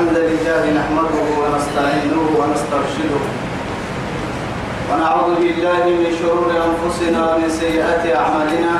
الحمد 0.00 0.18
لله 0.32 0.62
نحمده 0.80 1.26
ونستعينه 1.40 2.24
ونسترشده. 2.40 3.22
ونعوذ 4.88 5.30
بالله 5.40 5.82
من 6.00 6.10
شرور 6.20 6.48
أنفسنا 6.68 7.20
ومن 7.28 7.48
سيئات 7.62 8.04
أعمالنا. 8.20 8.74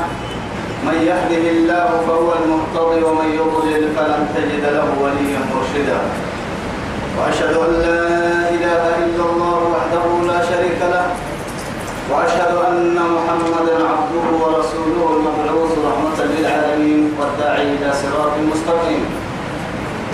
من 0.88 0.96
يهده 1.10 1.44
الله 1.56 1.88
فهو 2.08 2.28
المهتدي 2.40 3.00
ومن 3.04 3.28
يضلل 3.40 3.84
فلن 3.96 4.22
تجد 4.34 4.64
له 4.64 4.88
وليا 5.02 5.40
مرشدا. 5.52 6.00
وأشهد 7.16 7.54
أن 7.68 7.72
لا 7.84 8.04
إله 8.56 8.82
إلا 9.04 9.24
الله 9.30 9.58
وحده 9.74 10.04
لا 10.32 10.40
شريك 10.50 10.80
له. 10.94 11.04
وأشهد 12.10 12.52
أن 12.68 12.96
محمدا 12.96 13.76
عبده 13.92 14.26
ورسوله 14.42 15.06
المبعوث 15.16 15.72
رحمة 15.88 16.18
للعالمين 16.32 17.12
والداعي 17.18 17.66
إلى 17.76 17.88
صراط 17.92 18.32
مستقيم. 18.52 19.19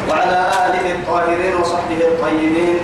وعلى 0.08 0.40
آله 0.66 0.84
الطاهرين 0.94 1.54
وصحبه 1.60 2.00
الطيبين 2.08 2.78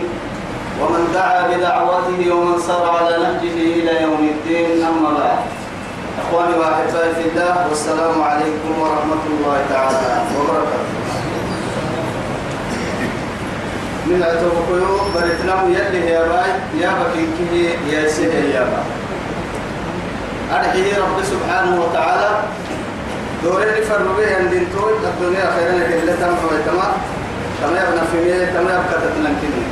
ومن 0.80 1.02
دعا 1.14 1.46
بدعوته 1.48 2.20
ومن 2.34 2.58
سار 2.66 2.84
على 2.96 3.16
نهجه 3.22 3.56
إلى 3.78 4.02
يوم 4.02 4.22
الدين. 4.34 4.82
أما 4.82 5.10
بعد 5.18 5.38
إخواني 6.22 6.54
وأحبائي 6.58 7.14
في 7.14 7.24
الله 7.28 7.66
والسلام 7.68 8.22
عليكم 8.22 8.72
ورحمة 8.80 9.22
الله 9.30 9.56
تعالى 9.70 10.12
وبركاته. 10.38 10.92
من 14.06 14.22
أتوقعوا 14.22 14.98
بريتنا 15.14 15.54
يلي 15.68 16.10
يا 16.10 16.22
باي 16.28 16.50
يا 16.82 16.90
بكيكه 16.98 17.52
يا 17.92 18.08
سيدي 18.08 18.50
يا 18.50 18.66
باي 18.66 18.86
أرحيه 20.52 20.98
رب 20.98 21.18
سبحانه 21.22 21.80
وتعالى 21.82 22.30
دوري 23.44 23.82
فرق 23.82 24.16
به 24.16 24.36
عند 24.36 24.52
توي 24.74 24.92
الدنيا 25.10 25.46
خيرا 25.54 25.72
لك 25.78 25.92
اللي 26.00 26.12
تم 26.12 26.34
ويتما 26.50 26.88
كما 27.60 27.78
يبنى 27.82 28.02
في 28.12 28.18
مية 28.24 28.44
كما 28.46 28.70
يبقى 28.70 29.00
تتلنكني 29.02 29.62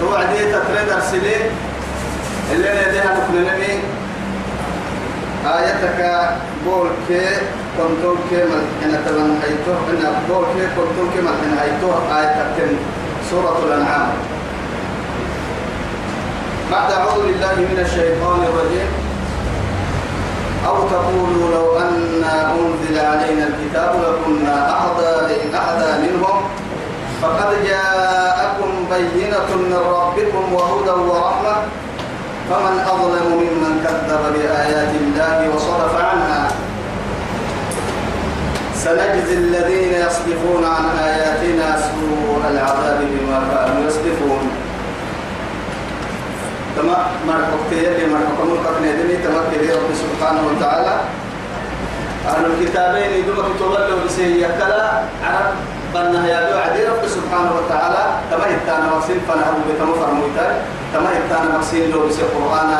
توعدي 0.00 0.38
تتريد 0.38 0.88
أرسلي 0.92 1.36
اللي 2.52 2.68
نديها 2.68 3.16
نكلنني 3.18 3.72
آياتك 5.46 6.30
بول 6.64 6.88
كي 7.08 7.26
كنتم 7.78 8.16
كي 8.30 8.36
ملحنا 8.36 9.00
تبن 9.06 9.38
حيتو 9.42 9.72
إن 9.90 10.12
بول 10.28 10.44
كي 10.44 10.66
كنتم 10.76 11.10
كي 11.14 11.20
ملحنا 11.20 11.60
حيتو 11.60 11.90
آياتك 12.16 12.76
سورة 13.30 13.58
الأنعام. 13.66 14.08
بعد 16.72 16.92
أعوذ 16.92 17.22
بالله 17.26 17.54
من 17.56 17.78
الشيطان 17.86 18.40
الرجيم. 18.48 19.09
أو 20.66 20.88
تقولوا 20.88 21.50
لو 21.54 21.78
أن 21.78 22.24
أنزل 22.24 22.98
علينا 22.98 23.46
الكتاب 23.46 23.94
لكنا 24.04 24.84
أهدى 24.84 25.34
أهدى 25.56 26.08
منهم 26.08 26.42
فقد 27.22 27.64
جاءكم 27.64 28.70
بينة 28.90 29.48
من 29.56 29.76
ربكم 29.76 30.52
وهدى 30.52 30.90
ورحمة. 30.90 31.56
فمن 32.50 32.78
أظلم 32.80 33.26
ممن 33.32 33.84
كذب 33.84 34.22
بآيات 34.34 34.92
الله 35.00 35.54
وصرف 35.54 35.94
عنها. 36.00 36.48
سنجزي 38.74 39.34
الذين 39.34 39.92
يصدفون 39.92 40.64
عن 40.64 40.98
آياتنا 40.98 41.76
سوء 41.78 42.42
العذاب 42.50 43.00
بما 43.00 43.42
كانوا 43.54 43.86
يصدفون. 43.86 44.49
تما 46.80 46.96
مرحبا 47.28 47.76
يلي 47.76 48.06
مرحبا 48.08 48.44
ملقا 48.48 48.72
ندني 48.80 49.16
تما 49.24 49.42
كده 49.52 49.74
رب 49.76 49.90
سبحانه 50.02 50.42
وتعالى 50.48 50.94
أهل 52.28 52.44
الكتابين 52.46 53.10
يدوم 53.20 53.36
كتب 53.36 53.72
له 53.72 54.04
بسيه 54.06 54.46
يكلا 54.46 54.88
عرب 55.24 55.54
بنا 55.94 56.28
يا 56.28 56.40
دو 56.50 56.58
عدي 56.58 56.84
رب 56.88 57.04
سبحانه 57.16 57.52
وتعالى 57.58 58.02
تما 58.30 58.44
هتانا 58.56 58.86
مقسين 58.96 59.20
فنهو 59.28 59.52
بتما 59.68 59.92
فرمويتا 60.00 60.46
تما 60.94 61.08
هتانا 61.18 61.58
مقسين 61.58 61.90
له 61.90 62.06
بسيه 62.08 62.24
قرآن 62.36 62.70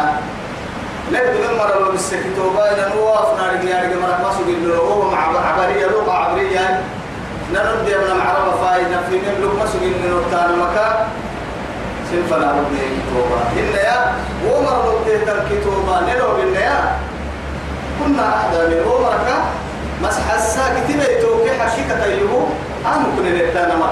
نبدو 1.12 1.38
من 1.44 1.58
مرة 1.58 1.78
لو 1.84 1.92
بسيه 1.92 2.16
كتوبا 2.24 2.64
نواف 2.94 3.28
نارك 3.40 3.64
يارك 3.64 3.92
مرة 4.02 4.18
ما 4.24 4.30
سوق 4.38 4.48
له 4.48 4.76
هو 4.76 5.10
مع 5.10 5.22
عبرية 5.48 5.86
لغة 5.86 6.12
عبرية 6.12 6.80
نرد 7.54 7.88
يا 7.88 7.98
من 7.98 8.20
عرب 8.20 8.46
فايدة 8.62 8.98
في 9.10 9.16
نملك 9.16 9.68
سوق 9.72 9.82
له 9.82 10.22
تانا 10.30 10.56
مكان 10.64 10.96
سنفنا 12.10 12.46
ربنا 12.58 12.86
كتوبا 12.96 13.40
إن 13.60 13.68
يا 13.86 13.98
ومر 14.46 14.78
ربنا 15.06 15.34
كتوبا 15.50 15.96
نلو 16.08 16.28
بإن 16.36 16.54
يا. 16.54 16.78
كنا 18.00 18.24
أحدى 18.36 18.58
من 18.70 18.80
عمرك. 18.86 19.28
مسح 20.02 20.26
الساكت 20.34 20.86
بيتوك 20.88 21.46
حقيقة 21.60 22.04
أيوه 22.04 22.46
أنا 22.86 23.04
كنا 23.16 23.30
نتانا 23.50 23.76
ما 23.76 23.90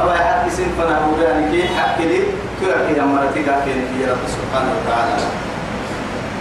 أبا 0.00 0.14
يحكي 0.14 0.50
سنفنا 0.50 0.94
ربنا 1.06 1.50
كي 1.50 1.68
حكي 1.68 2.04
لي. 2.10 2.20
كي 2.60 2.66
أحكي 2.76 3.00
أمرتي 3.00 3.40
لكن 3.42 3.76
يا 4.00 4.06
رب 4.12 4.24
سبحانه 4.34 4.70
وتعالى. 4.76 5.16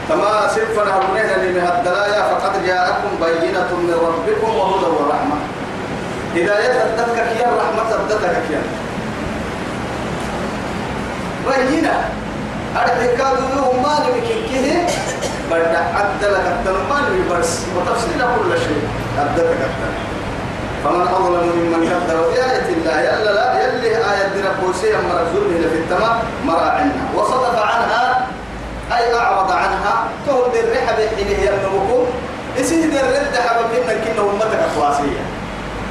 كما 0.09 0.47
سنفنا 0.55 0.93
ربنا 0.97 1.35
اللي 1.35 1.49
من 1.55 1.67
الدلايا 1.77 2.21
فقد 2.31 2.65
جاءكم 2.65 3.11
بينة 3.21 3.69
من 3.87 3.93
ربكم 4.07 4.49
وهدى 4.57 4.85
ورحمة. 4.85 5.37
هداية 6.35 6.73
تدتك 6.97 7.29
يا 7.41 7.47
رحمة 7.59 7.83
تدتك 7.91 8.45
يا 8.51 8.61
بينا 11.47 11.95
أرتكاد 12.81 13.37
له 13.55 13.73
ما 13.83 13.93
نبكيه 14.07 14.87
بدأ 15.51 15.81
عدل 15.95 16.33
كتن 16.45 16.73
ما 16.89 16.97
نبرس 17.09 17.65
وتفصيل 17.75 18.21
كل 18.21 18.51
شيء. 18.59 18.83
عدل 19.19 19.43
كتن 19.43 19.93
فمن 20.83 21.07
أظلم 21.07 21.43
ممن 21.55 21.89
كذب 21.89 22.33
بآية 22.33 22.67
الله 22.75 22.99
يلا 23.01 23.31
لا 23.33 23.63
يلي 23.63 23.87
آية 23.97 24.27
دين 24.33 24.45
بوسيا 24.61 24.97
مرزول 24.97 25.45
إلى 25.55 25.69
في 25.69 25.75
التمام 25.75 26.19
مراعنا 26.45 26.91
وصدف 27.15 27.55
عنها 27.59 28.27
أي 28.97 29.15
أعرض 29.15 29.51
عنها 29.51 30.07
تهد 30.27 30.55
الرحب 30.55 30.97
حينه 31.15 31.39
يمنوكم 31.51 32.05
إسيه 32.59 32.85
در 32.85 33.07
رد 33.07 33.35
حبب 33.47 33.65
إنك 33.77 34.07
إنه 34.11 34.21
أمتك 34.33 34.59
أخواسية 34.71 35.21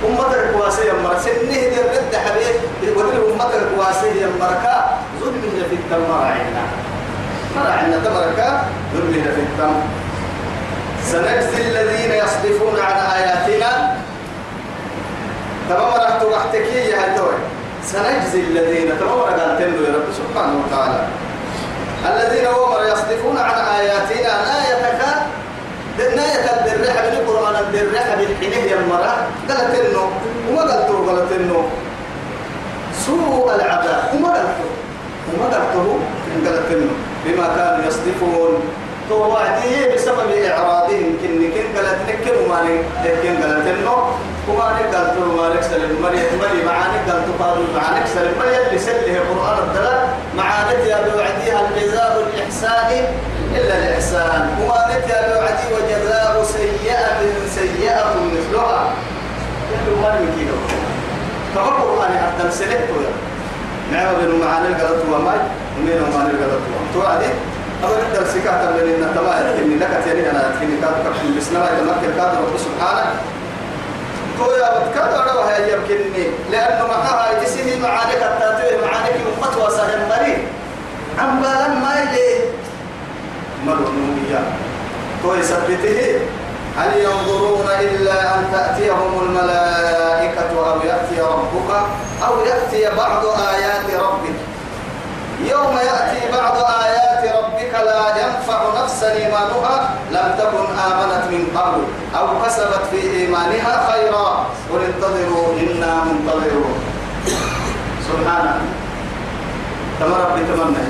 أمتك 0.09 0.39
أخواسية 0.55 0.93
مرة 0.93 1.19
سنه 1.19 1.61
در 1.77 1.87
رد 1.97 2.15
حبيب 2.25 2.97
ودل 2.97 3.33
أمتك 3.33 3.55
أخواسية 3.73 4.27
مركا. 4.41 4.92
ظلمنا 5.33 5.65
في 5.71 5.75
التم 5.75 6.03
مراعنا 6.11 6.65
مراعنا 7.57 7.97
تمركا 8.05 8.65
ظلمنا 8.95 9.31
في 9.35 9.41
التم 9.41 9.75
سنجزي 11.05 11.63
الذين 11.71 12.13
يصدفون 12.13 12.81
عن 12.81 12.97
آياتنا. 13.17 13.97
تمام 15.69 15.95
رحت 15.95 16.23
وحتكي 16.23 16.79
يا 16.91 16.97
هتوي. 16.97 17.35
سنجزي 17.85 18.41
الذين 18.41 18.99
تمام 19.01 19.21
قال 19.21 19.59
تندو 19.59 19.85
يا 19.85 19.95
رب 19.95 20.09
سبحانه 20.13 20.55
وتعالى. 20.67 21.01
الذين 22.11 22.47
هم 22.47 22.73
يصدفون 22.93 23.39
عن 23.39 23.59
آياتنا 23.79 24.33
لا 24.49 24.59
يتكاد 24.71 25.23
دناية 25.99 26.45
الدرحة 26.45 27.03
من 27.07 27.13
القرآن 27.21 27.55
الدرحة 27.65 28.17
بالحنيه 28.17 28.71
يا 28.71 28.77
قالت 29.49 29.75
إنه 29.75 30.11
وما 30.51 30.61
قالته 30.61 31.07
قالت 31.07 31.33
إنه 31.33 31.69
سوء 33.07 33.55
العذاب 33.55 34.03
وما 34.15 34.29
قالته 34.29 34.69
وما 35.29 35.47
قالته 35.53 35.87
قالت 36.45 36.69
إنه 36.73 36.93
بما 37.25 37.47
كانوا 37.57 37.87
يصدفون. 37.89 38.55
تو 39.09 39.15
وعدي 39.15 39.95
بسبب 39.95 40.31
إعراضهم. 40.51 41.09
كن 41.23 41.33
كن 41.55 41.67
قالت 41.77 42.01
نكر 42.09 42.35
وما 42.43 42.59
لكن 43.05 43.33
قالت 43.43 43.67
إنه 43.67 43.97
وما 44.49 44.65
قالت 44.65 45.15
له 45.19 45.29
ما 45.37 45.55
لك 45.55 45.63
سلم. 45.63 45.93
مري 46.03 46.21
مري 46.43 46.61
معاني 46.69 46.99
قالت 47.09 47.29
قالوا 47.41 47.67
معانك 47.77 48.07
سلم. 48.15 48.35
مري 48.41 48.57
اللي 48.67 48.79
سله 48.79 49.17
القرآن 49.23 49.59
الدلال. 49.69 50.01
معانك 50.37 50.81
يا 50.87 50.99
بوعديها 51.07 51.61
الجزاء 51.69 52.13
الإحسان؟ 52.27 52.91
إلا 53.57 53.75
الإحسان. 53.79 54.43
وما 54.61 54.81
نتيا 54.91 55.19
بوعدي 55.29 55.67
وجزاء 55.75 56.45
سيئة 56.45 57.21
سيئة 57.59 58.15
مثلها. 58.35 58.81
يلو 59.73 59.95
ما 60.03 60.09
نمكينه 60.21 60.59
كما 61.55 61.69
القرآن 61.69 62.13
حتى 62.19 62.51
سلكته 62.51 62.97
نعم 63.93 64.15
بنو 64.21 64.45
معاني 64.45 64.69
القلط 64.69 65.03
وماي 65.13 65.41
ومين 65.77 66.01
معاني 66.13 66.31
القلط 66.31 66.63
وماي. 66.67 66.89
تو 66.95 67.01
عدي 67.03 67.31
أول 67.85 67.97
نبدأ 68.05 68.25
سكاتا 68.33 68.71
من 68.71 68.87
إن 68.93 69.15
تما 69.15 69.33
إني 69.59 69.77
لك 69.77 69.93
تاني 70.05 70.31
أنا 70.31 70.55
تكني 70.55 70.77
كاتو 70.81 71.01
كاتو 71.05 71.37
بسنا 71.37 71.59
ما 71.59 71.95
كان 72.03 72.13
كاتو 72.17 72.37
رب 72.45 72.57
سبحانه. 72.67 73.13
تو 74.39 74.45
يا 74.61 74.69
بتكاتو 74.79 75.23
أنا 75.23 75.33
وهي 75.33 75.73
يمكنني 75.73 76.27
لأنه 76.53 76.87
معها 76.87 77.43
يسيني 77.43 77.75
معاني 77.83 78.13
كتاتو 78.13 78.77
معاني 78.85 79.11
أمت 79.29 79.55
وسهل 79.57 80.01
مريض. 80.11 80.41
عم 81.19 81.43
بالا 81.43 81.69
ما 81.69 81.93
يلي 82.01 82.29
مرنوية 83.67 84.43
تو 85.23 85.35
يثبته. 85.35 86.21
هل 86.79 86.99
ينظرون 86.99 87.67
إلا 87.81 88.35
أن 88.35 88.45
تأتيهم 88.53 89.21
الملائكة 89.23 90.51
أو 90.71 90.81
يأتي 90.81 91.21
ربك 91.21 91.71
أو 92.27 92.41
يأتي 92.45 92.97
بعض 92.97 93.27
آيات 93.27 94.01
ربك؟ 94.01 94.39
يوم 95.51 95.79
بعض 96.33 96.57
آيات 96.85 97.37
ربك 97.37 97.75
لا 97.75 98.03
ينفع 98.23 98.83
نفسا 98.83 99.13
إيمانها 99.13 99.91
لم 100.11 100.35
تكن 100.39 100.67
آمنت 100.79 101.25
من 101.31 101.57
قبل 101.57 101.83
أو 102.19 102.27
كسبت 102.45 102.81
في 102.91 103.01
إيمانها 103.11 103.93
خيرا. 103.93 104.47
قل 104.73 104.85
انتظروا 104.85 105.53
إنا 105.61 106.05
منتظرون. 106.05 106.75
سبحانه 108.09 108.61
كما 109.99 110.17
ربي 110.17 110.45
تمنى. 110.45 110.85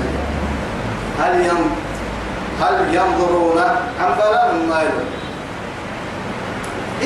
هل 1.19 1.45
يم 1.45 1.75
هل 2.61 2.95
ينظرون؟ 2.95 3.59
عن 3.99 4.15
بلاء 4.17 4.55
ما 4.69 4.83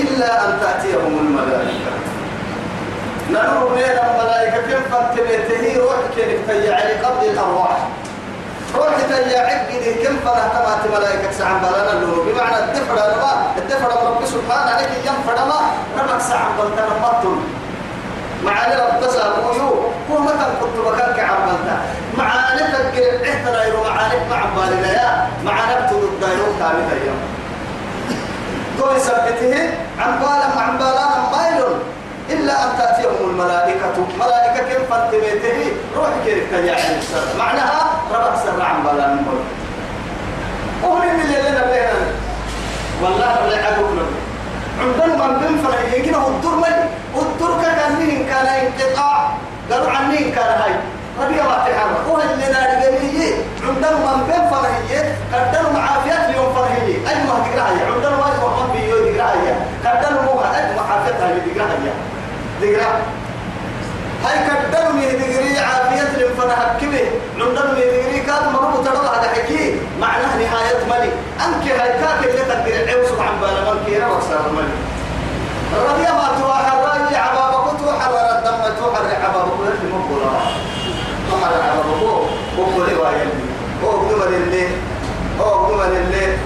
إلا 0.01 0.45
أن 0.45 0.59
تأتيهم 0.61 1.13
الملائكة. 1.19 1.91
ننظر 3.29 3.67
بين 3.75 3.97
الملائكة 4.09 4.57
كم 4.61 4.81
فانتبهته 4.91 5.77
روح 5.81 5.95
كيف 6.15 6.51
تيعي 6.51 6.93
قبل 6.93 7.25
الأرواح. 7.29 7.77
روح 8.75 8.95
تيعي 9.09 9.93
كم 10.03 10.15
فنهتمت 10.25 10.97
ملائكة 10.97 11.31
سعن 11.31 11.59
بلانا 11.61 11.93
اللون 11.93 12.27
بمعنى 12.27 12.63
الدفع 12.63 12.93
ما 12.93 13.45
الدفع 13.57 13.87
رب 13.87 14.25
سبحانه 14.25 14.71
عليك 14.71 14.89
ينفع 15.05 15.45
ما 15.45 15.59
ربك 15.97 16.21
سعن 16.21 16.49
بلتنا 16.59 16.99
مطل 17.01 17.37
معاني 18.43 18.75
رب 18.75 19.01
تسابويو 19.07 19.69
هو 20.11 20.19
متى 20.19 20.45
كنت 20.61 20.85
مكانك 20.87 21.19
عملتا 21.19 21.77
معاني 22.17 22.61
احتنا 23.29 23.65
يرو 23.65 23.83
معاني 23.83 24.15
مع 24.29 24.41
بالنا 24.55 24.91
يا. 24.91 25.27
معاني 25.45 25.85
بتدو 25.85 25.99
الدايرو 26.07 26.45
كامل 26.59 26.83
أيام 26.93 27.19
دول 28.77 29.01
سبته 29.01 29.69
عن 29.99 30.19
بالا 30.19 30.61
عن 30.61 30.77
بالا 30.77 31.07
مايل 31.31 31.63
إلا 32.29 32.53
أن 32.63 32.69
تأتيهم 32.77 33.29
الملائكة. 33.29 33.95
ملائكة 34.19 34.73
كم 34.73 34.83
فانتبهته 34.89 35.71
روح 35.97 36.09
كيف 36.25 36.51
تجاهل 36.51 36.99
معناها 37.39 37.81
ربك 38.13 38.35
سر 38.43 38.61
عن 38.61 38.83
بالا 38.83 39.07
نقول 39.07 39.39
وهم 40.83 41.01
اللي 41.21 41.49
لنا 41.49 41.65
بينا. 41.65 42.07
والله 43.03 43.47
لا 43.49 43.59
يعدوك 43.61 43.89
عندنا 44.81 45.27
من 45.27 45.39
بين 45.39 45.57
فرق 45.63 45.97
يجينا 45.97 46.27
الدور 46.27 46.55
ملي 46.55 46.85
الدور 47.21 47.61
كان 47.61 47.95
مين؟ 47.99 48.27
كان 48.29 48.45
انقطاع 48.47 49.31
قالوا 49.71 49.91
عن 49.91 50.09
مين 50.09 50.31
كان 50.31 50.61
هاي؟ 50.61 50.73
ربيع 51.21 51.43
ما 51.43 51.53
تحرك 51.65 52.07
هو 52.09 52.17
اللي 52.21 52.47
نادي 52.53 52.85
قليل 52.97 53.33
عندنا 53.67 53.91
من 53.91 54.23
بين 54.27 54.49
فرهية 54.51 55.15
قدروا 55.33 55.73
معافيات 55.73 56.29
اليوم 56.29 56.53
فرهية 56.55 57.09
أي 57.09 57.15
ما 57.23 57.33
تقرأ 57.45 57.93
عندنا 57.95 58.17
ما 58.17 58.27
يفهم 58.33 58.71
بيو 58.73 58.97
تقرأ 58.97 59.29
هي 59.33 59.53
قدروا 59.85 60.21
مو 60.21 60.41
أي 60.41 60.75
معافيات 60.75 61.15
هاي 61.67 61.77
تقرأ 62.61 62.61
هي 62.61 62.75
تقرأ 62.75 62.91
هاي 64.25 64.37
قدروا 64.49 64.93
مي 64.93 65.05
تقري 65.11 65.59
عافيات 65.59 66.15
اليوم 66.15 66.31
فرهكبه 66.37 67.05
عندنا 67.39 67.73
مي 67.73 67.81
تقري 67.81 68.19
كاد 68.19 68.43
مربوط 68.53 68.85
ترى 68.85 68.97
هذا 68.97 69.29
حكي 69.35 69.75
معناه 70.01 70.37
نهاية 70.37 70.85
ملي. 70.89 71.11
أنك 71.45 71.65
هاي 71.79 71.89
كاك 72.01 72.19
اللي 72.23 72.41
تقدر 72.41 72.87
عيوس 72.87 73.11
عن 73.19 73.39
بالا 73.41 73.73
ملكي 73.73 73.97
وكسر 73.97 74.51
ملي. 74.57 74.75
ربيع 75.89 76.11
ما 76.13 76.27
تواحد 76.39 76.77
رأي 76.77 77.15
عبابك 77.15 77.79
توحر 77.79 78.11
الدم 78.37 78.75
توحر 78.79 79.05
عبابك 79.23 79.53
اللي 79.59 79.93
مقبولا 79.93 80.31
محل 81.31 81.61
عبابك 81.61 82.27
وقولي 82.57 82.95
وايل 82.95 83.29
وقدم 83.83 84.21
لله 84.33 84.69
وقدم 85.39 85.81
لله 85.81 86.37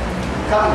كم؟ 0.51 0.69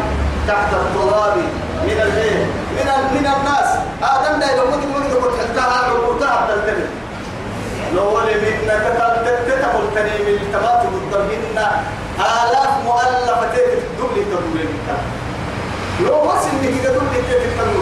تحت 0.49 0.73
التراب 0.75 1.37
من 1.85 2.01
الليل. 2.03 2.47
من 2.77 2.89
من 3.15 3.27
الناس. 3.37 3.69
آدم 4.03 4.41
ده 4.41 4.57
لو 4.57 4.65
كنت 4.65 4.85
ممكن 4.85 5.15
كنت 5.23 5.41
حتى 5.41 5.61
عبورتها 5.91 6.47
تلتمي 6.49 6.87
لو 7.95 8.17
ولي 8.17 8.35
منك 8.35 8.83
تتقل 9.47 9.95
تني 9.95 10.19
من 10.33 10.51
تبات 10.53 10.83
الضمن 10.85 11.59
آلاف 12.19 12.71
مؤلفة 12.85 13.55
دبل 13.99 14.25
دبل 14.31 14.49
منك. 14.55 14.89
لو 16.01 16.17
وصل 16.25 16.57
لك 16.63 16.75
دبل 16.85 17.07
تتقل 17.29 17.77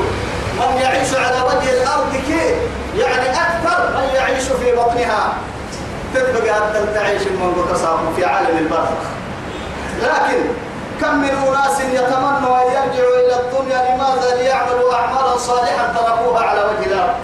من 0.58 0.80
يعيش 0.82 1.14
على 1.14 1.40
وجه 1.46 1.82
الأرض 1.82 2.12
كي 2.26 2.54
يعني 3.00 3.30
أكثر 3.30 3.96
من 3.96 4.08
يعيش 4.14 4.44
في 4.44 4.72
بطنها. 4.76 5.32
تبقى 6.14 6.56
أنت 6.58 6.94
تعيش 6.94 7.22
تصاحب 7.72 8.12
في 8.16 8.24
عالم 8.24 8.58
البرزخ 8.58 9.02
لكن 10.02 10.40
كم 11.00 11.14
من 11.14 11.28
أناس 11.48 11.80
يتمنوا 11.80 12.56
أن 12.62 12.66
يرجعوا 12.76 13.16
إلى 13.20 13.36
الدنيا 13.40 13.78
لماذا 13.94 14.36
ليعملوا 14.36 14.94
أعمالا 14.94 15.36
صالحة 15.36 15.92
تركوها 15.96 16.42
على 16.42 16.60
وجه 16.60 16.86
الأرض؟ 16.86 17.14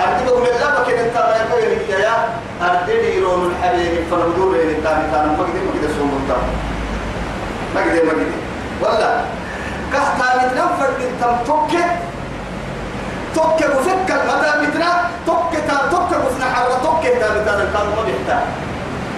أردبكم 0.00 0.42
الله 0.42 0.70
بكين 0.80 0.98
أنت 0.98 1.16
ما 1.16 1.36
يقول 1.36 1.72
لك 1.72 1.88
يا 1.88 2.28
أردني 2.62 3.16
يرون 3.16 3.42
الحبيب 3.50 4.04
فنبدور 4.10 4.54
إن 4.62 4.68
انت 4.68 4.86
مثلا 4.86 5.26
ما 5.26 5.42
قدر 5.42 5.62
ما 5.66 5.72
قدر 5.74 5.90
سوم 5.98 6.10
انت 6.22 6.30
ما 7.74 7.80
قدر 7.80 8.04
ما 8.04 8.12
قدر. 8.12 8.32
ولا 8.82 9.10
كهتا 9.92 10.46
متنم 10.46 10.68
فرد 10.80 11.00
أنتم 11.02 11.44
توكي 11.46 11.84
توكي 13.34 13.64
وفك 13.64 14.08
المدى 14.10 14.66
متنا. 14.66 14.92
توكي 15.26 15.60
تا 15.68 15.76
توكي 15.90 16.16
وفنا 16.26 16.46
حرة 16.54 16.80
توكي 16.84 17.10
تا 17.20 17.28
متنا. 17.30 17.64
كان 17.74 17.86
ما 17.96 18.02
بيحتاج. 18.06 18.44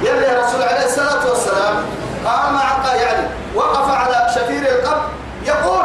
يا 0.05 0.41
رسول 0.41 0.63
عليه 0.63 0.87
الصلاة 0.87 1.29
والسلام. 1.29 2.04
قام 2.25 2.57
عقا 2.57 2.95
يعني 2.95 3.27
وقف 3.55 3.91
على 3.91 4.27
شفير 4.35 4.63
القبر 4.63 5.09
يقول 5.47 5.85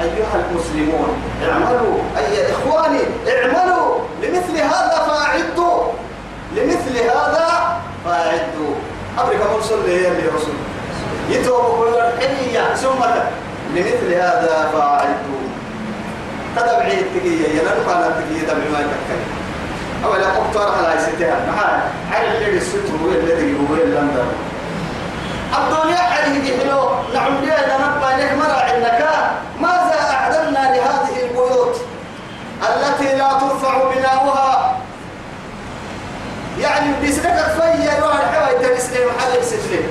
أيها 0.00 0.44
المسلمون 0.50 1.22
اعملوا 1.48 1.98
أي 2.18 2.52
إخواني 2.52 3.00
اعملوا 3.28 3.98
لمثل 4.22 4.56
هذا 4.56 5.06
فأعدوا 5.08 5.82
لمثل 6.56 6.96
هذا 6.96 7.78
فأعدوا. 8.04 8.74
أبرك 9.18 9.40
مرسل 9.54 9.84
لي 9.86 9.94
يلي 10.04 10.28
رسول. 10.36 10.54
يتوب 11.30 11.64
كل 11.78 11.94
الحنية 11.98 12.74
ثم 12.74 13.04
لمثل 13.74 14.12
هذا 14.12 14.70
فأعدوا. 14.72 15.42
تدبعي 16.56 17.00
التقية 17.00 17.48
ينالك 17.48 17.88
على 17.88 18.06
التقية 18.06 18.42
دبع 18.42 18.70
ما 18.72 18.80
يتكلم. 18.80 19.42
أولا 20.04 20.26
أقترح 20.26 20.78
على 20.78 21.00
ستها 21.00 21.36
محال 21.48 21.80
على 22.12 22.38
اللي 22.38 22.58
الستر 22.58 22.92
هو 23.04 23.10
الذي 23.10 23.54
هو 23.54 23.74
اللندن 23.74 24.26
الدنيا 25.58 26.00
عليه 26.00 26.58
حلو 26.58 26.88
نعم 27.14 27.34
ليه 27.40 27.76
نبقى 27.78 28.18
لك 28.20 28.32
مرع 28.32 28.70
إنك 28.70 29.08
ماذا 29.60 30.00
أعدلنا 30.10 30.58
لهذه 30.76 31.22
البيوت 31.22 31.76
التي 32.62 33.16
لا 33.16 33.28
ترفع 33.32 33.78
بناؤها؟ 33.94 34.76
يعني 36.60 36.92
بسنك 37.02 37.46
فيا 37.60 37.94
يروح 37.98 38.14
الحوى 38.14 38.54
يتنسلي 38.64 38.98
محل 39.06 39.44
سجلي 39.44 39.82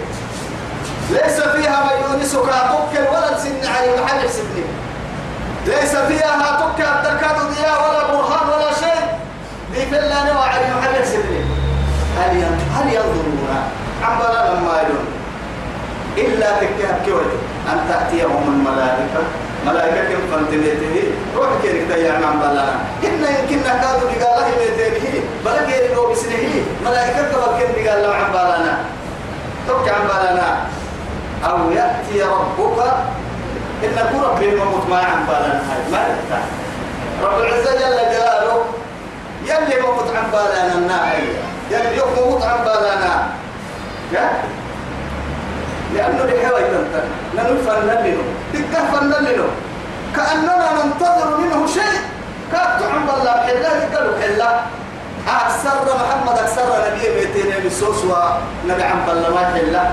ليس 1.10 1.40
فيها 1.42 1.84
من 1.84 2.12
يونسك 2.14 2.38
توكل 2.38 3.08
ولا 3.12 3.38
سن 3.38 3.72
علي 3.76 4.02
محل 4.04 4.30
سجلي 4.30 4.64
ليس 5.66 5.96
فيها 5.96 6.58
توكل 6.60 6.84
الدركات 6.90 7.36
ضياء 7.42 7.90
ولا 7.90 8.08
برهان 8.12 8.50
ولا 8.50 8.74
شيء. 8.74 9.02
ذي 9.74 9.86
فلا 9.86 10.34
نوع 10.34 10.46
علي 10.46 10.66
محل 10.80 11.08
سجلي 11.08 11.42
هل 12.76 12.94
ينظرون 12.94 13.50
عملا 14.04 14.50
لما 14.54 14.82
يلون؟ 14.82 15.06
إلا 16.18 16.50
تكهب 16.60 16.98
كوي. 17.06 17.32
أن 17.72 17.80
تأتيهم 17.90 18.44
الملائكة. 18.48 19.24
ملائكة 19.66 20.04
كم 20.10 20.22
روح 21.38 21.50
كيرك 21.62 21.88
تيا 21.94 22.14
عم 22.14 22.40
بلانا 22.40 22.76
إن 23.04 23.26
يمكن 23.40 23.60
نكادوا 23.60 24.10
بقال 24.10 24.42
له 24.42 24.76
بيتيه 24.78 25.20
بلا 25.46 25.66
كيرك 25.66 25.92
لو 25.96 26.12
بسنه 26.12 26.64
ملائكة 26.86 27.36
قبل 27.36 27.64
كن 27.64 27.84
بقال 27.84 28.04
له 28.04 28.16
عم 28.16 28.32
بلانا. 28.32 28.78
توك 29.68 29.90
عم 29.90 30.08
بلانا. 30.08 30.58
أو 31.46 31.72
يأتي 31.72 32.24
ربك. 32.24 32.94
إن 33.84 34.22
ربي 34.24 34.56
مموت 34.56 34.90
ما 34.90 34.98
عم 34.98 35.26
بلانا. 35.28 35.62
هاي 35.70 35.92
ما 35.92 36.18
رب 37.24 37.40
العزة 37.40 37.72
جل 37.74 37.98
جلاله 38.14 38.66
يلي 39.46 39.82
مموت 39.82 40.16
عم 40.16 40.32
بلانا 40.32 40.74
الناحية 40.74 41.34
يلي 41.72 42.02
مموت 42.18 42.44
عم 42.44 42.64
بلانا 42.64 43.30
يا 44.14 44.32
لأنه 45.96 46.24
لحوى 46.26 46.62
تنتن 46.72 47.06
ننو 47.36 47.62
فنن 47.66 48.18
تكه 48.54 48.82
فنن 48.92 49.28
كأننا 50.16 50.68
ننتظر 50.84 51.38
منه 51.38 51.68
شيء. 51.68 52.00
كابت 52.52 52.84
عم 52.94 53.08
الله 53.10 53.32
حلا 53.32 53.70
قالوا 53.96 54.16
حلا 54.22 54.50
أكثر 55.28 55.76
محمد 55.96 56.38
أكثر 56.38 56.64
نبي 56.88 57.06
بيتين 57.16 57.66
بسوس 57.66 58.04
ونبي 58.04 58.84
عم 58.84 59.10
الله 59.10 59.30
ما 59.30 59.46
حلا 59.56 59.84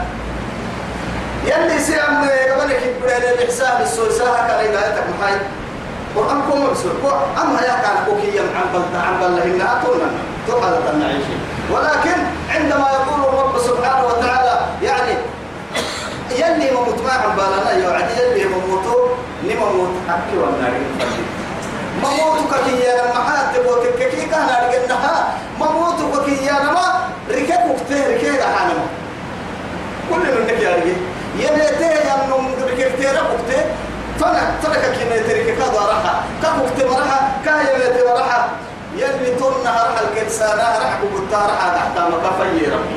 يلي 1.47 1.79
سيام 1.79 2.17
قبلك 2.21 2.83
يقول 2.83 3.11
الإحسان 3.11 3.83
السوسة. 3.83 4.25
هكذا 4.25 4.61
هدايتك 4.61 5.05
محاي 5.19 5.37
قرآن 6.17 6.41
كم 6.43 6.73
بسوس 6.73 6.93
أما 7.43 7.61
يا 7.61 7.75
كان 7.83 7.97
كوكي 8.07 8.39
عم 8.39 8.67
بلتا 8.75 8.99
عم 9.07 9.21
بلتا 9.21 9.45
إنها 9.45 9.83
تونا 9.85 10.09
توحد 10.47 10.73
النعيش 10.95 11.27
ولكن 11.73 12.19
عندما 12.55 12.89
يقول 12.97 13.21
الرب 13.29 13.59
سبحانه 13.59 14.07
وتعالى 14.07 14.48
يلي 16.41 16.71
موت 16.71 16.99
ما 17.05 17.13
عم 17.13 17.37
بالنا 17.37 17.73
يا 17.73 17.91
عدي 17.97 18.21
يلي 18.23 18.45
مموتو 18.55 18.97
نما 19.45 19.67
موت. 19.77 19.95
حكي 20.09 20.37
والنار 20.39 20.73
موت 22.03 22.55
كي 22.65 22.77
يا 22.85 23.03
ما 23.15 23.21
حد 23.29 23.53
بوتك 23.67 23.99
كي 24.11 24.27
كان 24.27 24.49
أرجنها 24.49 25.35
موت 25.61 26.25
كي 26.27 26.45
يا 26.47 26.53
لما 26.53 26.87
ركبك 27.31 27.79
ته 27.89 28.07
ركيد 28.15 28.41
حالما 28.41 28.87
كل 30.11 30.19
من 30.19 30.41
منك 30.41 30.61
يا 30.63 30.71
يلي 30.77 30.95
يبيته 31.39 31.87
يا 31.87 32.17
نم 32.17 32.31
نوم 32.31 32.47
ركبته 32.69 33.13
ركبته 33.13 33.61
فلا 34.21 34.41
فلك 34.63 34.85
كي 34.99 35.05
ما 35.09 35.15
يترك 35.15 35.55
كذا 35.59 35.81
راحة. 35.91 36.23
كبكت 36.43 36.91
مرحة 36.91 37.21
كايبت 37.45 38.05
مرحة 38.09 38.49
يلي 38.97 39.31
تنها 39.41 39.85
رح 39.91 40.01
الكنسانة 40.01 40.63
رح 40.63 40.99
بقتها 41.03 41.47
رح 41.47 41.61
تحت 41.75 41.99
ما 41.99 42.17
بفيرمي 42.25 42.97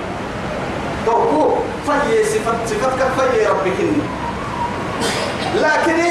توكو 1.06 1.56
في 1.86 2.24
صفة 2.26 2.54
صفتك 2.66 3.30
في 3.32 3.46
ربك 3.46 3.80
لكن 5.56 6.04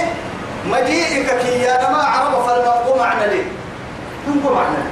مجيئك 0.66 1.26
كي 1.42 1.62
يا 1.62 1.90
ما 1.90 2.02
عرب 2.02 2.46
فالمقوم 2.46 2.98
معنى 2.98 3.26
ليه 3.26 3.44
نقوم 4.28 4.54
معنى 4.54 4.82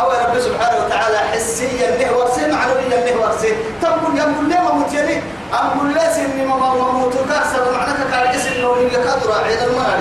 أو 0.00 0.10
رب 0.10 0.40
سبحانه 0.40 0.84
وتعالى 0.86 1.18
حسيا 1.18 1.90
له 1.90 2.16
ورسي 2.16 2.40
معنويا 2.40 3.06
له 3.06 3.20
ورسي 3.20 3.52
تقول 3.82 4.18
يا 4.18 4.24
لي 4.48 4.58
مموت 4.58 4.92
يلي 4.92 5.22
أم 5.52 5.78
قول 5.78 5.94
لي 5.94 6.00
سني 6.14 6.46
مموت 6.46 7.14
كاسر 7.28 7.72
معناك 7.72 7.96
كان 8.10 8.26
اسم 8.34 8.60
نوم 8.60 8.78
يكاد 8.86 9.26
راعي 9.26 9.64
المرأة 9.64 9.96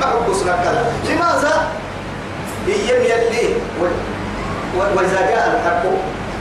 ما 0.00 0.06
حب 0.06 0.32
كذا. 0.64 0.92
لماذا؟ 1.08 1.68
هي 2.66 3.10
يلي 3.10 3.54
وإذا 4.76 5.20
جاء 5.30 5.60
الحق 5.60 5.82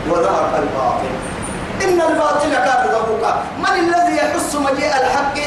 وظهر 0.10 0.60
الباطل. 0.64 1.29
إن 1.84 2.02
الباطل 2.02 2.50
كان 2.54 2.88
ذهوقا 2.92 3.44
من 3.60 3.80
الذي 3.80 4.16
يحس 4.18 4.56
مجيء 4.56 4.88
الحق؟ 4.90 5.38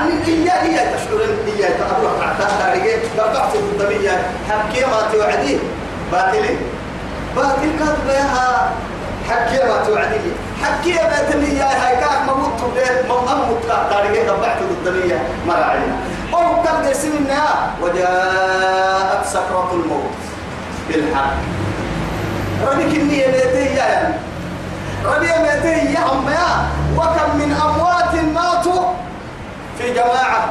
أن 0.00 0.20
إياه 0.28 0.62
هي 0.62 0.76
تشعر 0.94 1.20
إياه 1.46 1.70
تأروح 1.78 2.12
عتاها 2.28 2.58
تاريخ 2.74 3.00
قطعت 3.18 3.54
الدمية 3.54 4.10
حكي 4.48 4.80
ما 4.80 5.00
توعديه 5.12 5.58
باطل. 6.12 6.56
باطل 7.36 7.70
كاد 7.78 7.96
بها. 8.08 8.70
حكي 9.28 9.56
ما 9.68 9.84
توعديه 9.86 10.32
حكي 10.62 10.92
ما 10.92 11.22
تنية 11.32 11.62
هاي 11.64 11.96
كاك 11.96 12.22
مموت 12.28 12.50
تبدأ 12.60 13.02
مموت 13.08 13.62
تاريخ 13.90 14.30
قطعت 14.30 14.58
الدمية 14.70 15.18
مراعينا 15.46 15.96
أو 16.34 16.62
كان 16.62 16.90
يسمنا 16.90 17.44
وجاءت 17.82 19.26
سكرة 19.26 19.70
الموت. 19.72 20.10
بالحق. 20.88 21.32
ربك 22.66 22.94
النية 22.96 23.26
بيتي 23.26 23.74
يعني 23.76 24.14
ربي 25.04 25.26
ميتي 25.26 25.94
يا 25.94 26.04
يا 26.30 26.48
وكم 26.96 27.36
من 27.38 27.52
أموات 27.64 28.14
ماتوا 28.34 28.92
في 29.78 29.92
جماعة. 29.92 30.48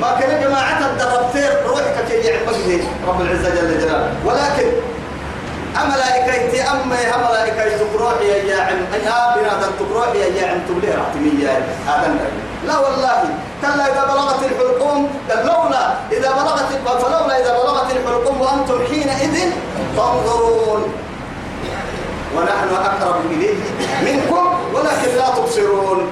ما 0.00 0.20
كان 0.20 0.42
جماعة 0.42 0.78
الدربتين 0.78 1.50
روحك 1.66 2.04
كي 2.08 2.14
يعبده 2.14 2.84
رب 3.08 3.20
العزة 3.20 3.48
جل 3.48 3.80
جلاله. 3.80 4.10
ولكن 4.24 4.68
أملائكة 5.82 6.72
أما 6.72 6.96
أملائكة 7.14 7.78
تقروحي 7.78 8.48
يا 8.48 8.62
عم 8.62 8.78
أنا 8.94 9.36
بنادم 9.36 9.70
تقروحي 9.78 10.18
يا 10.18 10.50
عم 10.50 10.58
تبليه 10.68 10.94
رحتمية 10.94 11.48
هذا 11.86 12.14
لا 12.66 12.78
والله 12.78 13.22
كلا 13.62 13.86
إذا 13.86 14.04
بلغت 14.04 14.42
الحلقوم 14.42 15.10
لولا 15.30 15.94
إذا 16.12 16.30
بلغت 16.32 16.68
فلولا 17.02 17.40
إذا 17.40 17.52
بلغت 17.52 17.92
الحلقوم 17.92 18.40
وأنتم 18.40 18.86
حينئذ 18.86 19.50
تنظرون. 19.96 20.92
ونحن 22.38 22.68
أقرب 22.74 23.20
إليه 23.30 23.54
منكم 24.02 24.46
ولكن 24.74 25.16
لا 25.16 25.30
تبصرون 25.36 26.08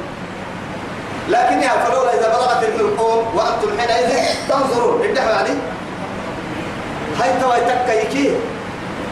لكن 1.28 1.62
يا 1.62 1.71
فلولا 1.85 2.14
إذا 2.14 2.28
بلغت 2.28 2.62
الحلقوم 2.68 3.25
وأنتم 3.37 3.78
حينئذ 3.78 4.11
تنظرون 4.49 5.04
الدعوة 5.04 5.30
يعني 5.30 5.50
هاي 7.21 7.30
توا 7.40 7.54
يتكيكي 7.56 8.30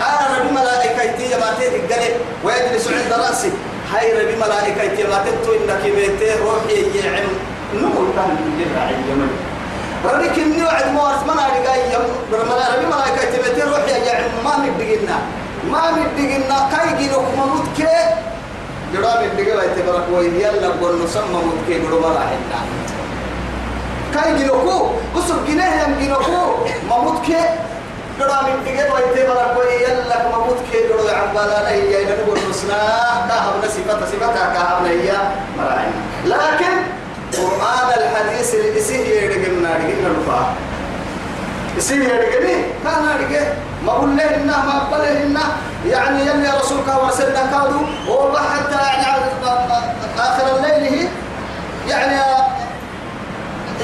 أنا 0.01 0.39
ربي 0.39 0.55
ملائكتي 0.55 1.31
يا 1.31 1.39
ماتي 1.39 2.15
ويجلس 2.45 2.89
عند 2.89 3.21
رأسي 3.21 3.53
هاي 3.93 4.13
ربي 4.13 4.37
ملائكتي 4.37 5.03
يا 5.03 5.25
تو 5.45 5.53
إنك 5.53 5.83
بيتي 5.97 6.35
روحي 6.35 6.99
يعم 6.99 7.29
نقول 7.75 8.07
كان 8.17 8.37
بالجرع 8.37 8.91
اليمن 8.91 9.31
ربي 10.05 10.29
كني 10.29 10.65
وعد 10.65 10.93
موارس 10.93 11.23
منا 11.23 11.47
رجاي 11.47 11.97
ربي 12.33 12.87
ملائكتي 12.87 13.37
بيتي 13.43 13.63
روحي 13.63 13.91
يعم 14.07 14.31
ما 14.45 14.57
ندقنا 14.59 15.44
ما 15.73 15.91
مدقنا 15.91 16.69
كاي 16.73 16.99
جيلوك 16.99 17.25
مموت 17.39 17.65
كي؟ 17.77 17.87
جرا 18.93 19.13
مدقنا 19.23 19.63
يتبرك 19.65 20.05
وين 20.13 20.41
يلا 20.41 20.69
قول 20.81 21.05
نسمى 21.05 21.23
مموت 21.33 21.59
كي 21.69 21.79
جرو 21.81 22.01
مرا 22.01 22.21
حنا 22.21 22.61
كاي 24.15 24.37
جيلوكو 24.39 24.89
بسر 25.17 25.35
جنيه 25.49 25.83
يم 25.83 25.95
جيلوكو 26.01 26.41
مموت 26.91 27.27
كي؟ 27.27 27.37
جرا 28.21 28.39
مدقنا 28.43 28.99
يتبرك 29.01 29.57
وين 29.59 29.81
يلا 29.83 30.29
مموت 30.29 30.59
كي. 30.73 30.79
جرو 30.89 31.09
عبالا 31.09 31.63
لا 31.63 31.71
هي 31.71 32.05
نقول 32.05 32.39
نسنا 32.51 32.79
كهبنا 33.29 33.69
صفة 33.69 34.07
صفة 34.07 34.33
كهبنا 34.55 34.91
هي 34.91 35.13
مرا 35.59 35.83
لكن 36.27 36.75
قرآن 37.37 37.89
الحديث 37.99 38.55
اللي 38.55 38.79
يسيه 38.79 39.21
يرجعنا 39.21 39.71
يرجعنا 39.79 40.09
رفاه 40.19 40.47
يسيه 41.77 41.95
يرجعني 42.05 42.55
كان 42.85 43.05
يرجع 43.21 43.47
ما 43.87 43.93
له 44.17 44.37
إنه 44.37 44.57
ما 44.67 44.79
قال 44.93 45.05
إنه 45.05 45.41
يعني 45.87 46.21
يلي 46.21 46.51
رسولك 46.61 46.89
وسلنا 47.07 47.43
كادوا 47.53 47.87
والله 48.09 48.41
حتى 48.41 48.75
يعني 48.75 49.23
آخر 50.19 50.57
الليل 50.57 51.09
يعني 51.89 52.17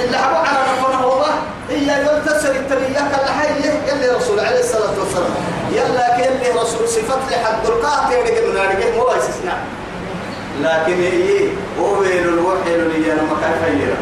اللي 0.04 0.18
حبوا 0.18 0.38
على 0.38 0.58
ربنا 0.82 1.04
والله 1.06 1.32
هي 1.70 2.04
يوم 2.06 2.20
تسر 2.26 2.50
الترية 2.50 2.98
كلا 2.98 3.32
حي 3.32 3.48
يلي 3.88 4.08
رسول 4.16 4.40
عليه 4.40 4.60
الصلاة 4.60 4.98
والسلام. 4.98 5.30
يلا 5.72 6.18
يلي 6.18 6.60
رسول 6.60 6.88
صفات 6.88 7.18
لحد 7.30 7.66
القاعة 7.66 8.10
يرجع 8.12 8.40
من 8.48 8.56
هذه 8.58 8.96
مو 8.96 9.08
استثناء 9.08 9.58
لكن 10.62 11.00
هي 11.02 11.48
هو 11.80 11.98
ويل 12.00 12.28
الوحي 12.28 12.74
اللي 12.74 13.12
أنا 13.12 13.22
ما 13.22 13.36
كان 13.40 13.52
خير 13.64 13.94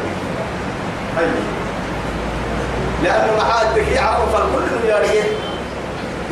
لأنه 3.05 3.37
محادك 3.39 3.89
يعرف 3.95 4.35
الكل 4.35 4.89
يا 4.89 4.97
رجال 4.97 5.25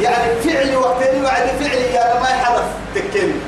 يعني 0.01 0.41
فعل 0.45 0.77
وقتين 0.77 1.25
وعد 1.25 1.47
فعل 1.61 1.79
يا 1.95 2.21
ما 2.21 2.27
حدث 2.27 2.65
تكين. 2.95 3.41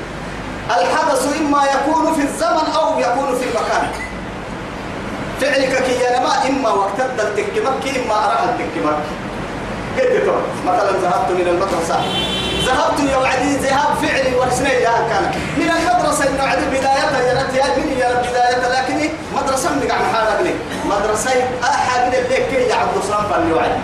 الحدث 0.69 1.37
إما 1.41 1.61
يكون 1.63 2.13
في 2.13 2.21
الزمن 2.21 2.73
أو 2.75 2.99
يكون 2.99 3.35
في 3.39 3.43
المكان. 3.49 3.87
فعلك 5.41 5.83
كي 5.83 5.99
يا 6.03 6.19
ما 6.19 6.47
إما 6.49 6.69
وقت 6.69 6.99
التكمك 6.99 7.97
إما 7.97 8.15
أراه 8.15 8.43
التكمك 8.49 8.97
قلت 9.99 10.33
مثلا 10.67 10.91
ذهبت 10.91 11.31
من 11.31 11.47
المدرسة. 11.47 11.99
ذهبت 12.65 12.99
يا 13.11 13.17
وعدي 13.17 13.55
ذهاب 13.55 13.95
فعلي 14.01 14.35
ورسني 14.35 14.69
يا 14.69 14.91
كان. 15.09 15.31
من 15.57 15.69
المدرسة 15.71 16.29
إنه 16.29 16.43
عدي 16.43 16.65
بدايتها 16.65 17.21
يا 17.21 17.33
رب 17.43 17.55
يا 17.55 17.65
من 17.77 17.97
يا 17.99 18.09
رب 18.09 18.21
بدايتها 18.29 18.81
لكن 18.81 19.09
مدرسة 19.35 19.69
من 19.69 19.87
قاعد 19.87 20.01
حالك 20.13 20.53
مدرسة 20.85 21.31
أحد 21.63 22.13
اللي 22.13 22.37
كي 22.51 22.55
يا 22.69 22.75
عبد 22.75 22.97
السلام 23.03 23.23
فاللي 23.29 23.53
وعدي 23.53 23.79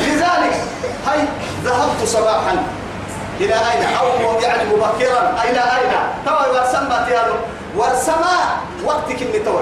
لذلك 0.00 0.54
هاي 1.06 1.20
ذهبت 1.64 2.00
صباحا. 2.04 2.56
إلى 3.40 3.54
أين؟ 3.54 3.82
أو 3.98 4.40
يعني 4.40 4.64
مبكرا. 4.68 5.22
إلى 5.44 5.62
أين؟ 5.76 5.92
توا 6.26 6.46
ورسم 6.46 6.88
باتيانو 6.88 7.34
ورسما 7.76 8.36
وقتك 8.84 9.22
اللي 9.22 9.38
توا 9.38 9.60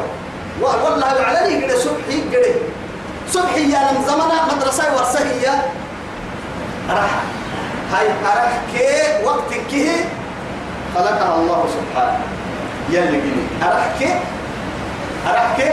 والله 0.60 1.06
علني 1.06 1.64
قد 1.64 1.78
صبحي 1.78 2.20
قد 2.32 2.54
صبحي 3.30 3.72
يا 3.72 3.78
لم 3.78 4.02
زمنا 4.08 4.54
مدرسة 4.54 4.84
ورسهية 4.96 5.72
راح. 6.90 7.14
هاي 7.92 8.06
أرح 8.26 8.52
كي 8.72 9.24
وقتك 9.24 9.60
كي 9.70 9.90
خلقها 10.94 11.34
الله 11.34 11.64
سبحانه. 11.76 12.20
يلي 12.90 13.18
قلي. 13.20 13.44
أرح 13.62 13.86
كي؟ 13.98 14.10
أرح 15.26 15.56
كي؟ 15.56 15.70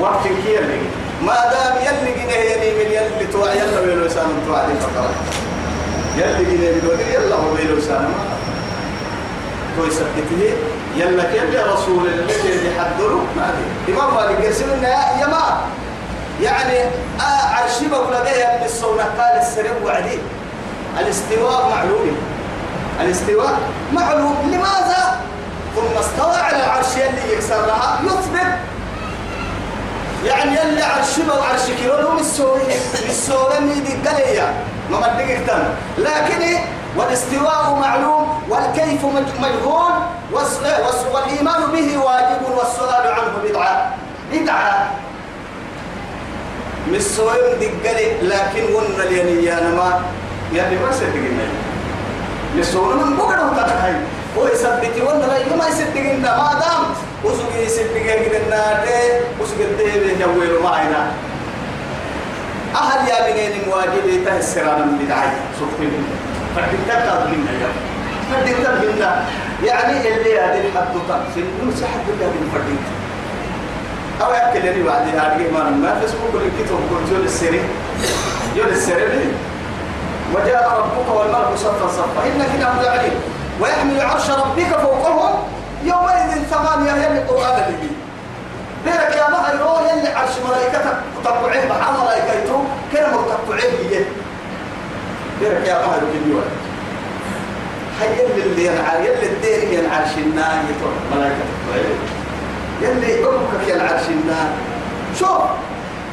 وقتك 0.00 0.30
كي 0.44 0.54
يلي 0.54 0.80
ما 1.22 1.34
دام 1.52 1.76
يلي 1.86 2.12
جنيه 2.12 2.34
يلي 2.36 2.84
من 2.84 2.90
يلي 2.92 3.26
توع 3.32 3.52
يلا 3.54 3.80
ويلو 3.80 4.08
سان 4.08 4.28
توع 4.46 4.64
دي 4.64 4.72
فقط 4.80 5.10
يلي 6.16 6.44
جنيه 6.44 6.72
بدون 6.72 7.00
يلا 7.00 7.34
هو 7.34 7.54
ويلو 7.54 7.80
سان 7.80 8.08
توي 9.76 9.90
سكته 9.90 10.54
يلا 10.96 11.22
كيف 11.22 11.54
يا 11.54 11.66
رسول 11.72 12.06
الله؟ 12.06 12.34
اللي 12.44 12.76
يحضروا؟ 12.76 13.22
ما 13.36 13.50
دي 13.86 13.92
إمام 13.92 14.14
مالك 14.14 14.44
يرسلنا 14.44 14.88
يا 15.20 15.26
ما. 15.26 15.60
يعني 16.42 16.78
آه 17.20 17.54
عرشي 17.54 17.88
بقول 17.88 18.12
بها 18.12 18.62
بالصونة 18.62 19.02
قال 19.02 19.40
السرب 19.40 19.84
وعدي. 19.84 20.18
الاستواء 21.00 21.68
معلوم. 21.70 22.16
الاستواء 23.00 23.58
معلوم. 23.92 24.36
لماذا؟ 24.52 25.20
ثم 25.76 25.98
استوى 26.00 26.36
على 26.36 26.56
العرش 26.56 26.86
اللي 26.96 27.32
يكسرها 27.32 28.00
يثبت. 28.04 28.46
يعني 30.24 30.56
يلي 30.56 30.82
عرشبه 30.82 31.34
وعرش 31.34 31.66
كيلو 31.80 32.10
من 32.10 32.20
السوري. 32.20 32.62
من 33.02 33.08
السوري 33.08 33.60
ميدي 33.60 34.08
قليا 34.08 34.54
ما 34.90 34.98
مدقك 34.98 35.66
لكن 35.98 36.58
والاستواء 36.96 37.78
معلوم 37.80 38.42
والكيف 38.48 39.04
مجهول 39.40 39.92
والإيمان 41.12 41.62
به 41.72 41.98
واجب 41.98 42.42
والسؤال 42.56 43.06
عنه 43.12 43.32
بدعة. 43.44 43.94
بدعة. 44.32 44.90
السوري 46.94 47.38
دقلي 47.60 48.12
لكن 48.22 48.74
ون 48.74 49.00
الينيان 49.00 49.76
ما. 49.76 50.00
يعني 50.54 50.76
ما 50.76 50.92
من 52.54 52.60
السوري 52.60 52.94
من 52.94 53.16
بقرة 53.16 53.52
تتحي 53.56 53.92
هو 54.38 54.46
يثبت 54.46 54.96
ون 55.02 55.20
لا 55.20 55.56
ما 55.56 55.68
يصدقنا 55.68 56.36
ما 56.36 56.60
دام 56.60 56.82
وسوق 57.24 57.52
يسبق 57.66 57.96
كده 57.96 58.38
النادي 58.38 59.24
وسوق 59.40 59.58
الدهب 59.60 60.02
يجويل 60.02 60.62
معنا 60.62 61.10
أهل 62.74 63.08
يا 63.08 63.32
بنين 63.32 63.68
مواجب 63.68 64.24
تهسران 64.24 64.88
من 64.88 64.98
بدعي 64.98 65.28
سبحان 65.60 66.04
فكتك 66.56 67.06
منا 67.32 67.52
يا 67.62 67.68
فردين 68.32 68.56
تبهنا 68.64 69.24
يعني 69.64 70.08
اللي 70.08 70.40
هذه 70.40 70.60
الحد 70.66 70.86
في 71.34 71.40
النص 71.40 71.82
حد 71.82 72.06
الله 72.08 72.26
من 72.26 72.50
فردين 72.54 72.78
أو 74.22 74.32
يأكل 74.32 74.78
لي 74.78 74.82
بعد 74.82 75.02
هذه 75.08 75.52
ما 75.52 75.70
ما 75.70 76.00
فيسبوك 76.00 76.34
اللي 76.34 76.50
كتب 76.64 76.76
قلت 76.90 77.12
يول 77.12 77.24
السري 77.24 77.60
يول 78.56 78.68
السري 78.68 79.32
وجاء 80.34 80.78
ربك 80.78 81.16
والملك 81.16 81.56
صفا 81.56 81.88
صفا 81.88 82.26
إنك 82.26 82.82
له 82.82 82.90
عليم 82.90 83.35
ويحمل 83.60 84.00
عرش 84.00 84.30
ربك 84.30 84.78
فوقهم 84.82 85.34
يومئذ 85.84 86.42
ثمانية 86.50 86.92
يلي 86.92 87.24
اللي 87.68 87.88
بيرك 88.84 89.16
يا 89.16 89.30
ما 89.30 89.52
يروح 89.54 89.92
يلي 89.92 90.08
عرش 90.08 90.30
ملائكتك 90.48 90.96
تقطعيه 91.24 91.68
مع 91.68 91.90
ملائكته 91.90 92.64
كلمة 92.92 93.22
تقطعيه 93.28 93.70
هي 93.70 94.04
بيرك 95.40 95.66
يا 95.68 95.74
يروح 95.74 96.14
اليوم 96.24 96.44
هي 98.00 98.26
اللي 98.26 98.66
ينعر 98.66 99.00
يلي 99.00 99.26
الدين 99.26 99.72
ينعرش 99.78 100.10
النار 100.18 100.54
يتوه 100.70 100.92
ملائكة 101.16 101.44
يلي 102.82 103.24
عمرك 103.24 103.68
ينعرش 103.68 104.08
النار 104.08 104.48
شوف 105.18 105.42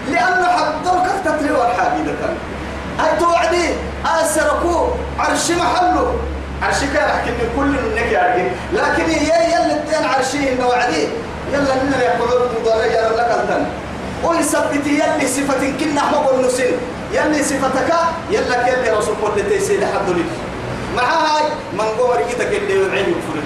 لأنه 0.09 0.47
حضر 0.47 0.99
كفتة 1.05 1.41
لي 1.41 1.71
الحاجة 1.71 2.03
هاي 2.99 3.19
توعدي 3.19 3.69
أسركو 4.05 4.87
عرش 5.19 5.51
محله. 5.51 6.15
عرشي 6.63 6.87
كان 6.93 7.09
أحكي 7.09 7.31
من 7.31 7.49
كل 7.57 7.65
منك 7.65 8.11
يا 8.11 8.51
لكن 8.73 9.09
هي 9.09 9.53
يلي 9.53 9.73
الدين 9.73 10.03
عرشي 10.05 10.53
إنه 10.53 10.67
وعدي. 10.67 11.07
يلا 11.53 11.83
لنا 11.83 12.03
يقولون 12.03 12.49
مضارع 12.61 12.85
لك 12.85 13.31
التن 13.39 13.65
ويثبت 14.23 14.85
يلي 14.87 15.27
صفة 15.27 15.73
كنا 15.79 16.01
حمق 16.01 16.33
النسين 16.33 16.75
يلي 17.11 17.43
صفتك 17.43 17.93
يلا 18.31 18.63
كيف 18.63 18.93
رسول 18.97 19.15
الله 19.19 19.49
تيسير 19.49 19.79
لحد 19.79 20.09
لك 20.09 20.31
مع 20.95 21.03
هاي 21.03 21.43
من 21.73 21.85
قوة 21.99 22.15
ركتك 22.17 22.47
اللي 22.47 22.73
يبعين 22.85 23.05
يكفر 23.09 23.37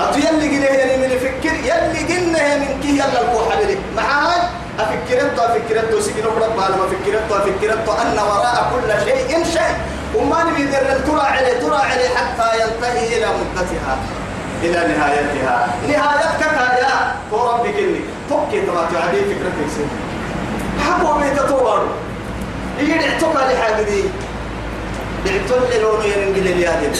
أتو 0.00 0.18
يلي 0.18 0.46
قليه 0.56 0.78
يعني 0.78 0.96
من 0.96 1.18
فكر 1.18 1.54
يلي 1.54 2.14
قلنا 2.14 2.56
من 2.56 2.80
كي 2.82 2.88
يلا 2.88 3.20
القوة 3.20 3.50
حبيبي 3.50 3.78
مع 3.96 4.02
هاي 4.02 4.40
أفكرت 4.78 5.38
أفكرت 5.38 6.02
سكينو 6.02 6.28
رب 6.28 6.56
ما 6.56 6.64
أفكرت 6.68 7.32
أفكرت 7.32 7.88
أن 7.88 8.18
وراء 8.18 8.72
كل 8.72 9.04
شيء 9.04 9.44
شيء. 9.44 9.76
وما 10.14 10.44
نبي 10.44 10.66
ترى 11.06 11.20
عليه 11.20 11.60
ترى 11.60 11.76
عليه 11.76 12.08
حتى 12.08 12.48
ينتهي 12.60 13.18
إلى 13.18 13.26
مدتها 13.26 13.98
إلى 14.62 14.94
نهايتها. 14.94 15.68
نهايتك 15.88 16.42
يا 16.80 17.14
تو 17.30 17.50
ربك 17.50 17.74
إني 17.78 18.00
توكي 18.28 18.60
ترى 18.66 18.88
تعدي 18.92 19.20
فكرتك 19.20 19.68
سنة 19.76 19.88
بيت 21.18 21.38
تطور 21.38 21.86
يدعتك 22.78 23.36
لحاجة 23.36 23.82
دي. 23.82 24.02
دعتل 25.24 25.80
لونه 25.82 26.04
ينقل 26.04 26.46
اليادين 26.46 26.92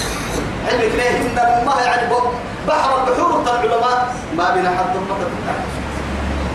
علمك 0.69 0.93
ليه؟ 0.97 1.11
إن 1.11 1.65
ما 1.67 1.75
يعني 1.85 2.13
بحر 2.69 3.09
البحور 3.09 3.43
العلماء. 3.43 4.15
ما 4.37 4.55
بين 4.55 4.67
حد 4.67 4.97
المطر 4.97 5.31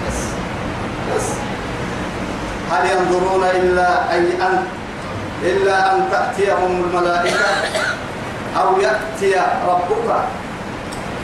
بس 0.08 0.20
بس. 1.16 1.30
هل 2.72 2.90
ينظرون 2.90 3.44
إلا 3.44 4.12
أي 4.12 4.20
أن 4.20 4.64
إلا 5.44 5.96
أن 5.96 6.10
تأتيهم 6.12 6.84
الملائكة 6.84 7.46
أو 8.62 8.80
يأتي 8.80 9.42
ربك 9.68 10.16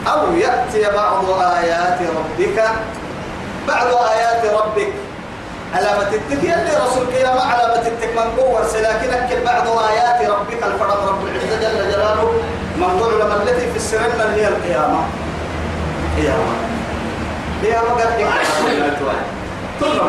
أو 0.08 0.34
يأتي 0.34 0.96
بعض 0.96 1.30
آيات 1.42 2.00
ربك. 2.02 2.64
بعض 3.68 3.88
آيات 3.88 4.46
ربك. 4.54 4.94
علامة 5.76 6.10
التك 6.14 6.44
يلي 6.44 6.72
رسولك 6.86 7.14
يا 7.14 7.34
ما 7.34 7.42
علامة 7.42 7.88
التك 7.88 8.10
من 8.16 8.32
قوة 8.38 8.66
أكل 8.66 9.46
بعض 9.46 9.68
آيات 9.90 10.30
ربك. 10.30 10.64
الفرد 10.64 11.08
رب 11.08 11.28
العزة 11.28 11.60
جل 11.62 11.92
جلاله 11.92 12.34
موضوع 12.80 13.14
لما 13.14 13.36
التي 13.44 13.72
في 13.72 13.76
السرن 13.76 14.10
من 14.20 14.34
هي 14.36 14.48
القيامة. 14.48 15.04
قيامة. 16.18 16.54
قيامة 17.64 18.02
قال 18.02 19.39
ثم 19.80 20.00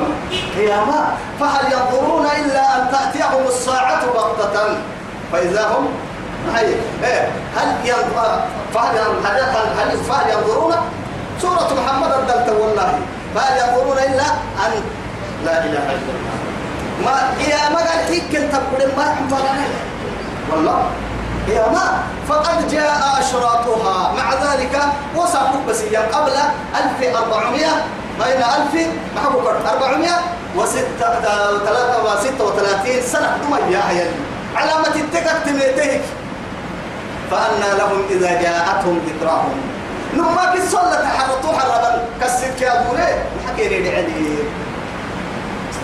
قيامة 0.56 1.04
فهل 1.40 1.72
ينظرون 1.72 2.26
إلا 2.26 2.76
أن 2.76 2.90
تأتيهم 2.92 3.46
الساعة 3.48 4.06
بغتة؟ 4.06 4.76
فإذا 5.32 5.68
هم 5.68 5.88
هي 6.54 6.74
إيه. 7.04 7.28
هل 7.56 7.68
ينظر 7.84 8.40
فهل 8.74 8.98
هل 8.98 9.40
هل 9.80 9.98
فهل 9.98 10.30
ينظرون؟ 10.30 10.74
سورة 11.42 11.68
محمد 11.82 12.12
الدلت 12.12 12.48
والله 12.60 12.98
فهل 13.34 13.58
ينظرون 13.58 13.98
إلا 13.98 14.26
أن 14.66 14.72
لا 15.44 15.64
إله 15.64 15.84
إلا 15.84 16.12
الله. 16.14 16.36
ما 17.04 17.32
هي 17.38 17.70
ما 17.72 17.78
قال 17.78 18.12
هيك 18.12 18.36
أنت 18.36 18.54
ما 18.98 19.04
يحمل 19.04 19.74
والله. 20.52 20.82
يا 21.48 21.68
ما. 21.68 22.02
فقد 22.28 22.68
جاء 22.68 23.18
أشراطها. 23.20 24.12
مع 24.12 24.34
ذلك 24.34 24.78
وصفوا 25.16 25.60
بس 25.68 25.82
قبل 26.12 26.32
1400 26.84 27.66
بين 28.24 28.42
1000 28.42 28.86
محبوب 29.16 29.46
400 29.46 30.10
وستة 30.56 30.80
ستة 32.20 32.44
وثلاثين 32.44 33.02
سنة. 33.02 33.38
دمية 33.42 33.76
يا 33.76 34.12
علامة 34.56 34.94
التكك 34.94 35.36
تميتك 35.46 36.00
فأنا 37.30 37.74
لهم 37.78 38.02
إذا 38.10 38.42
جاءتهم 38.42 39.00
ذكراهم. 39.08 39.60
نما 40.14 40.52
كي 40.54 40.68
صلى 40.68 40.96
تحرطوا 41.02 41.52
حربا 41.52 42.04
كسك 42.20 42.60
يا 42.62 42.80
أبو 42.80 42.94
ليه؟ 42.94 43.24
حكيني 43.48 43.90
لعلي 43.90 44.38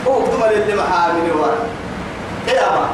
هو 0.07 0.27
دمر 0.27 0.51
اللي 0.51 0.75
محامل 0.75 1.33
ورا 1.33 1.59
قيامة 2.49 2.87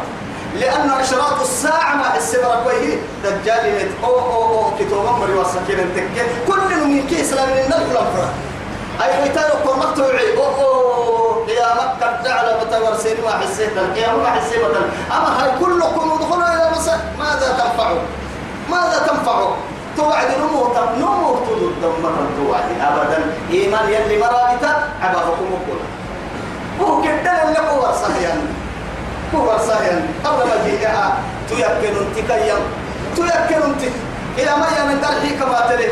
لأن 0.60 0.90
إشراط 0.90 1.40
الساعة 1.40 1.94
ما 1.94 2.16
السبرة 2.16 2.62
كويه 2.64 2.96
دجال 3.24 3.66
يت 3.66 3.90
أو 4.04 4.18
أو 4.18 4.64
أو 4.64 4.70
كتوما 4.80 5.12
مري 5.12 5.34
وسكين 5.34 5.78
التكة 5.78 6.26
كل 6.46 6.86
من 6.86 7.06
كيس 7.10 7.32
لمن 7.32 7.58
النقل 7.64 7.96
أفرا 7.96 8.28
أي 9.00 9.22
بيتارو 9.22 9.54
كورمك 9.64 9.96
توعي 9.96 10.36
أو 10.36 10.44
أو 10.44 11.44
قيامك 11.44 11.90
قد 12.02 12.26
على 12.26 12.56
بتور 12.60 12.96
سين 12.96 13.16
ما 13.24 13.30
حسيت 13.30 13.76
القيامة 13.76 14.22
ما 14.22 14.30
حسيت 14.30 14.62
أما 15.12 15.42
هاي 15.42 15.50
كلكم 15.60 16.10
ادخلوا 16.12 16.54
إلى 16.54 16.70
مسا 16.76 17.00
ماذا 17.18 17.48
تنفعوا 17.58 18.02
ماذا 18.70 19.06
تنفعوا 19.08 19.54
توعد 19.96 20.26
نمو 20.40 20.74
نمو 20.98 21.36
تدود 21.46 21.74
دمر 21.82 22.14
توعد 22.36 22.68
أبدا 22.80 23.18
إيمان 23.50 23.88
يلي 23.88 24.18
مرابطة 24.18 24.72
عبادكم 25.02 25.46
وكل 25.52 25.80
هو 26.80 27.02
كده 27.02 27.42
اللي 27.42 27.58
هو 27.58 27.92
صحيح 27.92 28.34
هو 29.34 29.58
صحيح 29.68 29.94
قبل 30.24 30.48
ما 30.48 30.56
جيئها 30.66 31.18
تيكن 31.48 31.96
انتكيا 31.96 32.56
تيكن 33.16 33.62
أنت. 33.62 33.82
إلى 34.38 34.56
ما 34.56 34.66
يمن 34.78 35.00
درحي 35.00 35.36
كما 35.36 35.66
تلي. 35.68 35.88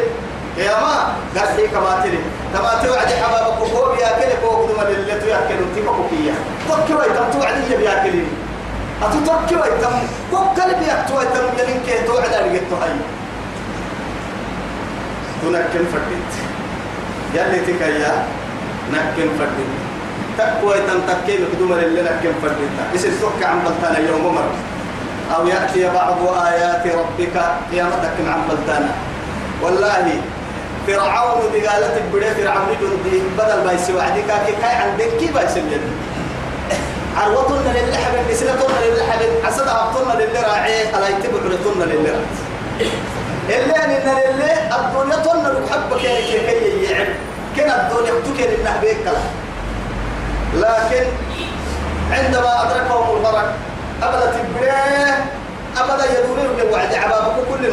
يا 0.57 0.81
ما 0.81 1.13
درحي 1.35 1.69
كما 1.69 2.01
تلي. 2.03 2.19
تما 2.55 2.83
توعد 2.85 3.07
حبابك 3.23 3.71
هو 3.75 3.93
بياكل 3.95 4.37
فوق 4.43 4.67
دم 4.69 4.81
اللي 4.87 5.15
تيكن 5.15 5.59
انتك 5.65 5.85
كوكيا 5.85 6.35
تكوي 6.69 7.05
تم 7.17 7.39
توعد 7.39 7.55
اللي 7.63 7.77
بياكل 7.77 8.23
أتتكوي 9.03 9.71
تم 9.83 9.95
كوكل 10.31 10.71
بياكتوي 10.81 11.25
تم 11.25 11.45
يلين 11.59 11.81
كي 11.87 12.07
توعد 12.07 12.33
أرجت 12.33 12.73
هاي. 12.83 12.91
تنكن 15.43 15.85
فردت 15.93 16.33
يلي 17.35 17.61
تكيا 17.61 18.25
نكن 18.93 19.29
فردت 19.39 19.71
تقوى 20.39 20.75
تنتكي 20.75 21.39
بقدوم 21.45 21.73
اللي 21.73 22.03
لكن 22.03 22.33
فردتا 22.43 22.85
اسم 22.95 23.11
سكة 23.21 23.47
عن 23.49 23.59
بلتانا 23.65 23.99
يوم 24.09 24.35
مر 24.35 24.51
أو 25.37 25.47
يأتي 25.47 25.91
بعض 25.95 26.17
آيات 26.47 26.87
ربك 26.87 27.37
قيامتك 27.73 28.17
عن 28.27 28.41
بلتانا. 28.49 28.89
والله 29.63 30.21
فرعون 30.87 31.41
بقالت 31.53 32.03
بدي 32.13 32.35
فرعون 32.35 32.69
جندي 32.81 33.23
بدل 33.39 33.65
ما 33.67 33.73
يسوى 33.73 34.01
عديك 34.03 34.25
كي 34.47 34.53
كاي 34.63 34.75
عندك 34.75 35.17
كيف 35.19 35.37
يسمي 35.45 35.81
عروتنا 37.17 37.71
لله 37.79 37.97
حبيب 37.97 38.31
نسلتنا 38.31 38.85
لله 38.85 39.13
حبيب 39.13 39.31
عسد 39.45 39.69
عبطنا 39.69 40.23
لله 40.23 40.43
راعي 40.43 40.95
على 40.95 41.07
يتبع 41.07 41.39
لتنا 41.39 41.85
لله 41.85 42.21
اللي 43.49 43.77
أن 43.85 43.91
لله 43.91 44.77
الدنيا 44.77 45.17
تنا 45.17 45.61
نحبك 45.67 46.05
يا 46.05 46.21
كي 46.21 46.39
كي 46.61 46.85
يعب. 46.85 47.07
كنا 47.57 47.91
الدنيا 47.91 48.13
تكن 48.21 48.53
النهبيك 48.59 48.97
كلا 49.05 49.21
لكن 50.55 51.05
عندما 52.11 52.63
أدركهم 52.63 53.17
الغرق 53.17 53.53
أبدا 54.03 54.33
تبريه 54.33 55.25
أبدا 55.79 56.05
يدورون 56.19 56.57
بالوعد 56.57 56.95
عبابك 56.95 57.49
كل 57.49 57.67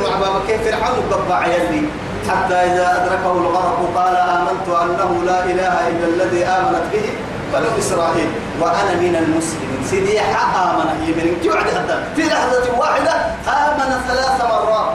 كيف 0.48 0.62
فرعون 0.62 1.04
قبع 1.12 1.48
يلي 1.48 1.82
حتى 2.30 2.56
إذا 2.56 2.88
أدركه 2.98 3.32
الغرق 3.32 3.80
قال 3.96 4.16
آمنت 4.16 4.68
أنه 4.68 5.24
لا 5.26 5.44
إله 5.44 5.88
إلا 5.88 6.06
الذي 6.14 6.46
آمنت 6.46 6.84
به 6.94 7.08
بنو 7.54 7.80
إسرائيل 7.80 8.30
وأنا 8.62 8.94
من 9.00 9.16
المسلمين. 9.16 9.82
سيدي 9.90 10.20
آمن. 10.20 10.90
يمن 11.08 11.40
جوعد 11.44 11.68
في 12.16 12.24
لحظة 12.24 12.66
واحدة 12.78 13.14
آمن 13.48 13.90
ثلاث 14.08 14.42
مرات. 14.52 14.90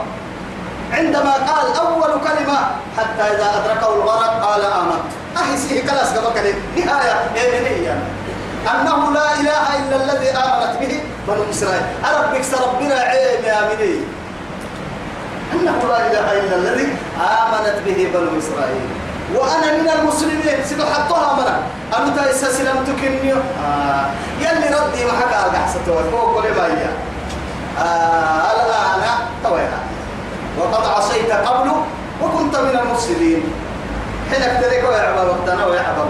عندما 0.93 1.33
قال 1.33 1.67
أول 1.81 2.11
كلمة 2.21 2.59
حتى 2.97 3.23
إذا 3.33 3.47
أدركه 3.57 3.95
الغرق 3.95 4.33
قال 4.45 4.61
آمنت. 4.65 5.05
أحسه 5.37 5.81
كلاس 5.81 6.17
قبل 6.17 6.53
نهاية. 6.77 7.15
يمنية 7.35 7.97
أنه 8.71 9.13
لا 9.13 9.27
إله 9.41 9.65
إلا 9.79 9.95
الذي 10.03 10.29
آمنت 10.29 10.73
به 10.81 11.01
بنو 11.27 11.43
إسرائيل. 11.51 11.85
أربك 12.05 12.45
ربنا 12.65 12.95
عين 12.95 13.43
يا 13.45 13.59
مني. 13.69 14.22
أنه 15.53 15.77
لا 15.89 15.99
إله 16.07 16.27
إلا 16.39 16.55
الذي 16.55 16.87
آمنت 17.17 17.77
به 17.85 17.99
بنو 18.13 18.39
إسرائيل. 18.39 18.87
وأنا 19.35 19.77
من 19.77 19.89
المسلمين 19.89 20.65
سيدو 20.65 20.83
منا 20.83 21.55
أنا 21.97 22.15
تايسا 22.15 22.51
سلمتك 22.51 23.01
إني 23.05 23.33
آه 23.33 24.05
يلي 24.39 24.67
ردي 24.75 25.05
ما 25.05 25.13
حكى 25.21 25.35
أرجع 25.45 25.67
ستوى 25.67 26.03
فوق 26.11 26.41
كل 26.41 26.49
ما 26.57 26.65
هي. 26.65 26.85
آه 27.79 28.51
الآن 28.53 29.01
توينا 29.43 29.79
وقد 30.59 30.85
عصيت 30.85 31.31
قبل 31.31 31.71
وكنت 32.21 32.55
من 32.55 32.79
المفسدين. 32.79 33.43
حين 34.31 34.41
اكترك 34.41 34.83
ويعبى 34.89 35.29
وقتنا 35.29 35.65
وقتنا. 35.65 36.05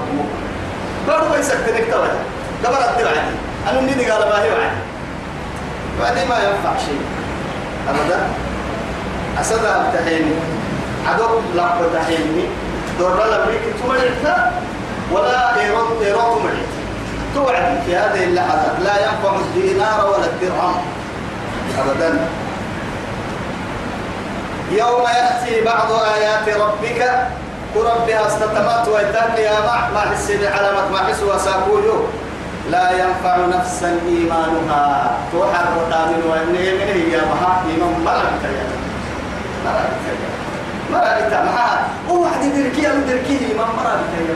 برضو 1.08 1.36
يسكتنك 1.40 1.86
توينا 1.92 2.20
قبل 2.66 2.84
الدرعي 2.84 3.24
أنا 3.70 3.82
مني 3.82 4.12
قال 4.12 4.22
ما 4.30 4.44
هي 4.44 4.50
وعدي. 4.52 4.82
وعدي 6.02 6.26
ما 6.26 6.36
ينفع 6.36 6.78
شيء. 6.86 7.02
أبدا. 7.90 8.20
أسد 9.42 9.66
أبتحيني 9.66 10.36
عدو 11.08 11.40
لقب 11.56 11.80
تحيني 11.94 12.46
دور 13.00 13.16
لا 13.16 13.46
بريك 13.46 13.62
تمرت 13.84 14.38
ولا 15.12 15.60
إيرون 15.60 15.88
إيرون 16.02 16.40
تمرت 16.40 16.74
توعد 17.36 17.82
في 17.86 17.96
هذه 17.96 18.24
اللحظات 18.24 18.80
لا 18.84 18.96
ينفع 19.06 19.36
الدينار 19.36 20.08
ولا 20.08 20.26
الدرهم. 20.26 20.76
أبدا. 21.80 22.28
يوم 24.72 25.02
يأتي 25.02 25.62
بعض 25.66 25.92
آيات 25.92 26.62
ربك. 26.62 27.28
وربها 27.76 28.28
أستتمت 28.28 28.88
ويتم 28.88 29.44
يا 29.44 29.66
مع 29.66 29.90
ما 29.90 30.00
حسين 30.00 30.46
علامة 30.46 30.90
ما 30.92 30.98
حس 30.98 31.24
وساكوجو 31.24 32.04
لا 32.70 32.92
ينفع 32.92 33.38
نفسا 33.58 34.00
إيمانها. 34.08 35.12
توحر 35.32 35.66
وتامن 35.78 36.24
وإن 36.30 36.56
هي 36.56 37.18
مها 37.18 37.64
إيمان. 37.68 38.04
مرة 38.06 38.44
يا 38.44 38.83
يا 39.66 39.90
مرة 40.92 41.44
معها 41.44 41.88
وعد 42.10 42.42
دركي 42.56 42.88
أم 42.88 43.02
دركي 43.10 43.38
إيمان 43.50 43.68
مرة 43.78 44.00
يا 44.20 44.36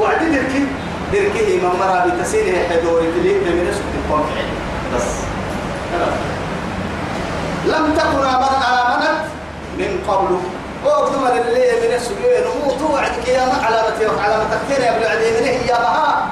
وعد 0.00 0.18
دركي 0.18 0.66
دركي 1.12 1.46
إيمان 1.46 1.72
مرة 1.80 2.06
بتسينه 2.06 2.58
حدوري 2.68 3.06
تليك 3.12 3.36
من 3.36 3.66
اسم 3.70 3.82
تقوم 4.08 4.24
بس 4.94 5.08
لم 7.66 7.94
تكن 7.96 8.26
آمن 8.26 8.62
آمنت 8.64 9.24
من 9.78 10.04
قبل 10.08 10.38
وقدم 10.84 11.26
اللي 11.26 11.72
من 11.88 11.94
السجين 11.94 12.46
وموت 12.46 12.82
وعدك 12.90 13.28
يا 13.28 13.40
علامة 13.40 14.22
علامة 14.22 14.44
تكتير 14.44 14.84
يا 14.84 14.96
ابن 14.96 15.04
عدي 15.06 15.30
من 15.40 15.46
هي 15.46 15.72
مها 15.72 16.28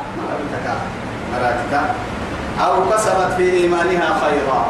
مراتك 1.33 1.80
أو 2.61 2.90
كسبت 2.90 3.35
في 3.37 3.50
إيمانها 3.52 4.20
خيرا 4.24 4.66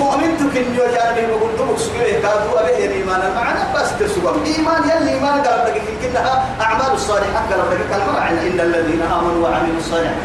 مؤمنتك 0.00 0.56
إن 0.56 0.74
يجاني 0.74 1.26
بقول 1.26 1.50
تبك 1.58 1.78
سجيه 1.78 2.22
كادوا 2.22 2.62
به 2.62 2.76
إيمان 2.76 3.20
المعنى 3.28 3.60
بس 3.74 3.88
تسوى. 4.00 4.32
إيمان 4.46 4.82
يلي 4.90 5.10
إيمان 5.12 5.42
قال 5.42 5.58
لك 5.66 5.82
إنها 6.04 6.44
أعمال 6.60 6.92
الصالحات 6.94 7.52
قال 7.52 7.60
لك 7.70 7.80
كلمة 7.90 8.28
إن 8.28 8.60
الذين 8.60 9.02
آمنوا 9.02 9.48
وعملوا 9.48 9.78
الصالحات. 9.78 10.16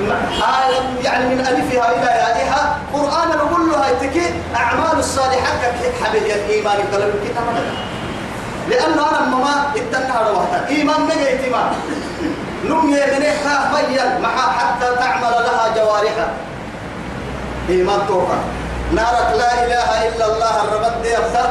آية 0.00 1.04
يعني 1.04 1.34
من 1.34 1.40
ألفها 1.40 1.90
إلى 1.96 2.10
يائها. 2.22 2.78
قرآن 2.92 3.28
نقول 3.28 3.70
له 3.70 3.76
هيتكي 3.86 4.26
أعمال 4.56 4.98
الصالحات 4.98 5.60
كحبه 5.62 6.34
الإيمان. 6.34 6.76
قال 6.92 7.00
لك 7.00 7.14
كتاب 7.24 7.44
لأنه 8.70 9.02
أنا 9.10 9.20
مما 9.26 9.66
اتنها 9.76 10.28
روحتا 10.30 10.68
إيمان 10.68 11.00
مجا 11.00 11.34
إتمام 11.34 11.70
نم 12.64 12.88
يمنحها 12.88 13.72
بيّن. 13.74 14.22
معها 14.22 14.52
حتى 14.58 14.86
تعمل 14.98 15.32
لها 15.46 15.74
جوارحها. 15.76 16.28
إيمان 17.68 18.00
توقع. 18.08 18.38
نارك 18.92 19.30
لا 19.36 19.52
إله 19.64 19.88
إلا 20.08 20.24
الله 20.32 20.54
دي 21.02 21.16
أبدا. 21.16 21.44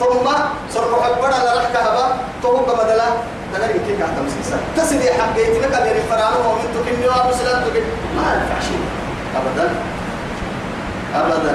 ثم 0.00 0.26
سرق 0.74 1.02
حبنا 1.02 1.38
لرحك 1.46 1.76
هبا. 1.76 2.06
توقع 2.42 2.74
بدلا. 2.82 3.08
تنري 3.54 3.78
كي 3.86 3.96
كانت 3.98 4.18
مسيسا 4.26 4.58
تسدي 4.76 5.10
حقيتي 5.18 5.58
لك 5.60 5.74
اللي 5.74 5.92
الفرعون 6.02 6.46
ومن 6.46 6.66
تكني 6.74 7.06
ومسلم 7.06 7.58
تكن. 7.66 7.84
ما 8.16 8.22
ينفع 8.34 8.58
شيء 8.66 8.82
أبدا. 9.38 9.66
أبدا. 11.14 11.54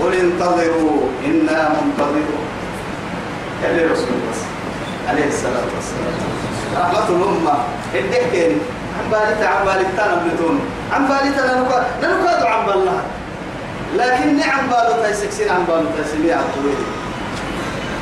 قل 0.00 0.12
انتظروا. 0.14 1.00
إنا 1.24 1.58
منتظرون. 1.76 2.44
كان 3.62 3.76
رسول 3.92 4.12
الله. 4.16 4.38
عليه 5.08 5.26
الصلاة 5.28 5.68
والسلام. 5.74 6.14
رحمة 6.76 7.08
الأمة. 7.08 7.54
الدكين 7.94 8.52
عن 8.98 9.06
بالتا 9.10 9.44
عن 9.44 9.64
بالتا 9.66 10.04
نبلتون 10.12 10.60
عن 10.92 11.02
بالتا 11.08 11.42
ننكا 11.56 11.78
ننكا 12.02 12.48
عن 12.48 12.66
بالله. 12.66 13.00
لكن 13.98 14.36
نعم 14.36 14.66
بالو 14.66 15.02
تيسكسين 15.02 15.48
عن 15.48 15.64
بالو 15.68 15.86
تيسمي 15.96 16.32
عن 16.32 16.44
طويل 16.56 16.80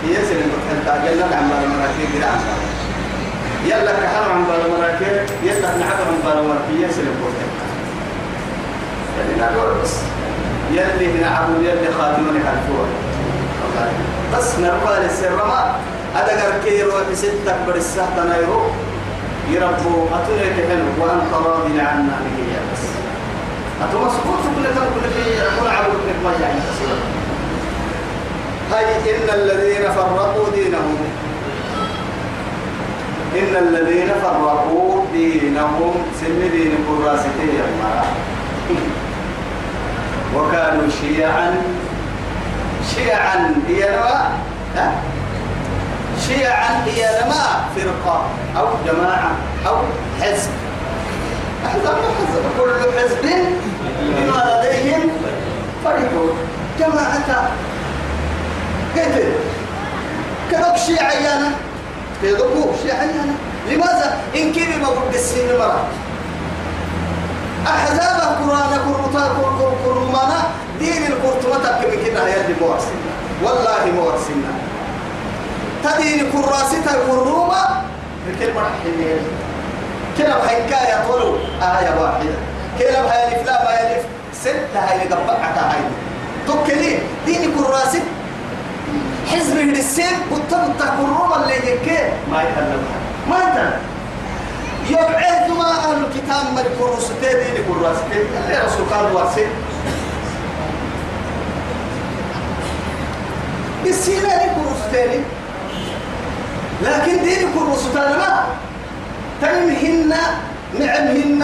هي 0.05 0.15
سنة 0.15 0.47
متحدة 0.47 1.11
قلنا 1.11 1.37
عن 1.37 1.49
بالو 1.49 1.69
مراكي 1.75 2.25
عن 2.25 2.39
بالو. 2.45 2.63
يلا 3.71 3.93
كحر 3.93 4.33
عن 4.33 4.45
بالو 4.45 4.77
مراكي 4.77 5.05
يلا 5.43 5.69
نعب 5.79 5.99
عن 6.09 6.19
بالو 6.25 6.43
مراكي 6.49 6.73
هي 6.85 6.93
سنة 6.93 7.11
متحدة 7.21 7.63
يعني 9.19 9.55
نقول 9.55 9.75
بس. 9.83 9.95
يلي 10.73 11.21
نعب 11.21 11.49
يلي 11.63 11.89
خاتمون 11.99 12.37
يحلفون 12.37 12.89
بس 14.37 14.59
نرفع 14.59 14.99
للسر 14.99 15.37
ما 15.37 15.77
أدقر 16.17 16.53
كي 16.65 16.83
روح 16.83 17.03
ستك 17.15 17.57
برسة 17.67 18.07
تنايرو 18.17 18.63
يربو 19.51 20.07
أتوني 20.07 20.51
كحلو 20.57 20.89
وأنت 21.05 21.33
راضي 21.47 21.81
عنا 21.81 22.17
هي 22.37 22.52
بس 23.83 23.89
أتوما 23.89 24.09
سقوط 24.09 24.43
كل 24.57 24.65
كل 24.65 25.11
في 25.11 25.25
كل 25.61 25.69
عبد 25.69 25.95
ما 26.25 26.33
يعني 26.33 26.61
هاي 28.73 29.17
إن 29.17 29.29
الذين 29.35 29.91
فرقوا 29.91 30.51
دينهم. 30.55 30.97
إن 33.37 33.57
الذين 33.57 34.09
فرقوا 34.23 35.05
دينهم. 35.13 35.95
سن 36.21 36.51
دين 36.53 36.73
كراستي 36.89 37.29
وكانوا 40.37 40.89
شيعا. 41.01 41.55
شيعا 42.95 43.55
هي 43.69 43.91
نما؟ 43.91 44.31
شيعا 46.29 46.85
هي 46.85 47.25
نما؟ 47.25 47.65
فرقة 47.77 48.23
أو 48.57 48.67
جماعة 48.87 49.33
أو 49.67 49.77
حزب. 50.21 50.72
حزب 51.65 51.97
حزب 52.19 52.45
كل 52.59 52.99
حزب 52.99 53.23
بما 54.01 54.61
لديهم 54.65 55.11
فرحون. 55.85 56.37
جماعة 56.79 57.51
كيف؟ 58.95 59.37
كذلك 60.51 60.77
شيعيانا 60.87 61.51
كذلك 62.23 62.75
شيعيانا 62.83 63.35
لماذا؟ 63.71 64.21
إن 64.37 64.53
كيف 64.53 64.83
ما 64.83 64.89
قلت 64.89 65.15
السين 65.15 65.59
مرة. 65.59 65.87
أحزاب 67.67 68.17
القرآن 68.21 68.79
كرمتا 68.87 69.25
كرمانا 69.85 70.41
دين 70.79 71.07
القرطمة 71.07 71.81
كم 71.83 71.91
كده 72.07 72.29
يلي 72.29 72.55
مورسنا 72.61 73.13
والله 73.45 73.83
مورسنا 73.95 74.53
تدين 75.85 76.33
كراستها 76.33 76.95
القرومة 76.95 77.63
بكلمة 78.29 78.61
حلية 78.83 79.21
كلا 80.19 80.39
بحكاية 80.39 81.09
طلو 81.09 81.37
آية 81.63 82.01
واحدة 82.01 82.35
كلا 82.79 83.03
بها 83.03 83.27
يلف 83.31 83.47
لا 83.47 83.65
ما 83.65 83.71
يلف 83.81 84.05
ستة 84.35 84.79
هاي 84.79 85.09
لقبعك 85.09 85.59
هاي 85.59 85.81
تكلي 86.49 86.99
دين 87.27 87.53
كراست 87.59 88.03
حزب 89.33 89.57
السين 89.59 90.17
وتبت 90.31 90.83
كروما 90.99 91.37
اللي 91.45 91.55
يكي. 91.57 91.99
ما 92.31 92.43
يتكلمها 92.43 92.99
ما 93.31 93.37
يتكلم 93.37 93.81
يبعث 94.91 95.51
ما 95.59 95.71
أهل 95.71 96.05
الكتاب 96.05 96.45
من 96.53 96.65
كرستين 96.79 97.39
دين 97.39 97.65
كراستين 97.69 98.27
اللي 98.45 98.59
رسول 98.67 98.87
قال 98.95 99.13
واسين 99.17 99.49
بالسينة 103.85 104.29
كرستين 104.29 105.25
لكن 106.83 107.23
دين 107.25 107.49
كرستين 107.55 108.03
ما. 108.19 108.45
تنهن 109.43 110.13
نعمهن. 110.79 111.43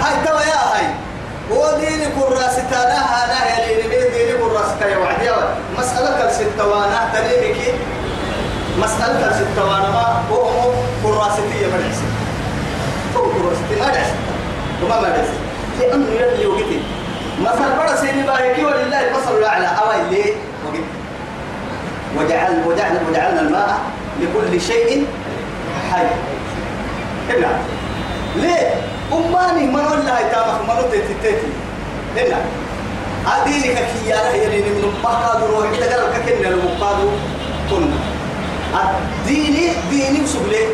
هاي 0.00 0.14
توا 0.26 0.40
يا 0.40 0.60
هاي. 0.72 0.86
ودين 1.50 2.00
كراستانا 2.16 2.98
هذا 3.14 3.38
يا 3.50 3.66
لين 3.66 3.82
بين 3.90 4.06
دين 4.12 4.30
كراستا 4.40 4.86
يا 4.88 4.96
وعدي 4.96 5.30
مسألة 5.78 6.28
الستوانا 6.28 6.98
تنينك 7.12 7.58
مسألة 8.78 9.22
الستوانا 9.30 9.88
ما 9.90 10.22
هو 10.30 10.72
كراستي 11.02 11.56
يا 11.62 11.68
مرحس 11.68 12.00
هو 13.16 13.22
كراستي 13.22 13.74
دعس 13.80 14.10
وما 14.82 15.00
ما 15.00 15.08
دعس 15.08 15.30
لأنه 15.80 16.06
يلي 16.20 16.46
وقتي 16.46 16.80
مثل 17.40 17.76
برا 17.78 17.96
سيني 17.96 18.22
باهيكي 18.22 18.64
ولله 18.64 19.00
المثل 19.08 19.38
الأعلى. 19.38 19.66
أوي 19.66 20.10
ليه؟ 20.10 20.32
وجعل 22.18 22.62
وجعل 22.66 22.98
وجعلنا 23.10 23.40
الماء 23.40 23.78
لكل 24.20 24.60
شيء 24.60 25.06
حي. 25.92 26.06
هنا 27.28 27.58
ليه؟ 28.36 28.74
أماني 29.12 29.66
من 29.66 29.80
والله 29.80 30.20
يتامك 30.20 30.60
من 30.68 30.90
تتتتي 30.92 31.48
هنا 32.16 32.38
أدينك 33.26 33.78
كي 33.78 34.08
يا 34.08 34.16
رهي 34.16 34.46
من 34.46 34.92
مقاد 35.02 35.42
روح 35.42 35.68
إذا 35.70 35.96
قال 35.96 36.26
كنا 36.26 36.48
المقاد 36.48 36.98
كنا 37.70 37.96
الديني 38.74 39.72
ديني 39.90 40.20
وسبلي 40.24 40.66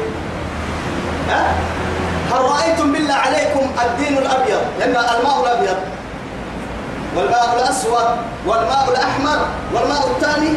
ها؟ 1.29 1.55
هل 2.33 2.41
رأيتم 2.41 2.93
بالله 2.93 3.15
عليكم 3.15 3.71
الدين 3.85 4.19
الأبيض؟ 4.19 4.61
لأن 4.79 4.91
الماء 4.91 5.41
الأبيض. 5.43 5.77
والماء 7.17 7.57
الأسود. 7.57 8.09
والماء 8.47 8.89
الأحمر. 8.91 9.39
والماء 9.75 10.11
الثاني. 10.11 10.53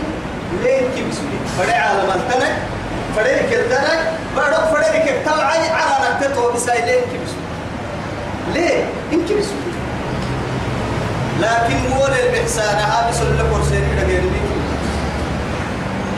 لين 0.63 0.83
كبسولي 0.95 1.37
فدي 1.57 1.71
عالم 1.71 2.09
التنك. 2.15 2.72
فدي 3.15 3.35
كالتنك 3.49 4.11
بردو 4.35 4.75
فدي 4.75 4.99
كالتوعي 4.99 5.69
على 5.69 6.15
نكتتو 6.15 6.51
بساي 6.51 6.81
لين 6.81 7.01
كبسولي 7.01 7.43
ليه؟ 8.53 8.83
إن 9.13 9.21
كبسولي 9.25 9.73
لكن 11.39 11.93
هو 11.93 12.05
الإحسان 12.05 12.75
هذا 12.75 13.11
سلك 13.11 13.53
ورسين 13.53 13.83
إلى 13.93 14.03
غير 14.07 14.23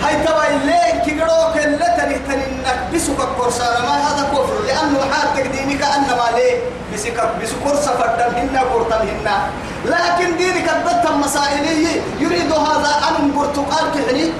هاي 0.03 0.15
تبا 0.25 0.47
الليل 0.47 1.05
كيقولوا 1.05 1.53
كلا 1.53 1.97
تني 1.97 2.15
تني 2.27 2.45
إنك 2.45 2.79
بسوك 2.93 3.17
كورسانا 3.37 3.79
ما 3.79 3.95
هذا 4.07 4.27
كفر 4.33 4.61
لأنه 4.67 4.99
حال 5.11 5.27
تقديمك 5.35 5.81
أنما 5.83 6.27
ليه؟ 6.35 6.59
بسك 6.93 7.29
بسكور 7.41 7.75
سفردن 7.75 8.35
هنا 8.37 8.61
قرطن 8.61 9.07
هنا. 9.07 9.37
لكن 9.85 10.37
دينك 10.37 10.69
الضد 10.69 11.05
أن 11.05 11.21
برتقال 13.55 13.91
كحني 13.95 14.31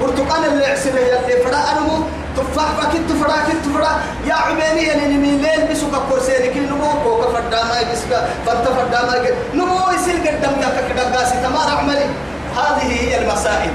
برتقال 0.00 0.44
اللي 0.52 0.66
عسله 0.66 0.92
اللي 0.94 1.44
فدا 1.44 1.56
أنا 1.72 1.80
مو 1.80 2.04
تفاح 2.36 2.64
فكت 2.80 3.12
فرا 3.20 3.36
كت 3.48 3.64
فرا 3.74 4.00
يا 4.26 4.34
عميني 4.34 4.82
يعني 4.82 5.14
نمي 5.14 5.30
ليل 5.30 5.66
بسوك 5.70 5.94
كورسيني 6.10 6.48
كل 6.54 6.60
نمو. 6.66 6.92
كوكا 7.04 7.32
فردا 7.32 7.64
ما 7.64 7.80
يبسك 7.80 8.28
فرتا 8.46 8.74
فردا 8.74 9.06
ما 9.06 9.16
يجد 9.16 9.34
نمو 9.54 9.78
يصير 9.94 10.14
قدام 10.14 10.54
يا 10.60 10.88
كده 10.88 11.16
قاسي 11.16 11.34
تمام. 11.34 11.78
عملي 11.78 12.06
هذه 12.56 12.86
هي 13.00 13.18
المسائل. 13.22 13.70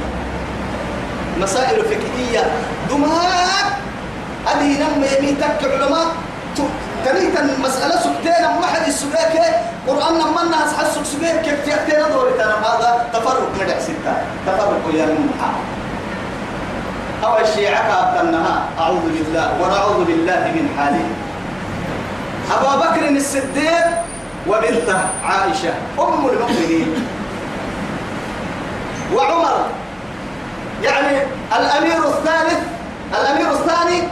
مسائل 1.41 1.81
فقهية 1.85 2.43
دماغ. 2.89 3.67
هذه 4.45 4.79
نم 4.81 5.03
يميتك 5.19 5.57
علماء 5.63 6.07
كريتا 7.07 7.49
مسألة 7.63 7.95
سكتين 7.99 8.43
ما 8.59 8.67
حد 8.67 8.87
السباك 8.87 9.63
قرآن 9.87 10.13
لما 10.19 10.41
الناس 10.43 10.73
حسوا 10.77 11.03
سباك 11.03 11.41
كيف 11.41 11.65
تأتينا 11.65 12.07
دوري 12.09 12.31
هذا 12.39 13.07
تفرق 13.13 13.49
مدع 13.61 13.79
ستة. 13.79 14.13
تفرق 14.47 14.83
يا 14.93 15.03
المحا 15.03 15.51
أو 17.23 17.37
الشيعة 17.37 17.81
كابتنها 17.87 18.63
أعوذ 18.79 19.05
بالله 19.15 19.47
ونعوذ 19.61 20.05
بالله 20.05 20.39
من 20.55 20.69
حاله 20.77 21.05
أبا 22.51 22.75
بكر 22.75 23.09
الصديق 23.09 23.87
وبنته 24.47 24.99
عائشة 25.25 25.73
أم 25.99 26.27
المؤمنين. 26.29 27.07
وعمر 29.15 29.65
يعني 30.83 31.17
الأمير 31.59 31.97
الثالث 32.07 32.59
الأمير 33.21 33.51
الثاني 33.51 34.03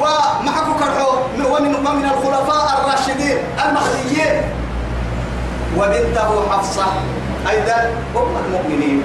ومحكو 0.00 0.72
كرحو 0.78 1.10
ومن 1.52 1.72
من 1.72 2.04
الخلفاء 2.04 2.66
الراشدين 2.80 3.38
المهديين. 3.64 4.42
وبنته 5.76 6.30
حفصة 6.50 6.86
أيضا 7.50 7.78
أم 8.16 8.36
المؤمنين. 8.44 9.04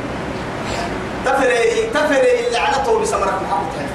تفري 1.25 1.89
تفري 1.93 2.49
لعنته 2.51 2.99
بسمرك 2.99 3.33
محمد 3.43 3.87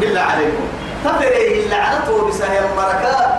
بالله 0.00 0.20
عليكم. 0.20 0.66
تفري 1.04 1.68
لعنته 1.68 2.28
بسهل 2.28 2.64
المركات 2.64 3.30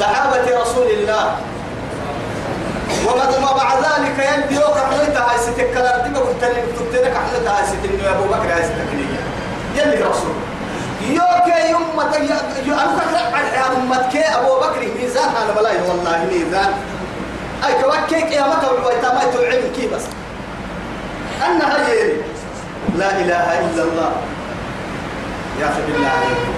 صحابة 0.00 0.60
رسول 0.62 0.86
الله. 0.86 1.36
وما 3.06 3.52
بعد 3.52 3.78
ذلك 3.84 4.16
يلدي 4.18 4.54
يوك 4.54 4.78
حليتها 4.90 5.30
هاي 5.30 5.38
ستك 5.38 5.74
كلا 5.74 5.96
رديك 5.96 6.16
وقتني 6.16 6.62
تبتنك 6.78 7.14
حليتها 7.16 7.58
هاي 7.58 7.66
ستك 7.66 8.04
أبو 8.04 8.24
بكر 8.24 8.48
هاي 8.54 8.62
ستك 8.62 8.88
يلي 9.76 10.04
رسول. 10.04 10.36
يوك 11.08 11.48
يوم 11.70 11.96
ما 11.96 12.04
فكر 12.96 13.34
على 13.34 13.76
أمتك 13.76 14.16
أبو 14.16 14.56
بكر 14.60 14.88
ميزان. 14.96 15.28
أنا 15.42 15.52
بلاي 15.60 15.76
والله 15.88 16.26
ميزان. 16.32 16.72
أي 17.66 17.82
كوكيك 17.82 18.32
يا 18.32 18.42
مكة 18.42 18.86
ويتما 18.86 19.22
العلم 19.34 19.72
كي 19.76 19.86
بس. 19.86 20.02
أنا 21.46 21.76
هاي 21.76 22.16
لا 22.96 23.10
إله 23.10 23.60
إلا 23.60 23.82
الله. 23.82 24.12
يا 25.60 25.66
أخي 25.66 25.82
بالله 25.86 26.08
عليكم 26.08 26.52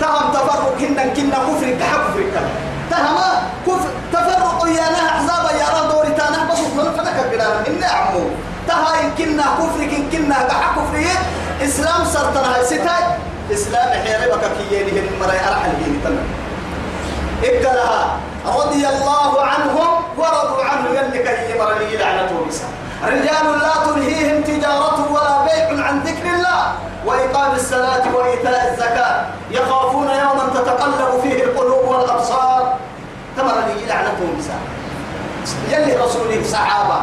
تهم 0.00 0.32
تفرق 0.32 0.76
كنا 0.78 1.02
كنا 1.02 1.36
كفر 1.36 1.70
كحكفر 1.80 2.20
كلا 2.34 2.50
تهما 2.90 3.42
كف 3.66 3.84
تفرق 4.12 4.66
يا 4.66 4.86
نه 4.94 5.08
أحزاب 5.08 5.44
يا 5.60 5.80
رب 5.80 5.90
دوري 5.90 6.10
تانا 6.10 6.48
بس 6.50 6.58
من 6.58 6.92
فلك 6.96 7.24
الجدار 7.24 7.64
إن 7.68 7.84
عمو. 7.84 8.24
تها 8.68 9.00
إن 9.00 9.10
كنا 9.18 9.42
كفر 9.42 9.82
إن 9.82 10.10
كنا 10.12 10.46
بح 10.48 10.70
كفر. 10.76 11.04
إسلام 11.64 12.04
سرتنا 12.04 12.62
ستاي. 12.62 13.04
إسلام 13.52 13.90
حيربك 14.04 14.44
كيني 14.58 15.00
هن 15.00 15.08
مرأي 15.20 15.40
أرحل 15.48 15.70
هني 15.70 15.98
تنا 16.04 16.22
إكلها 17.44 18.16
رضي 18.46 18.88
الله 18.88 19.42
عنهم 19.42 19.90
ورضوا 20.18 20.64
عنه 20.64 20.88
يلك 20.90 21.26
هي 21.26 21.58
مرأي 21.58 21.96
لعنته 21.96 22.46
بسا 22.48 22.66
رجال 23.04 23.58
لا 23.62 23.72
تلهيهم 23.86 24.42
تجارة 24.42 25.12
ولا 25.12 25.42
بيع 25.42 25.84
عن 25.84 26.00
ذكر 26.00 26.26
الله. 26.34 26.72
وإقام 27.06 27.54
الصلاة 27.54 28.14
وإيتاء 28.14 28.72
الزكاة. 28.72 29.26
يخافون 29.50 30.08
يوما 30.08 30.44
تتقلب 30.54 31.20
فيه 31.22 31.44
القلوب 31.44 31.88
والأبصار. 31.88 32.76
تمر 33.36 33.54
لي 33.66 33.86
لعنتهم 33.86 34.38
بسا 34.38 34.58
يلي 35.70 35.96
رسوله 35.96 36.42
صحابة. 36.44 37.00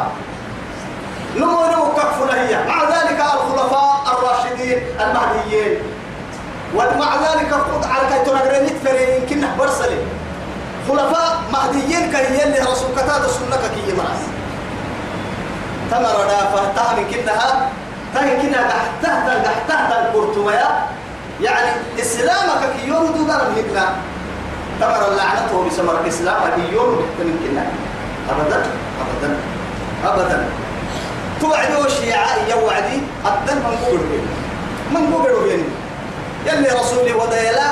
نمو 1.37 1.65
نمو 1.65 1.85
كف 1.97 2.33
هي. 2.33 2.67
مع 2.67 2.83
ذلك 2.83 3.19
الخلفاء 3.19 4.01
الراشدين 4.11 4.83
المهديين. 4.99 5.94
ومع 6.75 7.15
ذلك 7.15 7.53
قد 7.53 7.83
على 7.85 8.07
كي 8.09 8.29
تنقرني 8.29 8.69
تفرين 8.69 9.09
يمكن 9.21 9.47
برسلي 9.59 9.97
خلفاء 10.89 11.41
مهديين 11.53 12.11
كي 12.11 12.41
يلي 12.41 12.59
رسول 12.59 12.91
كتاد 12.95 13.21
سنك 13.27 13.61
كي 13.75 13.91
يمرس 13.91 14.23
تمر 15.91 16.17
دافة 16.27 16.73
تهم 16.75 16.97
كنها 17.11 17.69
تهم 18.15 18.41
كنها 18.41 18.63
تحتها 18.63 19.43
تحتها 19.43 20.07
القرطوية 20.07 20.69
يعني 21.41 21.71
إسلامك 21.99 22.61
كي 22.75 22.87
يوم 22.87 23.05
دو 23.05 23.31
قرب 23.31 23.57
هكذا 23.57 23.85
تمر 24.81 25.11
اللعنة 25.11 25.67
بسمر 25.67 26.01
الإسلام 26.01 26.41
كي 26.55 26.73
يوم 26.73 27.01
من 27.19 27.39
كنا 27.43 27.65
أبدا 28.29 28.65
أبدا 29.01 29.37
أبدا. 30.05 30.45
توعدوا 31.41 31.85
الشيعة 31.85 32.29
يوعدي 32.49 32.97
الدن 33.25 33.55
من 33.55 33.77
قبل 33.85 34.19
من 34.91 35.13
قبل 35.13 35.49
بين 35.49 35.63
يلي 36.45 36.67
رسولي 36.69 37.13
وديلا 37.13 37.69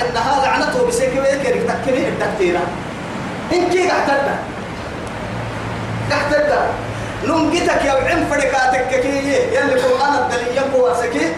إن 0.00 0.16
هذا 0.16 0.42
لعنته 0.46 0.86
بسكبه 0.88 1.24
كيرك 1.42 1.62
تكني 1.84 2.08
التكتيرة 2.08 2.60
إن 3.52 3.68
كي 3.70 3.90
قحتنا 3.90 4.38
قحتنا 6.10 6.66
نمجتك 7.24 7.84
يا 7.84 7.92
عم 7.92 8.24
فرقاتك 8.30 9.00
كي 9.00 9.34
يلي 9.54 9.74
قرآن 9.82 10.14
الدليل 10.14 10.56
يقوى 10.56 10.94
سكي. 10.94 11.32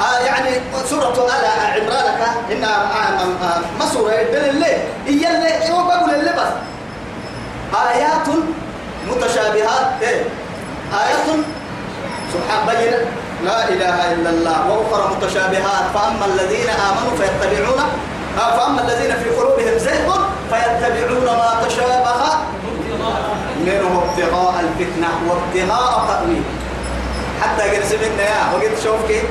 آه 0.00 0.18
يعني 0.26 0.50
سورة 0.90 1.26
آل 1.26 1.44
عمرانك 1.80 2.20
إن 2.52 2.66
مسورة 3.80 4.12
الدليل 4.12 4.54
ليه؟ 4.60 4.78
اللي 5.06 5.72
هو 5.74 5.84
بقول 5.84 6.14
اللي 6.14 6.32
بس. 6.32 6.52
آيات 7.94 8.28
متشابهات 9.10 10.02
إيه؟ 10.02 10.22
آيات 10.92 11.26
سبحان 12.32 12.66
بين 12.66 12.92
لا 13.44 13.68
إله 13.68 14.12
إلا 14.12 14.30
الله 14.30 14.58
وأخرى 14.70 15.04
متشابهات. 15.16 15.84
فأما 15.94 16.24
الذين 16.26 16.68
آمنوا 16.88 17.14
فيتبعون 17.18 17.80
آه 18.38 18.50
فأما 18.56 18.80
الذين 18.82 19.12
في 19.22 19.30
قلوبهم 19.30 19.78
زيغ 19.78 20.08
فيتبعون 20.50 21.24
ما 21.24 21.50
تشابه 21.66 22.22
منه 23.66 24.02
ابتغاء 24.04 24.54
الفتنة 24.64 25.08
وابتغاء 25.28 25.92
تأويل. 26.08 26.42
حتى 27.42 27.62
قد 27.62 27.84
سمعنا 27.84 28.22
يا 28.22 28.42
وقت 28.54 28.76
شوف 28.84 29.08
كيف. 29.08 29.24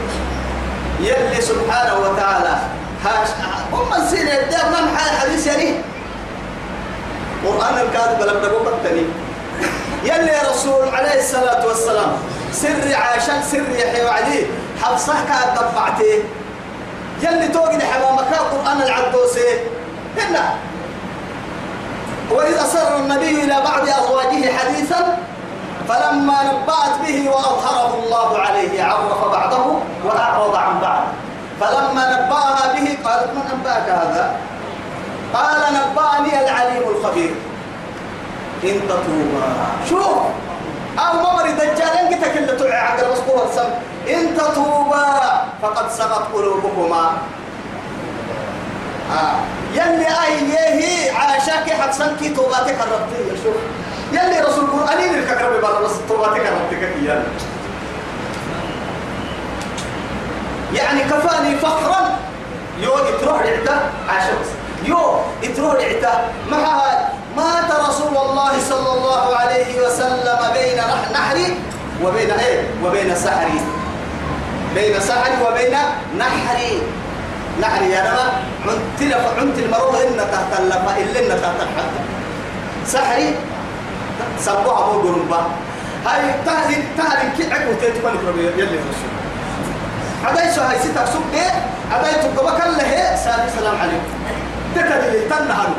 يلي 0.99 1.41
سبحانه 1.41 1.95
وتعالى 1.99 2.55
هاش 3.05 3.27
هم 3.73 3.93
السنة 3.93 4.33
الدار 4.39 4.65
محل 4.71 5.17
حديث 5.17 5.47
يعني. 5.47 5.69
قرآن 7.45 7.75
الكاتب 7.77 8.21
لم 8.21 8.39
قتني 8.67 9.05
يلي 10.03 10.35
رسول 10.51 10.95
عليه 10.95 11.19
الصلاة 11.19 11.67
والسلام 11.67 12.11
سر 12.53 12.95
عاشان 12.95 13.43
سر 13.43 13.69
يحيى 13.69 14.05
وعدي 14.05 14.45
حفصة 14.81 15.13
كانت 15.13 15.59
دفعتي 15.59 16.23
يلي 17.21 17.47
توقد 17.47 17.81
حمامك 17.83 18.33
قرآن 18.51 18.81
العدوسي. 18.81 19.49
هنا 20.17 20.55
وإذ 22.31 22.53
أسر 22.53 22.97
النبي 22.97 23.43
إلى 23.43 23.61
بعض 23.61 23.81
أزواجه 23.89 24.57
حديثا 24.57 25.17
فلما 25.89 26.37
نبأت 26.43 26.95
به 27.05 27.29
وأظهره 27.29 28.03
الله 28.03 28.39
عليه 28.39 28.83
عرف 28.83 29.31
بعضه 29.31 29.79
وأعرض 30.05 30.55
عن 30.55 30.79
بعض. 30.79 31.03
فلما 31.59 32.03
نبأها 32.13 32.73
به 32.73 32.97
قالت 33.09 33.29
من 33.33 33.43
أنبأك 33.53 33.89
هذا؟ 33.89 34.35
قال 35.33 35.61
نبأني 35.73 36.43
العليم 36.43 36.83
الخبير. 36.89 37.35
إن 38.63 38.81
تتوبا 38.87 39.47
شوف. 39.89 40.17
أو 40.99 41.13
ممر 41.13 41.51
دجال 41.51 41.97
إن 41.97 42.15
كتك 42.15 42.37
اللي 42.37 42.55
تعي 42.59 42.79
عقل 42.79 43.11
مسكوه 43.11 43.49
السم. 43.49 43.69
إن 44.09 44.37
تتوبا 44.37 45.45
فقد 45.61 45.91
سقط 45.91 46.27
قلوبكما. 46.33 47.11
آه. 49.11 49.35
يلي 49.73 50.07
أيه 50.67 51.11
عاشاك 51.11 51.73
حدسن 51.81 52.15
كي 52.19 52.29
توباتك 52.29 52.75
الربطية 52.81 53.43
شوف. 53.43 53.55
يلي 54.11 54.39
رسول 54.39 54.65
الله 54.69 54.93
أنين 54.93 55.13
الكرب 55.13 55.61
برا 55.61 55.79
بس 55.81 55.91
توباتك 56.09 56.41
الربطية 56.47 56.87
كيان 56.87 57.23
يعني 60.73 61.03
كفاني 61.03 61.55
فخرا. 61.57 62.17
يو 62.79 62.91
تروح 63.21 63.41
لعتا 63.41 63.91
عاشق 64.09 64.41
يو 64.83 64.97
تروح 65.55 65.73
لعتا. 65.73 66.31
مع 66.51 66.83
مات 67.37 67.71
رسول 67.71 67.82
الله 68.29 68.53
صلى 68.69 68.89
الله 68.97 69.35
عليه 69.35 69.71
وسلم 69.81 70.39
بين 70.53 70.79
نحر 71.13 71.37
وبين 72.03 72.31
إيه؟ 72.31 72.61
وبين 72.83 73.15
سحر. 73.15 73.49
بين 74.75 74.99
سحر 74.99 75.31
وبين 75.45 75.75
نحر. 76.17 76.59
نحر 77.61 77.81
يا 77.83 78.01
عنت 78.67 78.99
لف 79.01 79.25
عنت 79.37 79.57
المرور 79.59 79.97
إن 80.07 80.17
تحت 80.17 80.59
اللفا 80.59 80.91
إلا 80.97 81.19
إن 81.19 81.41
تحت 81.41 81.59
الحد. 81.65 81.93
سحري 82.87 83.35
سبوها 84.39 84.79
أبو 84.89 85.07
قرنبا 85.07 85.41
هاي 86.05 86.21
تهري 86.45 86.77
تهري 86.97 87.27
تيتوان 87.81 88.15
كربي 88.25 88.41
يلي 88.41 88.77
رسول. 88.89 89.11
عداي 90.25 90.51
سو 90.51 90.61
هاي 90.61 90.79
ستة 90.79 91.05
سوق 91.05 91.23
ده 91.33 91.45
عداي 91.91 92.13
تقبل 92.13 92.49
كله 92.57 93.15
سلام 93.55 93.75
عليكم. 93.81 94.11
تكلي 94.75 95.19
تنهروا 95.29 95.75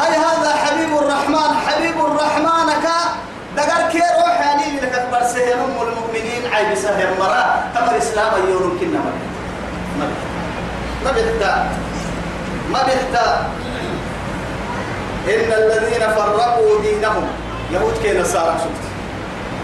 هاي 0.00 0.14
هذا 0.16 0.50
حبيب 0.56 0.92
الرحمن؟ 0.98 1.50
حبيب 1.66 1.96
الرحمن 2.06 2.68
كا 2.82 2.98
دقر 3.56 3.82
كي 3.92 3.98
روح 3.98 4.40
يعني 4.40 4.80
لك 4.80 4.92
أكبر 4.94 5.22
سهر 5.26 5.54
أم 5.54 5.76
المؤمنين. 5.88 6.42
عيب 6.54 6.74
سهر 6.74 7.08
مرا. 7.20 7.44
تمر 7.74 7.98
إسلام 7.98 8.32
يورم 8.48 8.78
كنا 8.80 9.00
ما 9.98 10.06
ما 11.04 11.10
بيحتا 11.12 11.52
ما 12.72 12.80
بيحتا 12.82 13.26
إن 15.28 15.50
الذين 15.52 16.00
فرقوا 16.16 16.82
دينهم. 16.82 17.26
يهود 17.72 17.98
كي 18.02 18.18
نصارى 18.20 18.54
شفت 18.58 18.84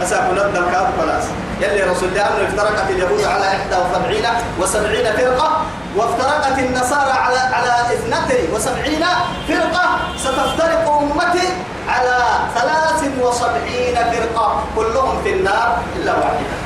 أساكو 0.03 0.33
ندى 0.33 0.59
الكاد 0.59 0.87
خلاص 1.01 1.25
يلي 1.63 1.83
رسول 1.91 2.09
الله 2.09 2.23
أنه 2.23 2.49
افترقت 2.49 2.91
اليهود 2.91 3.25
على 3.25 3.47
71 3.71 4.23
و70 4.61 5.19
فرقة 5.19 5.63
وافترقت 5.97 6.59
النصارى 6.59 7.11
على 7.11 7.39
على 7.39 7.73
اثنتين 7.95 8.55
وسبعين 8.55 9.05
فرقة 9.49 9.99
ستفترق 10.17 10.85
أمتي 10.89 11.49
على 11.89 12.19
ثلاث 12.55 13.01
وسبعين 13.21 13.95
فرقة. 13.95 14.65
كلهم 14.77 15.23
في 15.25 15.33
النار 15.33 15.79
إلا 15.97 16.13
واحدة. 16.13 16.57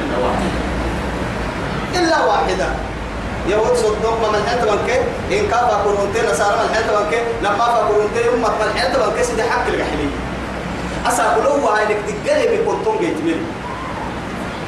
إلا 0.00 0.16
واحدة. 0.24 0.50
إلا 1.94 2.18
واحدة. 2.24 2.68
يهود 3.48 3.76
صدق 3.76 4.28
من 4.32 4.42
حتى 4.48 4.70
من 4.70 4.78
كي 4.86 4.98
إن 5.40 5.48
كافا 5.48 5.80
كورنتي 5.84 6.32
نصارى 6.32 6.56
من 6.56 6.74
حتى 6.74 6.92
من 6.96 7.10
كي 7.10 7.20
لما 7.42 7.64
فكورنتي 7.64 8.28
أمة 8.34 8.48
من 8.48 8.78
حتى 8.80 8.98
من 8.98 9.12
كي 9.16 9.24
سيدي 9.24 9.42
حق 9.42 9.66
الجحلية 9.66 10.16
أسا 11.08 11.24
قلوة 11.34 11.78
هاي 11.78 11.84
لك 11.84 11.98
تقلي 12.24 12.46
بكنتم 12.56 12.98
جيت 13.00 13.16
منه. 13.24 13.46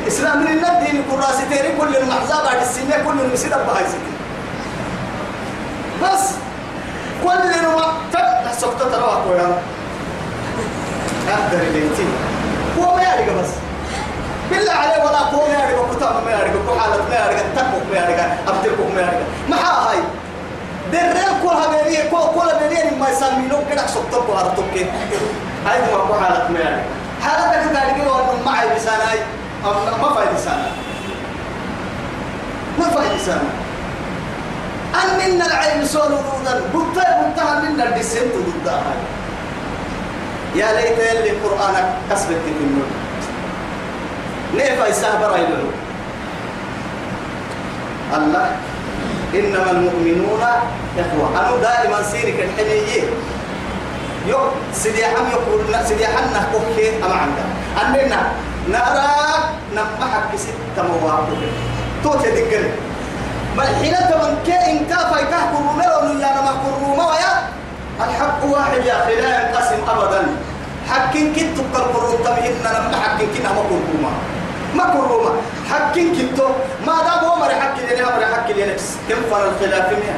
إسلام 0.09 0.38
من 0.38 0.47
الدين 0.65 1.05
كراسي 1.11 1.45
تيري 1.51 1.77
كل 1.81 1.97
المحزاب 1.97 2.45
بعد 2.45 2.61
السنة 2.62 2.97
كل 3.07 3.21
المسيدة 3.21 3.57
بهاي 3.57 3.85
سنة 3.85 4.12
بس. 6.03 6.31
كل 7.25 7.67
وقت 7.75 8.15
سقطة 8.59 8.91
تروح 8.91 9.15
كويا 9.25 9.59
أقدر 11.29 11.61
الانتي 11.62 12.07
هو 12.79 12.97
ما 12.97 13.03
يعرف 13.03 13.29
بس. 13.43 13.51
بالله 14.51 14.73
عليه 14.73 15.05
ولا 15.05 15.19
قوم 15.19 15.51
يعرف. 15.51 15.97
كتاب 15.97 16.25
ما 16.25 16.31
يعرف. 16.31 16.51
كحالة 16.69 17.09
ما 17.09 17.15
يعرف. 17.15 17.43
تكوك 17.57 17.83
ما 17.91 17.97
يعرف. 17.97 18.49
أبتلكوك 18.49 18.95
ما 18.95 19.01
يعرف. 19.01 19.23
ما 19.49 19.57
هاي. 19.57 19.99
درين 20.93 21.33
كل 21.43 21.49
هبيري 21.49 22.09
كل 22.11 22.41
كل 22.41 22.49
هبيري 22.49 22.97
ما 23.01 23.09
يسمينون 23.09 23.65
كده 23.71 23.87
سقطة 23.87 24.27
بهارتوك 24.27 24.75
هاي 25.67 25.81
ما 25.81 26.17
كحالة 26.17 26.49
ما 26.51 26.61
يعرف. 26.61 26.85
حالتك 27.23 27.73
تاريخ 27.73 28.07
وأنه 28.07 28.43
معي 28.47 28.67
بساناي 28.77 29.19
ما 29.64 30.14
فايدة 30.14 30.37
سنة 30.37 30.70
ما 32.79 32.85
فايدة 32.85 33.18
سنة 33.18 33.51
أن 34.94 35.31
من 35.31 35.42
العين 35.42 35.85
سول 35.87 36.03
ضدا 36.03 36.61
بطا 36.75 37.03
بطا 37.03 37.61
من 37.61 37.81
الدسنت 37.81 38.33
ضدها 38.35 38.94
يا 40.55 40.72
ليت 40.72 40.98
اللي 40.98 41.31
قرآنك 41.31 41.94
كسبت 42.11 42.40
في 42.44 42.64
النور 42.64 42.87
يسهبر 44.88 45.38
يدعو 45.38 45.68
الله 48.14 48.57
إنما 49.35 49.70
المؤمنون 49.70 50.42
إخوة. 50.98 51.40
أنا 51.40 51.57
دائما 51.57 52.03
سيرك 52.03 52.37
الحنية. 52.40 53.03
يو 54.27 54.38
سيدي 54.72 55.07
حم 55.07 55.27
يقول 55.33 55.87
سيدي 55.88 56.07
حنا 56.07 56.48
كوكي 56.53 57.05
أما 57.05 57.14
عندك. 57.14 57.48
أننا 57.83 58.33
نراك 58.68 59.44
نمحك 59.75 60.37
ستة 60.37 60.83
مواقف. 60.83 61.38
توتي 62.05 62.31
دقل 62.31 62.70
ما 63.57 63.62
الحين 63.62 63.94
تمن 63.94 64.38
كائن 64.46 64.87
كافا 64.90 65.18
يكهكم 65.20 65.79
ملون 65.79 66.20
يا 66.20 66.31
نما 66.37 66.53
كروما 66.62 67.05
ويا 67.11 67.33
الحق 68.01 68.44
واحد 68.44 68.85
يا 68.85 69.03
أخي 69.03 69.14
لا 69.20 69.29
ينقسم 69.40 69.81
أبدا. 69.88 70.22
حكين 70.90 71.33
كنت 71.35 71.59
تقربون 71.59 72.25
تمهن 72.25 72.55
نما 72.64 72.96
حكين 72.96 73.29
كنا 73.35 73.53
ما 73.53 73.62
كروما 73.68 74.11
ما 74.75 74.85
كروما 74.92 75.31
حكين 75.70 76.09
كنت 76.16 76.40
ما 76.87 76.92
دام 77.07 77.25
هو 77.25 77.37
مري 77.37 77.55
حكي 77.55 77.83
لنا 77.83 78.16
مري 78.16 78.27
حكي 78.27 78.53
لنا 78.53 78.75
كم 79.09 79.20
فر 79.31 79.48
الخلاف 79.48 79.88
مين 79.92 80.16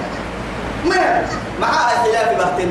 ما 0.85 1.23
مع 1.61 1.69
خلاف 2.05 2.29
بحتين 2.39 2.71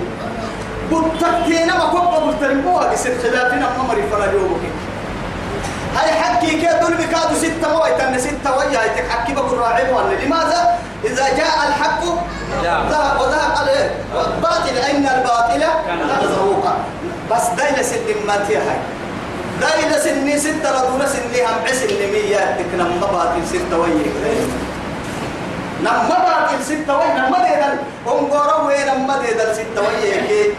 بتكينا 0.91 1.77
ما 1.77 1.85
كوبا 1.85 2.31
بترموها 2.31 2.93
بس 2.93 3.03
خلافنا 3.23 3.67
ما 3.77 3.83
مري 3.87 4.03
فر 4.11 4.33
يومك. 4.33 4.63
هاي 5.95 6.11
حكي 6.11 6.47
كي 6.47 6.67
دول 6.81 6.93
بكادو 6.93 7.35
ستة 7.37 7.77
مويت 7.77 7.99
أن 7.99 8.19
ستة 8.19 8.57
ويا 8.57 8.87
تحكي 8.87 9.33
بكل 9.33 9.57
راعي 9.57 9.83
لماذا؟ 10.25 10.79
إذا 11.03 11.25
جاء 11.37 11.67
الحق 11.67 12.01
ذهب 12.63 13.21
وذهب 13.21 13.51
عليه. 13.57 13.91
والباطل 14.15 14.77
أين 14.87 15.07
الباطل؟ 15.07 15.59
كان. 15.87 15.99
زهوقا 16.29 16.73
بس 17.31 17.47
دايلة 17.57 17.81
سن 17.81 18.27
ما 18.27 18.33
هاي 18.33 18.77
دايلة 19.61 19.97
سني 19.99 20.39
ستة 20.39 20.71
ردولة 20.71 21.05
سني 21.05 21.45
هم 21.45 21.59
عسل 21.67 21.87
لمية 22.03 22.57
تكنا 22.57 22.83
مباطل 22.83 23.47
ستة 23.49 23.77
ويا 23.79 24.13
نما 25.81 26.09
باطل 26.09 26.63
ستة 26.63 26.97
ويا 26.97 27.13
نما 27.13 27.37
ديدل. 27.37 27.77
هم 28.07 28.25
قروا 28.31 28.71
نما 28.85 29.17
ديدل 29.21 29.55
ستة 29.55 29.81
ويا 29.81 30.53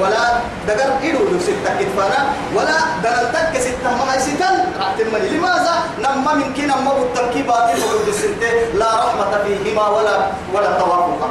ولا 0.00 0.24
دقر 0.68 0.90
إيرو 1.02 1.40
ستة 1.40 1.70
كتفانا 1.80 2.20
ولا 2.54 2.78
دقر 3.02 3.60
ستة 3.60 3.90
ما 3.98 4.18
ستة 4.18 4.48
رحتمني 4.80 5.28
لماذا؟ 5.28 5.74
نما 5.98 6.34
من 6.34 6.54
كنا 6.54 6.76
نما 6.76 6.92
بالتنكي 6.94 7.42
باطل 7.42 7.78
وقد 7.84 8.08
الستة 8.08 8.50
لا 8.74 8.90
رحمة 9.04 9.32
فيهما 9.44 9.88
ولا 9.88 10.16
ولا 10.54 10.70
توافق 10.78 11.30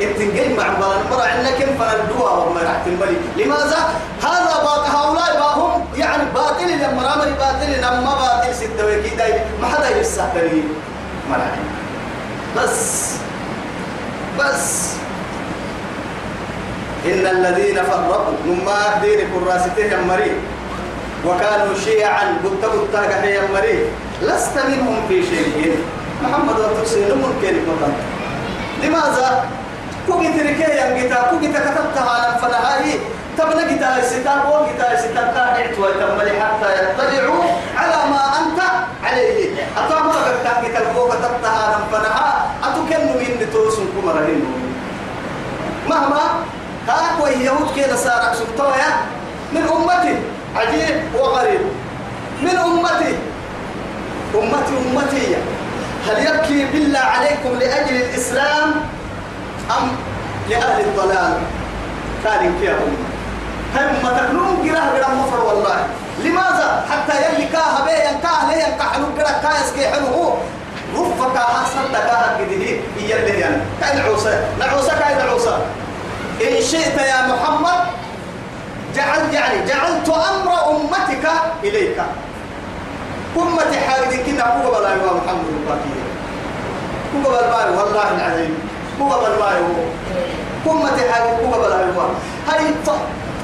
التنجي 0.00 0.54
مع 0.54 0.68
بلان 0.68 1.00
مرة 1.10 1.22
عندنا 1.22 1.50
كم 1.50 1.70
فندوا 1.78 2.30
وما 2.30 2.60
رحتمني 2.62 3.16
لماذا؟ 3.36 3.80
هذا 4.22 4.54
باطل. 4.64 4.90
هؤلاء 4.90 5.38
باهم. 5.38 5.84
يعني 5.96 6.24
باطل. 6.34 6.68
لما 6.82 7.02
رامر 7.02 7.28
باطل. 7.38 7.80
نما 7.80 8.14
باطل. 8.14 8.54
ستة 8.54 8.86
وكيدا 8.86 9.44
ما 9.60 9.66
حدا 9.68 10.00
يستحقني 10.00 10.62
مرة 11.30 11.56
بس. 12.56 13.10
بس. 14.38 14.94
إن 17.04 17.26
الذين 17.26 17.82
فرقوا 17.82 18.34
مما 18.46 18.80
دين 19.02 19.18
كراسته 19.32 19.90
مريض 20.08 20.36
وكانوا 21.26 21.74
شيعا 21.84 22.24
قلت 22.44 22.64
قلت 22.64 22.94
هي 23.22 23.40
مريض 23.54 23.86
لست 24.22 24.56
منهم 24.68 24.96
في 25.08 25.22
شيء. 25.22 25.76
محمد 26.22 26.56
وتحسين 26.60 27.08
ممكن 27.08 27.54
مطلع 27.68 27.94
لماذا؟ 28.82 29.44
كوكي 30.06 30.28
تركي 30.32 30.66
ينقتا 30.78 31.30
كوكي 31.30 31.48
كتبتها 31.48 32.38
فنهاي 32.42 32.98
تبنى 33.38 33.74
كتاب 33.76 34.02
ستار 34.02 34.40
وكتاب 34.52 34.98
ستار 34.98 35.24
كاهت 35.34 35.78
ويتملي 35.78 36.40
حتى 36.40 36.68
يطلعوا 36.82 37.42
على 37.76 38.10
ما 38.10 38.22
أنت 38.40 38.60
عليه. 39.04 39.48
أتامر 39.76 40.12
كتاب 40.40 40.64
كتاب 40.64 40.96
وكتبتها 40.96 41.80
فنها 41.92 42.46
أتكن 42.64 43.06
من 43.06 43.46
توسن 43.52 43.86
كمرهين 43.96 44.44
مهما 45.88 46.20
كاكو 46.86 47.26
يهود 47.26 47.68
كده 47.76 47.96
سارك 47.96 48.34
سبتويا 48.34 48.90
من 49.52 49.62
أمتي. 49.62 50.18
عجيب 50.56 51.02
وغريب. 51.14 51.60
من 52.42 52.56
أمتي. 52.56 53.16
أمتي 54.34 54.74
أمتي. 54.90 55.36
هل 56.08 56.26
يبكي 56.26 56.64
بالله 56.64 56.98
عليكم 56.98 57.58
لأجل 57.60 57.96
الإسلام 57.96 58.70
أم 59.70 59.88
لأهل 60.50 60.80
الضلال؟ 60.80 61.38
كان 62.24 62.54
كيا 62.60 62.72
هم 62.72 62.96
ما 64.02 64.18
تكلون 64.18 64.70
قراه 64.70 64.90
قراه 64.98 65.14
مفر 65.14 65.44
والله؟ 65.44 65.86
لماذا 66.24 66.84
حتى 66.90 67.16
يلي 67.16 67.46
كاه 67.46 67.84
بيه 67.84 67.92
ينكاه 68.10 68.50
ليه 68.50 68.64
ينكاه 68.64 68.84
حلو 68.92 69.04
قراه 69.18 69.42
كايس 69.42 69.72
كي 69.76 69.86
حلو 69.88 70.34
رفك 70.96 71.38
حسن 71.38 71.92
تكاه 71.92 72.36
قده 72.36 72.66
هي 72.98 73.16
اللي 73.16 73.40
يعني 73.40 73.56
كاين 73.80 74.00
عوسى 74.00 74.40
نعوسى 74.58 74.90
كاين 74.90 75.18
إن 76.40 76.62
شئت 76.62 76.98
يا 76.98 77.26
محمد 77.26 77.80
جعل 78.96 79.34
يعني 79.34 79.66
جعلت 79.66 80.08
أمر 80.08 80.70
أمتك 80.70 81.28
إليك. 81.64 82.02
أمتي 83.36 83.80
حاجة 83.80 84.16
كنا 84.26 84.44
هو 84.64 84.70
بلا 84.70 84.88
يا 84.88 84.96
محمد 84.96 85.46
الباقي. 85.58 85.94
هو 87.16 87.30
بلا 87.30 87.70
والله 87.70 88.10
العظيم. 88.16 88.54
هو 89.00 89.08
بلا 89.08 89.58
هو 90.66 90.72
أمتي 90.72 91.12
حاجة 91.12 91.22
هو 91.24 91.62
بلا 91.62 91.80
يا 91.80 91.92
هاي 92.48 92.74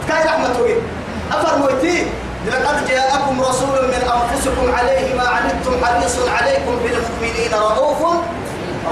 كاي 0.08 0.24
رحمة 0.24 0.76
أفر 1.32 1.58
مويتي 1.58 2.06
لقد 2.46 2.88
جاءكم 2.88 3.40
رسول 3.40 3.84
من 3.88 4.02
أنفسكم 4.14 4.74
عليه 4.78 5.14
ما 5.14 5.28
عنتم 5.28 5.84
حريص 5.84 6.16
عليكم 6.40 6.76
بالمؤمنين 6.82 7.54
رؤوف 7.54 8.14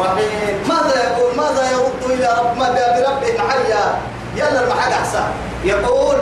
رحيم. 0.00 0.56
ماذا 0.68 0.94
يقول؟ 1.04 1.36
ماذا 1.36 1.70
يرد 1.70 2.02
إلى 2.10 2.28
رب 2.40 2.58
ما 2.58 2.68
بربه 2.70 3.38
حيا؟ 3.48 4.00
يلا 4.36 4.64
المحق 4.64 4.92
أحسن. 4.92 5.24
يقول 5.64 6.16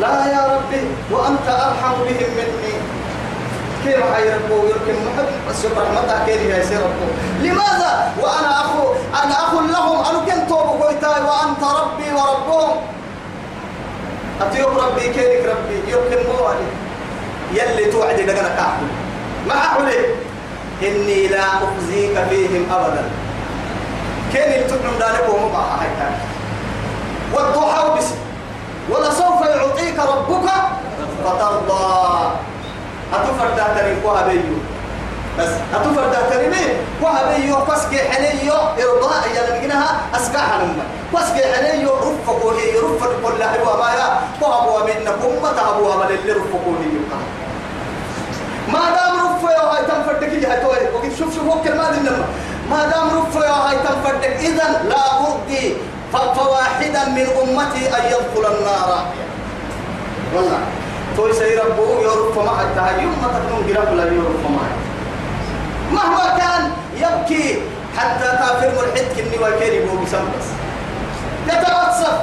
لا 0.00 0.26
يا 0.26 0.42
ربي 0.54 0.84
وأنت 1.10 1.48
أرحم 1.48 1.94
بهم 2.04 2.30
مني. 2.36 2.74
كيف 3.84 4.14
حيربوا؟ 4.14 4.64
يمكن 4.64 4.94
محب 5.06 5.28
بس 5.50 5.64
رحمتك 5.64 6.24
كيف 6.26 6.42
يسيربوا 6.42 7.12
لماذا؟ 7.42 8.12
وأنا 8.20 8.60
أخو 8.60 8.92
أنا 9.24 9.32
أخو 9.32 9.60
لهم. 9.60 10.04
أنا 10.04 10.18
كنت 10.18 10.48
توبوا 10.48 10.84
وأنت 10.84 11.62
ربي 11.62 12.12
وربهم. 12.12 12.76
أتيوب 14.40 14.78
ربي 14.78 15.08
كيرك 15.08 15.44
ربي؟ 15.46 15.92
يمكن 15.92 16.18
موالي 16.32 16.68
يلي 17.52 17.92
توعد 17.92 18.20
لك 18.20 18.38
أنا 18.38 18.72
ما 19.48 19.54
أحولي. 19.54 20.29
إني 20.82 21.28
لا 21.28 21.44
أخزيك 21.44 22.24
فيهم 22.30 22.66
أبدا. 22.72 23.04
كين 24.32 24.52
يتبعون 24.52 24.94
ذلك 25.00 25.26
ومباحة 25.28 25.80
هاي 25.80 26.14
والضحى 27.34 27.98
بس. 27.98 28.08
ولسوف 28.90 29.40
يعطيك 29.46 29.98
ربك 29.98 30.50
فترضى. 31.24 32.30
أتفرد 33.14 33.76
تريم 33.76 34.04
وهبيو 34.04 34.58
بس 35.38 35.48
أتفرد 35.74 36.16
تريم 36.30 36.54
وهبيو 37.02 37.56
فسك 37.64 37.94
حنيو 38.10 38.54
إرضاء 38.54 39.22
يا 39.34 39.58
نجنها 39.58 40.00
أسكاها 40.14 40.58
نما 40.64 40.84
فسك 41.12 41.44
حنيو 41.54 41.90
رفقوا 41.94 42.52
هي 42.52 42.78
رفق 42.78 43.10
كل 43.24 43.42
هو 43.42 43.76
ما 43.82 43.90
يا. 43.94 44.08
وهبوا 44.40 44.80
منكم 44.86 45.42
ما 45.42 45.52
ما 45.96 46.08
اللي 46.08 46.32
رفقوا 46.32 46.74
هي 46.80 46.98
ما 48.72 48.90
دام 48.90 49.19
رفع 49.40 49.52
يا 49.52 49.62
هاي 49.62 49.82
تنفردك 49.84 50.32
يا 50.42 50.62
توي 50.62 50.94
وقت 50.94 51.18
شوف 51.18 51.34
شوف 51.34 51.46
وكل 51.48 51.74
ما 51.76 51.90
دنا 51.90 52.24
ما 52.70 52.84
دام 52.84 53.08
رفع 53.18 53.46
يا 53.46 53.52
هاي 53.52 53.76
تنفردك 53.76 54.36
إذا 54.40 54.82
لا 54.88 55.04
أرضي 55.20 55.76
فواحدا 56.12 57.04
من 57.08 57.26
أمتي 57.42 57.88
أن 57.88 58.04
يدخل 58.06 58.54
النار. 58.54 59.04
والله. 60.34 60.58
توي 61.16 61.32
سيربو 61.32 62.02
يرفع 62.02 62.42
ما 62.42 62.58
حتى 62.58 63.02
يوم 63.02 63.12
ما 63.22 63.28
تكون 63.38 63.76
قرب 63.76 63.94
لا 63.96 64.04
يرفع 64.04 64.48
ما 64.50 64.66
مهما 65.92 66.38
كان 66.38 66.70
يبكي 66.96 67.62
حتى 67.98 68.24
كافر 68.24 68.68
ملحد 68.68 69.06
كني 69.16 69.38
وكيري 69.38 69.80
بو 69.86 70.04
بسمبس 70.04 70.46
يتعصب 71.48 72.16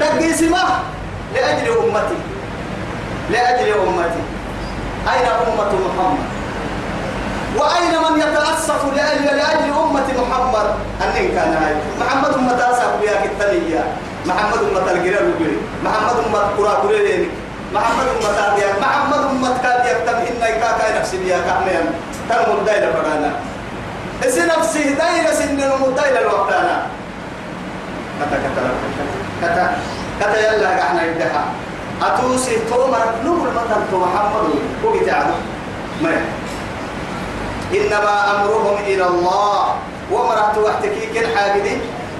دقي 0.00 0.32
سماه 0.32 0.80
لأجل 1.34 1.68
أمتي. 1.68 2.18
لأجل 3.30 3.72
أمتي. 3.72 4.22
أين 5.08 5.26
أمة 5.26 5.72
محمد؟ 5.86 6.18
وأين 7.56 7.94
من 8.12 8.20
يتأسف 8.20 8.84
لأجل 8.96 9.36
لأجل 9.36 9.72
أمة 9.72 10.08
محمد؟ 10.22 10.66
أن 11.02 11.28
كان 11.34 11.52
هاي. 11.62 11.74
محمد 12.00 12.34
أمة 12.34 12.70
أسف 12.70 12.90
بها 13.02 13.26
كتنية 13.26 13.84
محمد 14.26 14.58
أمة 14.58 14.90
الجرال 14.92 15.34
محمد 15.84 16.16
أمة 16.26 16.38
قرى 16.38 16.68
قرى 16.68 17.28
محمد 17.74 18.06
أمة 18.20 18.38
أبيا 18.52 18.66
محمد 18.80 19.18
أمة 19.18 19.58
كابيا 19.62 19.94
تم 20.06 20.16
إن 20.16 20.40
كاكا 20.40 21.00
نفسي 21.00 21.16
بيا 21.18 21.38
كاميا 21.38 21.80
تم 22.28 22.52
الدايلة 22.58 22.92
فرانا 22.92 23.30
إسي 24.24 24.40
نفسي 24.40 24.82
دايلة 24.82 25.32
سن 25.32 25.60
المدايلة 25.60 26.20
الوقتانا. 26.20 26.86
كتا 28.20 28.36
كتا 28.36 28.62
كتا 29.42 29.76
كتا 30.20 30.56
يلا 30.56 30.82
أحنا 30.82 31.02
يبدأها. 31.02 31.44
أتوسي 32.02 32.56
تومر 32.70 33.04
نور 33.24 33.48
مثل 33.50 33.80
تو 33.90 33.98
محمد 33.98 34.48
هو 34.84 35.06
تعالى 35.06 35.34
ما 36.02 36.12
إنما 37.74 38.14
أمرهم 38.30 38.76
إلى 38.86 39.06
الله. 39.06 39.74
ومرت 40.10 40.58
وحتكي 40.58 41.06
كن 41.14 41.26
حاجدي 41.36 41.76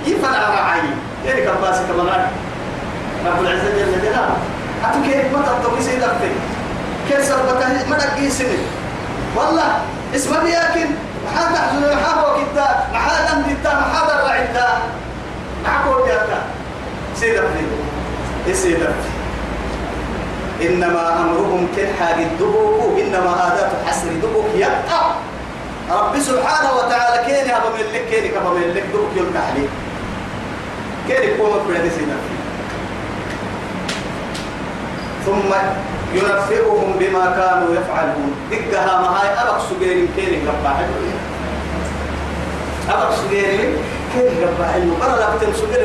يفنع 0.07 0.49
معي 0.49 0.81
يعني 1.27 1.41
كباسي 1.41 1.83
كمان 1.91 2.27
رب 3.27 3.43
العزة 3.43 3.71
جل 3.77 4.03
جلاله. 4.03 4.37
كيف 5.05 5.37
ما 5.37 5.43
تطوي 5.43 5.83
سيدك 5.83 6.23
كيف 7.09 7.25
سربته؟ 7.25 7.89
ما 7.91 7.99
دقي 7.99 8.31
سنة 8.31 8.59
والله 9.37 9.83
اسمه 10.15 10.39
بياكن 10.39 10.87
محاد 11.27 11.55
أحزن 11.55 11.97
محاد 11.97 12.19
وكتا 12.25 12.67
محاد 12.95 13.27
أمدتا 13.35 13.73
محاد 13.81 14.11
الرعدا 14.11 14.69
معكو 15.65 16.05
بياتا 16.05 16.43
سيدك 17.17 17.45
سيدك 18.53 18.95
إنما 20.63 21.21
أمرهم 21.21 21.69
كالحاج 21.77 22.23
الدبوك 22.23 23.01
إنما 23.01 23.31
هذا 23.31 23.73
حسر 23.87 24.09
دبوك 24.23 24.47
يبقى. 24.55 25.03
رب 25.91 26.19
سبحانه 26.19 26.71
وتعالى 26.79 27.27
كين 27.27 27.51
هذا 27.51 27.71
من 27.75 27.85
لك 27.95 28.05
كين 28.11 28.31
كما 28.33 28.51
من 28.55 28.73
لك 28.75 28.85
دبوك 28.95 29.11
يلقى 29.17 29.43
عليه 29.47 29.69
كين 31.09 31.31
يكون 31.31 31.51
في 31.67 31.79
هذه 31.79 31.91
سنة 31.99 32.17
ثم 35.27 35.51
ينفئهم 36.15 36.95
بما 36.99 37.25
كانوا 37.39 37.75
يفعلون. 37.75 38.35
دقها 38.51 39.01
ما 39.01 39.09
هاي 39.09 39.29
أبق 39.43 39.59
سجير 39.71 40.07
كين 40.17 40.35
يقبع 40.35 40.75
أبق 42.91 43.11
سجير 43.15 43.77
كيف 44.15 44.33
قبع 44.45 44.77
إنه 44.77 44.97
برا 45.01 45.09
لا 45.17 45.29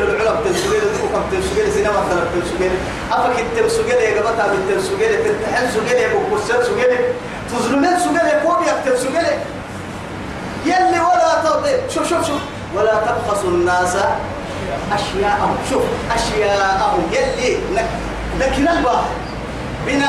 العلا 0.04 0.40
بتنسجل 0.42 0.76
الفوق 0.76 1.12
بتنسجل 1.30 1.74
سينما 1.74 1.92
مثلا 1.92 2.24
بتنسجل 2.24 2.72
أفك 3.12 3.40
التنسجل 3.40 3.90
يا 3.96 4.20
جماعة 4.22 4.48
بتنسجل 4.68 5.24
تنتحل 5.24 5.68
سجل 5.74 5.98
يا 5.98 6.08
بوكسر 6.14 6.64
سجل 6.64 6.98
تظلمين 7.52 8.00
سجل 8.00 8.40
كوبي 8.44 8.66
بتنسجل 8.82 9.28
يلي 10.66 11.00
ولا 11.00 11.42
تضيع 11.50 11.78
شوف 11.90 12.10
شوف 12.10 12.28
شوف. 12.28 12.42
ولا 12.76 12.94
تبخسوا 12.96 13.50
الناس 13.50 13.96
أشياءهم. 14.94 15.56
شوف 15.70 15.84
أشياءهم. 16.16 17.04
يلي 17.12 17.58
لكن 18.40 18.68
الباحر 18.68 19.10
بنا 19.88 20.06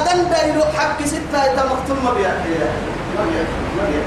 آدم 0.00 0.22
دايرو 0.30 0.62
حق 0.64 1.04
ستة 1.04 1.44
يتمختم 1.44 2.04
ما 2.04 2.12
بيا 2.12 2.28
ما 2.28 3.24
بيا 3.30 3.44
ما 3.76 3.84
بيا 3.90 4.02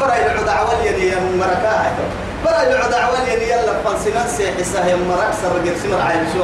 برا 0.00 0.14
يلعو 0.14 0.44
دعوة 0.44 0.82
يا 0.84 1.18
مركاها 1.38 1.92
برا 2.44 2.62
يلعو 2.62 2.90
دعوة 2.90 3.18
يلا 3.28 3.82
فانسنا 3.84 4.26
سيحسها 4.36 4.86
يا 4.86 4.96
مرك 4.96 5.32
سرقت 5.42 5.76
سمر 5.82 6.00
عين 6.00 6.24
شو 6.34 6.42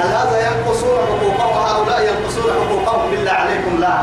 هل 0.00 0.08
هذا 0.08 0.40
ينقصون 0.46 0.98
حقوقهم؟ 1.06 1.66
هؤلاء 1.66 2.02
ينقصون 2.02 2.52
حقوقهم 2.52 3.10
بالله 3.10 3.30
عليكم 3.32 3.80
لا. 3.80 4.02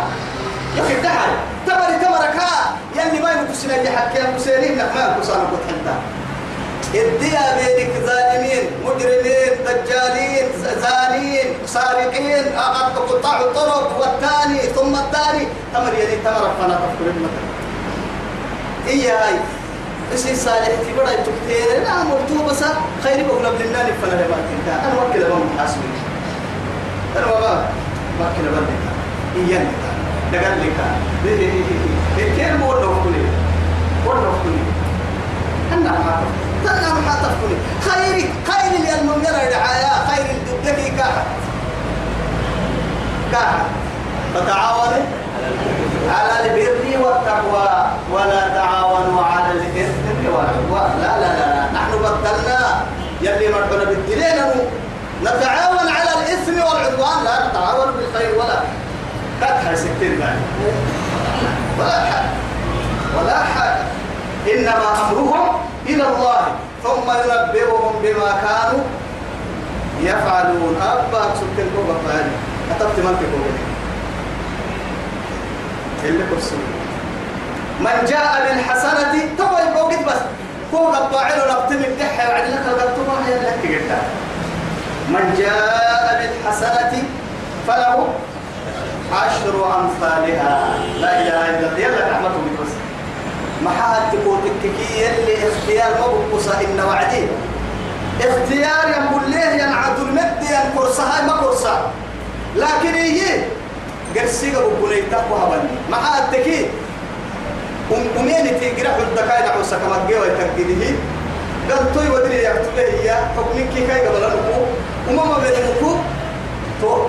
يا 0.78 0.82
أخي 0.84 1.01
دحر. 1.01 1.30
تمري 1.68 2.05
تمرك 2.05 2.38
يلي 2.95 3.20
ما 3.22 3.32
ينقصنا 3.32 3.76
اللي 3.76 3.89
حكي 3.89 4.22
المسيرين 4.22 4.78
ما 4.78 4.84
ينقصنا 4.84 5.43
كنت 5.51 5.68
حتى 5.68 5.95
الديا 6.99 7.41
بينك 7.57 7.91
ظالمين 8.05 8.64
مجرمين 8.86 9.51
دجالين 9.66 10.47
زانين 10.82 11.53
سارقين 11.66 12.45
قطاع 13.09 13.39
الطرق 13.41 13.99
والثاني 13.99 14.59
ثم 14.59 14.95
الثاني 14.95 15.47
تمر 15.74 15.93
يلي 15.93 16.16
تمر 16.26 16.51
فأنا 16.62 16.74
تفكر 16.76 17.09
المثل 17.09 17.41
إيه 18.88 19.12
هاي 19.12 19.34
بس 20.14 20.43
صالح 20.45 20.68
تبرع 20.68 21.12
تكتير 21.12 21.78
أنا 21.78 22.03
مرتو 22.03 22.45
بس 22.49 22.64
خير 23.03 23.26
بقول 23.28 23.45
النار 23.45 23.86
فلا 24.01 24.28
ما 24.28 24.38
تنتا 24.49 24.74
أنا 24.86 25.01
وكذا 25.01 25.30
ما 25.30 25.36
محاسب 25.55 25.82
أنا 27.18 27.26
ما 27.26 27.66
ما 28.20 28.26
كذا 28.38 28.51
ما 28.51 28.62
تنتا 28.68 28.91
إيان 29.36 29.68
دقل 30.32 30.62
لك 30.62 30.80
كيف 32.18 32.51
مو 32.59 32.70
ولا 32.70 32.88
كلي 33.03 33.24
ولا 34.05 34.32
كلي 34.43 34.64
أنا 35.74 35.91
ما 35.91 36.24
أنا 36.72 36.93
ما 36.93 37.16
تفكني 37.24 37.57
خير 37.82 38.30
خير 38.47 38.72
اللي 38.80 39.01
المنير 39.01 39.30
الرعاية 39.30 40.07
خير 40.07 40.26
الدكتور 40.30 40.97
كاحد 40.97 41.26
كاحد 43.32 43.66
فتعاونوا 44.36 45.05
على 46.09 46.45
البر 46.45 47.05
والتقوى 47.05 47.70
ولا 48.12 48.47
تعاونوا 48.47 49.24
على 49.24 49.51
الإثم. 49.51 49.70
لا 50.24 51.19
لا 51.19 51.32
لا 51.39 51.72
نحن 51.74 51.91
بدلنا 51.91 52.86
يلي 53.22 53.47
مرحنا 53.53 53.84
بالدليل 53.84 54.51
نتعاون 55.22 55.88
على 55.97 56.11
الإثم 56.19 56.53
والعدوان. 56.53 57.24
لا 57.24 57.47
نتعاون 57.47 57.91
بالخير 57.91 58.32
ولا 58.39 58.57
كتح 59.41 59.74
سكتين 59.76 60.19
بعد. 60.19 60.39
ولا 61.80 61.99
حاجة 61.99 62.30
ولا 63.17 63.43
حاجة. 63.43 63.84
إنما 64.53 64.88
أمرهم 65.01 65.47
إلى 65.86 66.03
الله. 66.03 66.41
ثم 66.84 67.07
ينبئهم 67.11 67.93
بما 68.03 68.30
كانوا 68.43 68.84
يفعلون. 70.01 70.76
أبا 70.82 71.22
سكتين 71.36 71.67
كوبا 71.76 71.95
فعلي 72.07 72.32
أتبت 72.72 72.99
منك 73.05 73.22
كوبا. 73.32 73.53
اللي 76.03 76.24
كرسي. 76.30 76.55
من 77.82 78.05
جاء 78.07 78.47
بالحسنة 78.47 79.13
تو 79.38 79.49
يبوكت 79.67 80.03
بس. 80.07 80.21
كوبا 80.71 80.99
باعل 81.11 81.38
نبتم 81.38 81.84
الدحة 81.84 82.29
وعد 82.29 82.43
لك 82.49 82.63
الغلطة 82.67 83.25
هي 83.27 83.34
لك 83.36 83.91
من 85.09 85.36
جاء 85.38 86.21
بالحسنة 86.21 87.03
فله 87.67 88.07
عشر 89.13 89.55
أمثالها. 89.79 90.73
لا 90.99 91.21
إله 91.21 91.49
إلا 91.49 91.67
الله. 91.69 91.79
يلا 91.79 92.11
رحمته 92.11 92.41
بس. 92.61 92.71
محاد 93.65 94.01
تقوتك 94.11 94.51
كي 94.63 95.09
اللي 95.09 95.36
اختيار 95.49 95.91
مبقصة 96.13 96.61
إن 96.61 96.79
وعدي. 96.88 97.25
اختيار 98.21 98.89
يقول 98.89 99.32
ليه 99.32 99.63
ينعد 99.63 99.99
المد 99.99 100.38
ينقرصة 100.41 101.03
هاي 101.03 101.25
ما 101.27 101.34
قرصة 101.34 101.82
لكن 102.55 102.93
هي 102.93 103.43
قرسيقة 104.17 104.61
بقوليتك 104.61 105.23
وهبني 105.32 105.69
محاد 105.89 106.32
تكي 106.32 106.65
ومين 107.91 108.59
تيجرح 108.59 108.95
الدكاين 108.97 109.45
عوسا 109.57 109.77
كما 109.77 109.97
جوا 110.09 110.25
يتكده 110.25 110.95
قال 111.69 111.93
توي 111.93 112.09
ودري 112.09 112.43
يكتب 112.43 112.77
هي 112.77 113.15
حكمك 113.15 113.69
كي 113.75 113.87
كاي 113.87 114.07
قبل 114.07 114.21
نكو 114.21 114.61
وما 115.09 115.25
ما 115.25 115.37
بين 115.37 115.51
نكو 115.75 115.95
تو 116.81 117.05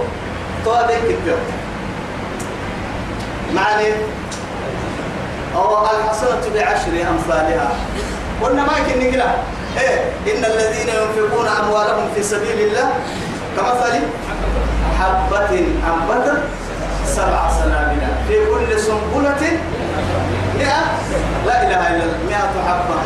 تو 0.64 0.72
هذا 0.72 0.94
كتير 1.04 1.36
معني 3.54 3.92
أو 5.56 5.84
الحسنة 5.84 6.40
بعشر 6.54 7.10
أمثالها 7.10 7.70
قلنا 8.42 8.62
ما 8.62 8.72
يمكن 8.78 9.10
نقرأ 9.18 9.34
إيه 9.80 9.98
إن 10.32 10.44
الذين 10.44 10.88
ينفقون 10.88 11.46
أموالهم 11.48 12.08
في 12.14 12.22
سبيل 12.22 12.58
الله 12.60 12.90
كمثل 13.56 14.00
حبة 15.00 15.58
أنبتت 15.88 16.42
سبع 17.06 17.50
سنابل 17.50 18.00
في 18.28 18.34
كل 18.46 18.80
سنبلة 18.80 19.58
مئة؟ 20.58 20.82
لا 21.46 21.62
إله 21.62 21.88
إلا 21.88 22.04
الله 22.04 22.18
مئة 22.28 22.54
حبة. 22.68 23.00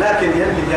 لكن 0.00 0.30
يلي 0.30 0.76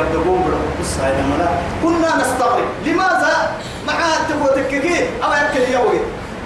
هاي 1.02 1.14
ملا 1.14 1.50
كنا 1.84 2.22
نستغرب 2.22 2.68
لماذا 2.86 3.52
مع 3.88 3.94
التكوتككين 3.94 5.08
أو 5.24 5.32
يأكل 5.32 5.74
يوي. 5.74 6.00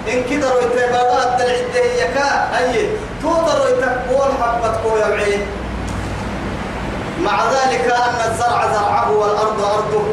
إن 0.08 0.24
كده 0.30 0.50
رويت 0.50 0.92
بابات 0.92 1.40
العدة 1.40 1.84
يكا 2.02 2.58
أي 2.58 2.88
تودر 3.22 3.68
يتقول 3.68 4.28
حبة 4.42 4.76
كويا 4.82 5.08
بعين 5.08 5.46
مع 7.24 7.44
ذلك 7.44 7.84
أن 7.84 8.30
الزرع 8.30 8.72
زرعه 8.72 9.10
والأرض 9.10 9.60
أرضه. 9.64 10.04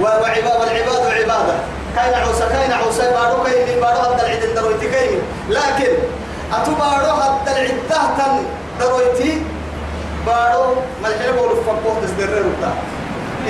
والعباد 0.00 0.60
والعباد 0.60 1.12
عبادة. 1.12 1.54
كاين 1.96 2.14
عوسى 2.14 2.44
كاين 2.52 2.72
عوسى 2.72 3.02
بارو 3.02 3.42
كاين 3.42 3.80
بارو 3.80 4.16
درويتي 4.54 4.90
كاين. 4.90 5.20
لكن 5.48 5.92
أتبارو 6.52 7.12
هذا 7.22 7.52
العد 7.56 7.78
تهتم 7.88 8.34
درويتي 8.80 9.42
بارو 10.26 10.76
ملحنا 11.02 11.30
بقول 11.30 11.50
فقوه 11.66 11.96
تسدرر 12.02 12.44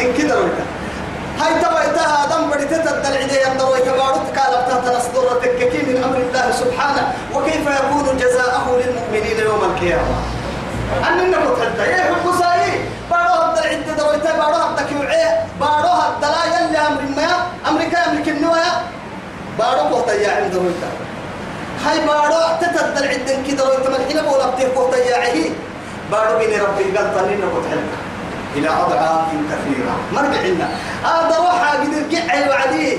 إن 0.01 0.13
كده 0.19 0.35
رويتا 0.35 0.65
هاي 1.41 1.55
تبعتها 1.63 2.27
دم 2.31 2.51
بديت 2.51 2.75
تدل 2.75 3.17
عدي 3.17 3.39
يندر 3.43 3.71
ويتبارد 3.71 4.25
قال 4.39 4.53
تحت 4.69 4.97
نصدر 4.97 5.41
تككي 5.43 5.83
من 5.83 6.05
أمر 6.05 6.17
الله 6.17 6.51
سبحانه. 6.51 7.13
وكيف 7.35 7.67
يكون 7.67 8.17
جزاءه 8.17 8.67
للمؤمنين 8.81 9.39
يوم 9.39 9.65
القيامة؟ 9.65 10.17
أن 11.09 11.21
النبو 11.21 11.55
تلتا. 11.55 11.85
إيه 11.85 12.03
حقصائي 12.15 12.73
بارو 13.11 13.35
هبدا 13.43 13.61
عدة 13.69 13.93
درويتا. 13.99 14.33
بارو 14.39 14.55
هبدا 14.55 14.83
كيوعي 14.83 15.25
بارو 15.61 15.89
هبدا 15.89 16.27
لا 16.27 16.43
يلي 16.45 16.79
أمر 16.79 17.03
ما 17.17 17.29
أمريكا 17.69 18.11
أمريكا 18.11 18.33
النوايا 18.33 18.73
بارو 19.59 19.81
قوتا 19.81 20.13
يا 20.13 20.31
عم 20.31 20.51
درويتا. 20.51 20.89
هاي 21.85 22.07
بارو 22.07 22.41
تتدل 22.61 23.09
عدة 23.09 23.37
كده 23.49 23.65
درويتا 23.65 23.91
ملحنا 23.91 24.23
بولا 24.23 24.47
بتيه 24.51 24.69
قوتا 24.77 24.97
يا 24.97 25.17
عهي 25.17 25.51
بارو 26.13 26.39
بني 26.39 26.57
ربي 26.61 26.99
قال 26.99 27.41
نبو 27.41 27.61
تلتا 27.61 27.99
إلى 28.57 28.69
أضعاف 28.69 29.29
كثيرة. 29.51 29.95
مرجع 30.13 30.43
لنا. 30.43 30.69
آه 31.05 31.29
دروحة 31.29 31.71
قدر 31.81 32.17
قعي 32.17 32.49
وعدي 32.49 32.99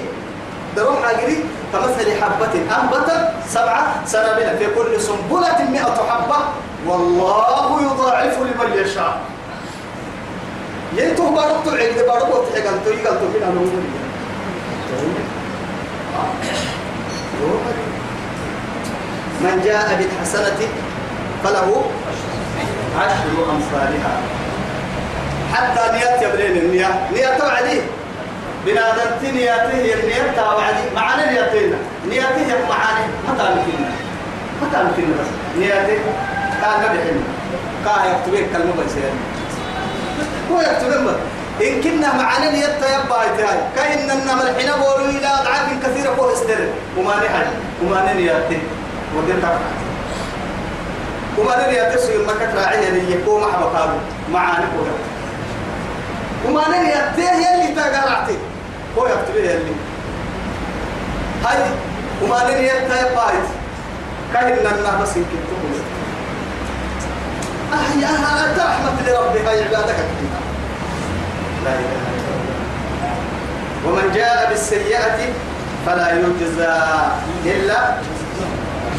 دروحة 0.75 1.09
قدر 1.09 1.33
كمثل 1.73 2.21
حبة 2.21 2.53
أنبتت 2.81 3.29
سبعة 3.49 4.05
سنابل 4.05 4.57
في 4.57 4.65
كل 4.75 5.01
سنبلة 5.01 5.59
مئة 5.71 5.97
حبة. 6.09 6.39
والله 6.87 7.81
يضاعف 7.81 8.39
لمن 8.39 8.69
يشاء. 8.81 9.17
ينتو 10.97 11.29
بارك 11.29 11.55
تعيد 11.65 11.97
بارك 12.07 12.35
وتحيق 12.35 12.67
أنتو 12.67 12.89
يقال 12.89 13.19
تبين 13.19 13.43
أنا 13.43 13.61
من 19.43 19.61
جاء 19.65 19.87
بالحسنة 19.99 20.59
فله 21.43 21.85
عشر 22.97 23.51
أمثالها. 23.51 24.13
حتى 25.53 25.97
نيات 25.97 26.21
يبرين 26.21 26.57
النية 26.57 27.09
نية 27.13 27.37
توعدي 27.37 27.81
بنادم 28.65 29.09
نياته 29.33 29.77
هي 29.77 29.93
النية 29.93 30.33
توعدي 30.35 30.85
معنا 30.95 31.31
نياتنا 31.31 31.77
نياته 32.09 32.37
هي 32.37 32.53
معاني. 32.69 33.05
ما 33.27 33.37
تعرفين 33.37 33.85
ما 34.61 34.67
تعرفين 34.73 35.15
بس؟ 35.19 35.59
نياته 35.59 35.99
كان 36.61 36.79
نبيحنا 36.79 37.21
كان 37.85 38.11
يكتبين 38.11 38.47
كلمة 38.53 38.73
بس 38.85 38.95
يعني. 38.95 39.19
هو 40.51 40.61
يكتبين 40.61 41.05
بس. 41.05 41.15
إن 41.67 41.81
كنا 41.81 42.13
معنا 42.13 42.51
نية 42.51 42.65
يبا 42.65 43.15
هاي 43.15 43.57
كأن 43.75 44.11
النمر 44.11 44.43
الحين 44.43 44.71
بولوا 44.71 45.09
إلى 45.09 45.27
أضعاف 45.27 45.67
كثيرة 45.83 46.13
فوق 46.15 46.31
استر 46.31 46.67
وما 46.97 47.15
نحن. 47.15 47.47
وما 47.83 48.13
نياته 48.13 48.59
ودين 49.17 49.41
تعرف 49.41 49.61
وما 51.37 51.67
نياته 51.67 51.97
سوي 51.97 52.25
ما 52.25 52.33
كتراعي 52.33 52.87
اللي 52.89 53.13
يكون 53.13 53.41
محبا 53.41 53.93
معاني 54.31 54.65
كلها 54.65 54.99
وما 56.45 56.67
نن 56.67 56.85
يتيه 56.85 57.31
يلي 57.31 57.75
تقرعتي 57.75 58.37
هو 58.97 59.05
يكتب 59.07 59.35
يلي 59.35 59.75
هاي 61.45 61.57
وما 62.23 62.43
نن 62.43 62.63
يتيه 62.63 63.15
بايت. 63.15 63.47
كاين 64.33 64.55
لنا 64.55 65.01
بس 65.01 65.17
يمكن 65.17 65.29
تقول. 65.47 65.81
أحياها 67.73 68.49
أنت 68.51 68.59
رحمة 68.59 68.97
لربي 69.07 69.39
هاي 69.39 69.63
عبادك. 69.63 69.95
لا 71.65 71.71
إله 71.71 72.01
إلا 72.13 72.33
الله. 72.35 72.51
ومن 73.85 74.11
جاء 74.15 74.49
بالسيئة 74.49 75.17
فلا 75.85 76.11
يجزى 76.11 76.77
إلا 77.45 77.79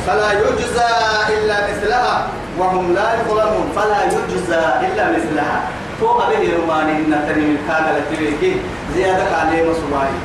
فلا 0.07 0.33
يجزى 0.33 0.91
إلا 1.29 1.57
مثلها 1.71 2.27
وهم 2.59 2.95
لا 2.95 3.09
يظلمون. 3.15 3.73
فلا 3.77 4.05
يجزى 4.05 4.63
إلا 4.87 5.05
مثلها. 5.11 5.63
تو 6.01 6.21
أبيه 6.23 6.57
رماني 6.57 6.93
إن 6.93 7.13
تني 7.29 7.45
من 7.45 7.59
لتبيك 7.97 8.57
زيادة 8.95 9.37
عليه 9.37 9.63
مصباحي 9.71 10.19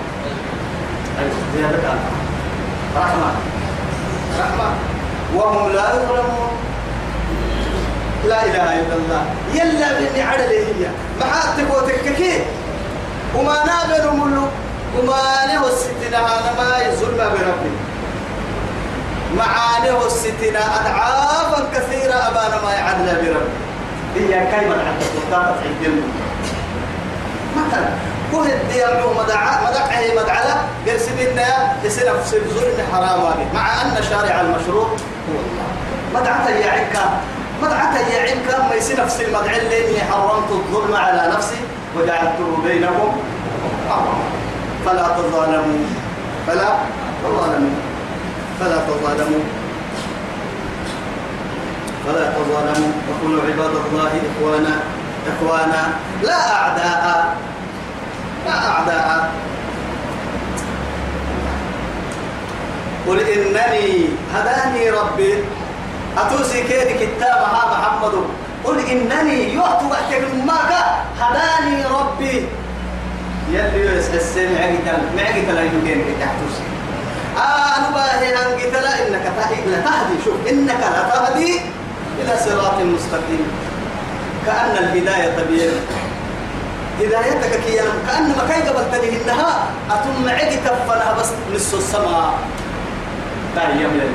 أيوة 1.20 1.32
زيادة 1.56 1.90
عليه 1.90 2.10
رحمة. 2.98 3.32
رحمة. 4.40 4.70
وهم 5.36 5.72
لا 5.72 5.88
يظلمون. 5.96 6.52
لا 8.28 8.46
إله 8.46 8.80
إلا 8.80 8.96
الله. 8.96 9.24
يلا 9.54 10.00
بني 10.00 10.22
عدل 10.22 10.52
هي 10.52 10.88
محاتك 11.22 11.68
وتككي 11.76 12.44
وما 13.36 13.58
نابل 13.66 14.18
ملو 14.18 14.44
وما 14.98 15.46
نهو 15.54 15.68
الستنا 15.68 16.18
هذا 16.18 16.54
ما 16.58 16.78
يظلم 16.88 17.18
بربي. 17.18 17.89
معانه 19.38 20.06
الستنا 20.06 20.60
أضعافا 20.60 21.68
كثيرة 21.74 22.14
أبانا 22.14 22.62
ما 22.66 22.74
يعدل 22.74 23.06
بربي 23.06 23.70
هي 24.16 24.48
كلمة 24.52 24.76
حتى 24.76 25.06
تطاقة 25.28 25.56
في 25.62 25.68
الدم 25.68 26.02
مثلا 27.58 27.90
كل 28.32 28.52
الديار 28.52 29.14
مدعى 29.20 29.56
مدعى 29.70 30.12
مدعلة 30.18 30.56
قرس 30.88 31.10
بينا 31.18 31.74
يصير 31.84 32.14
في 32.24 32.38
الظلم 32.38 32.78
حرام 32.94 33.22
مع 33.54 33.82
أن 33.82 34.04
شارع 34.10 34.42
المشروع 34.42 34.86
هو 34.86 35.40
الله. 35.40 35.68
عكا 36.72 37.10
مدعى 37.64 38.14
يا 38.14 38.22
عكا 38.22 38.68
ما 38.70 38.76
يصير 38.76 39.02
نفس 39.04 39.22
المدعى 39.22 39.60
اللي 39.60 40.02
حرمت 40.12 40.52
الظلم 40.52 40.96
على 40.96 41.34
نفسي 41.36 41.62
وجعلته 41.98 42.58
بينكم 42.64 43.18
فلا 44.86 45.08
تظالموا. 45.08 45.86
فلا 46.48 46.70
تظالموا. 47.24 47.89
فلا 48.60 48.78
تظالموا. 48.88 49.44
فلا 52.06 52.26
تظالموا. 52.32 52.92
وكونوا 53.10 53.42
عباد 53.44 53.74
الله 53.92 54.12
إخوانا 54.30 54.80
إخوانا 55.28 55.84
لا 56.24 56.40
أعداء. 56.56 57.36
لا 58.46 58.70
أعداء. 58.70 59.32
قل 63.08 63.20
إنني 63.20 64.10
هداني 64.34 64.90
ربي. 64.90 65.44
أتوسي 66.18 66.62
كيدي 66.62 66.94
كتابها 67.06 67.62
محمد. 67.72 68.14
قل 68.64 68.80
إنني 68.80 69.54
يعطي 69.56 69.86
وحكي 69.86 70.20
ماك. 70.46 70.72
هداني 71.20 71.86
ربي. 71.86 72.48
يلي 73.52 73.98
يسحس 73.98 74.38
معك 74.38 74.88
معك 75.18 75.48
لا 75.56 75.62
يمكن 75.64 76.02
تحتوسي. 76.22 76.64
آه 76.64 76.69
أنا 77.38 77.90
باهي 77.94 78.30
أنك 78.30 78.74
لا 78.74 79.08
إنك 79.08 79.24
تهدي 79.86 80.24
شوف 80.26 80.36
إنك 80.50 80.82
لا 80.82 81.10
تهدي 81.10 81.62
إلى 82.20 82.34
صراط 82.46 82.80
مستقيم. 82.82 83.48
كأن 84.46 84.78
الهداية 84.78 85.38
بيد 85.50 85.72
هدايتك 87.00 87.60
كي 87.66 87.76
كأن 88.08 88.28
ما 88.38 88.44
كاي 88.50 88.62
قبل 88.70 88.92
تنيه 88.92 89.24
إنها 89.24 89.68
أتم 89.92 90.26
معك 90.26 90.54
تفنها 90.66 91.16
بس 91.20 91.30
نص 91.56 91.74
السماء. 91.74 92.34
يلي 93.58 94.10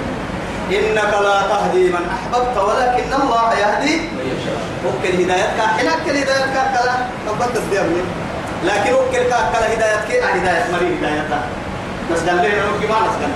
إنك 0.70 1.12
لا 1.22 1.42
تهدي 1.42 1.88
من 1.88 2.04
أحببت 2.14 2.56
ولكن 2.56 3.12
الله 3.22 3.54
يهدي 3.54 3.96
من 3.96 4.24
يشاء. 4.32 4.60
وكل 4.86 5.22
هدايتك 5.22 5.60
حناك 5.78 6.08
هدايتك 6.08 6.54
كلا. 6.72 6.94
نبت 7.28 7.56
الديابني 7.56 8.02
لكن 8.64 8.92
وكل 8.92 9.24
كلا 9.28 9.74
هدايتك 9.74 10.24
هداية 10.24 10.64
مري 10.72 10.98
هدايتك 10.98 11.42
بس 12.12 12.20
قال 12.28 12.36
لي 12.36 12.46
أنا 12.60 12.70
كمان 12.82 13.02
أسكن 13.02 13.32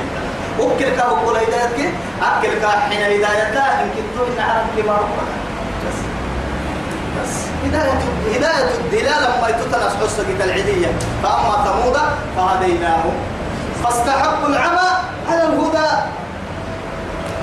وكل 0.61 0.97
كا 0.97 1.07
وكل 1.09 1.37
هدايتك 1.37 1.93
أكل 2.23 2.59
كا 2.61 2.69
حين 2.69 3.03
هدايتك 3.03 3.57
إن 3.57 3.89
كنتو 3.97 4.25
إن 4.27 4.41
عرب 4.45 4.67
كبار 4.77 5.09
بس. 5.87 5.99
بس. 7.23 7.35
هداية 7.67 7.93
هداية 8.37 8.71
الدلالة 8.85 9.41
ما 9.41 9.49
يتتنس 9.49 9.93
حسك 10.03 10.27
العيدية 10.45 10.87
فأما 11.23 11.65
ثمود 11.65 11.97
فهديناهم. 12.37 13.13
فاستحقوا 13.85 14.49
العمى 14.49 14.89
على 15.29 15.43
الهدى. 15.43 15.89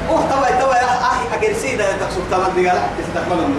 أوه 0.09 0.21
توا 0.59 0.75
يا 0.75 0.85
أخي 1.01 1.25
اجرسي 1.47 1.75
ده 1.75 1.85
تقصد 1.97 2.21
تمام 2.31 2.51
دي 2.55 2.69
قال 2.69 2.77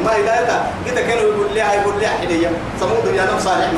ما 0.04 0.10
هدايته 0.12 0.60
كده 0.86 1.00
كانوا 1.00 1.22
يقول 1.22 1.54
لي 1.54 1.60
يقول 1.60 2.00
لي 2.00 2.06
حديا 2.08 2.52
ثمود 2.80 3.14
يا 3.14 3.24
نفس 3.34 3.44
صالح 3.44 3.70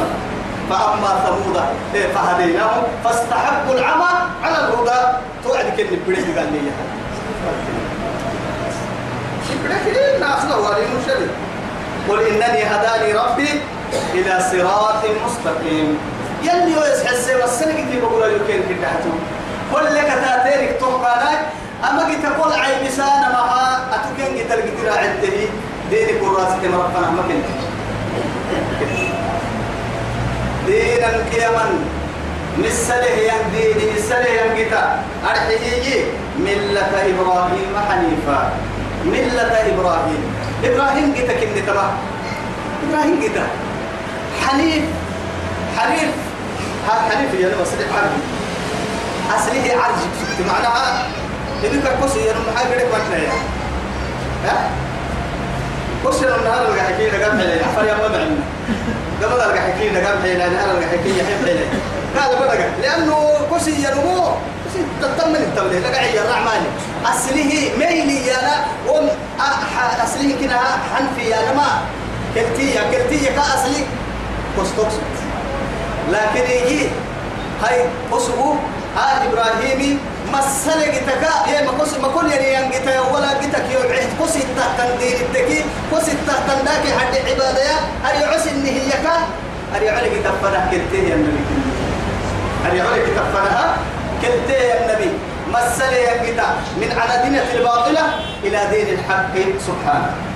فأما 0.70 1.20
ثمود 1.26 1.62
إيه 1.94 2.12
فهديناهم. 2.12 2.82
فاستحقوا 3.04 3.74
العمى 3.74 4.12
على 4.42 4.56
الهدى. 4.58 5.00
توعد 5.44 5.66
كل 6.06 6.14
بدي 6.14 6.38
قال 6.38 6.52
لي. 6.52 6.60
مشري 10.98 11.28
قل 12.08 12.20
إنني 12.26 12.62
هداني 12.64 13.12
ربي 13.12 13.60
إلى 14.14 14.40
صراط 14.52 15.02
مستقيم. 15.26 15.98
يلي 16.42 16.72
يسحس 16.92 17.30
والسنة 17.40 17.70
اللي 17.70 18.00
بقول 18.00 18.22
لك 18.22 18.40
كده 18.48 18.88
كل 19.74 19.84
لك 19.94 20.06
تاتيرك 20.24 20.80
توقعنا 20.80 21.30
أما 21.90 22.04
قلت 22.04 22.26
تقول 22.26 22.52
عين 22.52 22.88
بسان 22.88 23.32
معها 23.32 23.80
أتوكين 23.94 24.38
قلت 24.38 24.52
لك 24.52 24.72
ترى 24.80 24.90
عده 24.90 25.48
ديني 25.90 26.12
كراس 26.20 26.52
كما 26.62 26.76
ربنا 26.76 27.10
ما 27.10 27.22
كنت. 27.22 27.44
دينا 30.68 31.10
كيمن 31.32 31.72
مسله 32.60 33.14
ين 33.28 33.42
ديني 33.52 33.84
مسله 33.96 34.28
ين 34.38 34.50
قتا 34.58 34.82
أرحيجي 35.24 35.98
ملة 36.44 36.92
إبراهيم 37.10 37.72
حنيفا. 37.88 38.40
ملة 39.04 39.52
إبراهيم. 39.72 40.22
إبراهيم 40.64 41.06
قتا 41.16 41.34
كنت 41.40 41.58
تبع 41.66 41.88
إبراهيم 42.84 43.16
قتا 43.24 43.46
حنيف 44.44 44.84
حنيف. 45.76 46.12
هذا 46.88 47.02
حنيف 47.10 47.30
يعني 47.40 47.54
وصلي 47.60 47.84
عربي 47.94 48.22
أصله 49.36 49.66
عرجي 49.82 50.44
معناها 50.48 51.06
إذا 51.64 51.96
كوسي 52.00 52.20
يا 52.20 52.32
نم 52.32 52.56
حاجة 52.56 52.74
لك 52.74 52.92
يا. 53.12 53.32
ها؟ 54.46 54.70
كوسي 56.08 56.24
يا 56.24 56.36
نهار 56.44 56.68
اللي 56.68 56.82
حكي 56.82 57.06
لك 57.10 57.22
قبل 57.22 57.38
حيلة 57.40 57.64
حفر 57.64 57.84
يا 57.84 57.94
بعنا 57.94 58.26
قبل 59.22 59.40
اللي 59.40 59.60
حكي 59.60 59.88
لك 59.88 60.04
قبل 60.06 60.22
حيلة 60.22 60.48
نهار 60.48 60.70
اللي 60.70 60.86
حكي 60.86 61.18
يحب 61.18 61.44
حيلة 61.46 61.66
هذا 62.16 62.38
بدك 62.40 62.68
لأنه 62.82 63.16
كوسي 63.50 63.82
يا 63.82 63.90
نمو 63.94 64.24
كوسي 64.64 64.84
تطمن 65.02 65.36
التولي. 65.36 65.78
لك 65.80 65.98
عيا 65.98 66.22
الرحمن 66.22 66.66
أصله 67.04 67.70
ميلي 67.78 68.26
يا 68.26 68.64
وم 68.88 69.08
أصله 70.04 70.34
كنا 70.40 70.60
حنفي 70.94 71.28
يا 71.30 71.52
نما. 71.52 71.80
كلتية 72.34 72.80
كلتية 72.92 73.30
كأصلي 73.30 73.84
كوستوكس 74.56 74.94
لكن 76.12 76.50
يجي 76.50 76.88
هاي 77.62 77.84
كوسو 78.10 78.54
آل 78.96 79.28
إبراهيمي 79.32 79.98
مسألة 80.32 80.86
جتكا 80.86 81.50
يا 81.52 81.62
ما 81.66 81.72
كوس 81.78 81.94
ما 81.94 82.08
كل 82.08 82.30
يعني 82.30 82.54
ينجتا 82.54 83.00
ولا 83.00 83.40
جتك 83.42 83.64
يوم 83.72 83.92
عهد. 83.92 84.10
كوس 84.18 84.36
التهتن 84.36 84.98
دين 84.98 85.16
التكي 85.20 85.64
كوس 85.90 86.08
التهتن 86.08 86.64
داك 86.64 86.84
حد 86.98 87.14
عبادة 87.28 87.62
يا 87.62 87.76
أري 88.08 88.24
عس 88.24 88.46
إن 88.46 88.64
هي 88.66 88.90
كا 88.90 89.16
أري 89.76 89.88
على 89.90 90.08
جت 90.10 90.26
فنا 90.42 90.60
كنتي 90.70 91.08
يا 91.08 91.14
النبي. 91.14 91.44
أري 92.66 92.80
على 92.80 92.96
جت 93.02 93.18
فنا 93.34 93.76
كنتي 94.22 94.52
يا 94.52 94.76
النبي. 94.84 95.10
مسألة 95.48 95.96
ينجتا 95.96 96.46
من 96.80 96.90
على 96.98 97.22
دينة 97.24 97.44
الباطلة 97.54 98.04
إلى 98.44 98.60
دين 98.70 98.98
الحق. 98.98 99.34
سبحانه. 99.66 100.27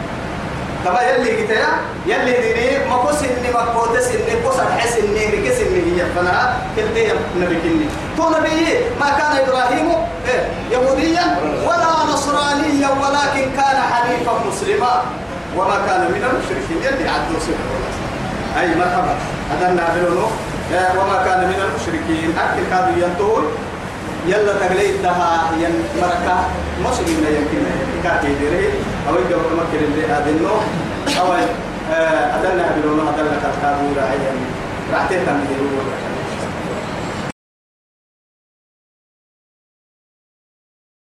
تما 0.85 1.01
يلي 1.03 1.43
قتيا 1.43 1.69
يلي 2.07 2.33
ديني 2.43 2.89
ما 2.91 2.97
كوس 2.97 3.23
إني 3.23 3.51
ما 3.55 3.65
كودس 3.75 4.09
إني 4.09 4.43
كوس 4.43 4.59
الحس 4.61 4.97
إني 4.97 5.25
ركس 5.27 5.59
إني 5.61 5.81
هي 5.87 6.07
فنا 6.17 6.57
كنتي 6.77 7.13
نبي 7.41 7.57
كني. 7.63 7.87
تو 8.17 8.31
نبي 8.31 8.79
ما 9.01 9.09
كان 9.19 9.33
إبراهيم 9.43 9.89
إيه 10.29 10.43
يهوديا 10.73 11.25
ولا 11.67 12.13
نصرانيا 12.13 12.89
ولكن 13.03 13.45
كان 13.57 13.79
حنيفا 13.93 14.33
مسلما. 14.49 15.03
وما 15.57 15.77
كان 15.87 16.01
من 16.01 16.23
المشركين 16.31 16.79
يلي 16.87 17.09
عدوا 17.09 17.41
سبحانه 17.47 17.93
أي 18.61 18.75
مرحبا. 18.75 19.15
هذا 19.51 19.69
النابلون 19.69 20.33
وما 20.99 21.17
كان 21.25 21.41
من 21.49 21.59
المشركين. 21.67 22.35
أكل 22.39 22.63
كانوا 22.71 23.09
ينتهون. 23.09 23.45
يلا 24.27 24.53
تغليت 24.53 24.97
لها 25.03 25.51
ين 25.61 25.75
مركا. 26.03 26.37
مسلم 26.85 27.17
لا 27.25 27.31
يمكن 27.39 27.63
كاتي 28.05 28.35
ديري. 28.41 28.69
أو 29.09 29.15
أن 29.15 29.25
تمكن 29.31 29.85
اللي 29.85 30.05
أدنو. 30.19 30.55
أو 31.21 31.29
أدلنا 32.37 32.65
بلون 32.77 33.09
أدلنا 33.09 33.37
كتابو 33.43 33.87
رعيا 33.97 34.33
راح 34.93 35.07
تهتم 35.11 35.39
بدلو 35.41 35.67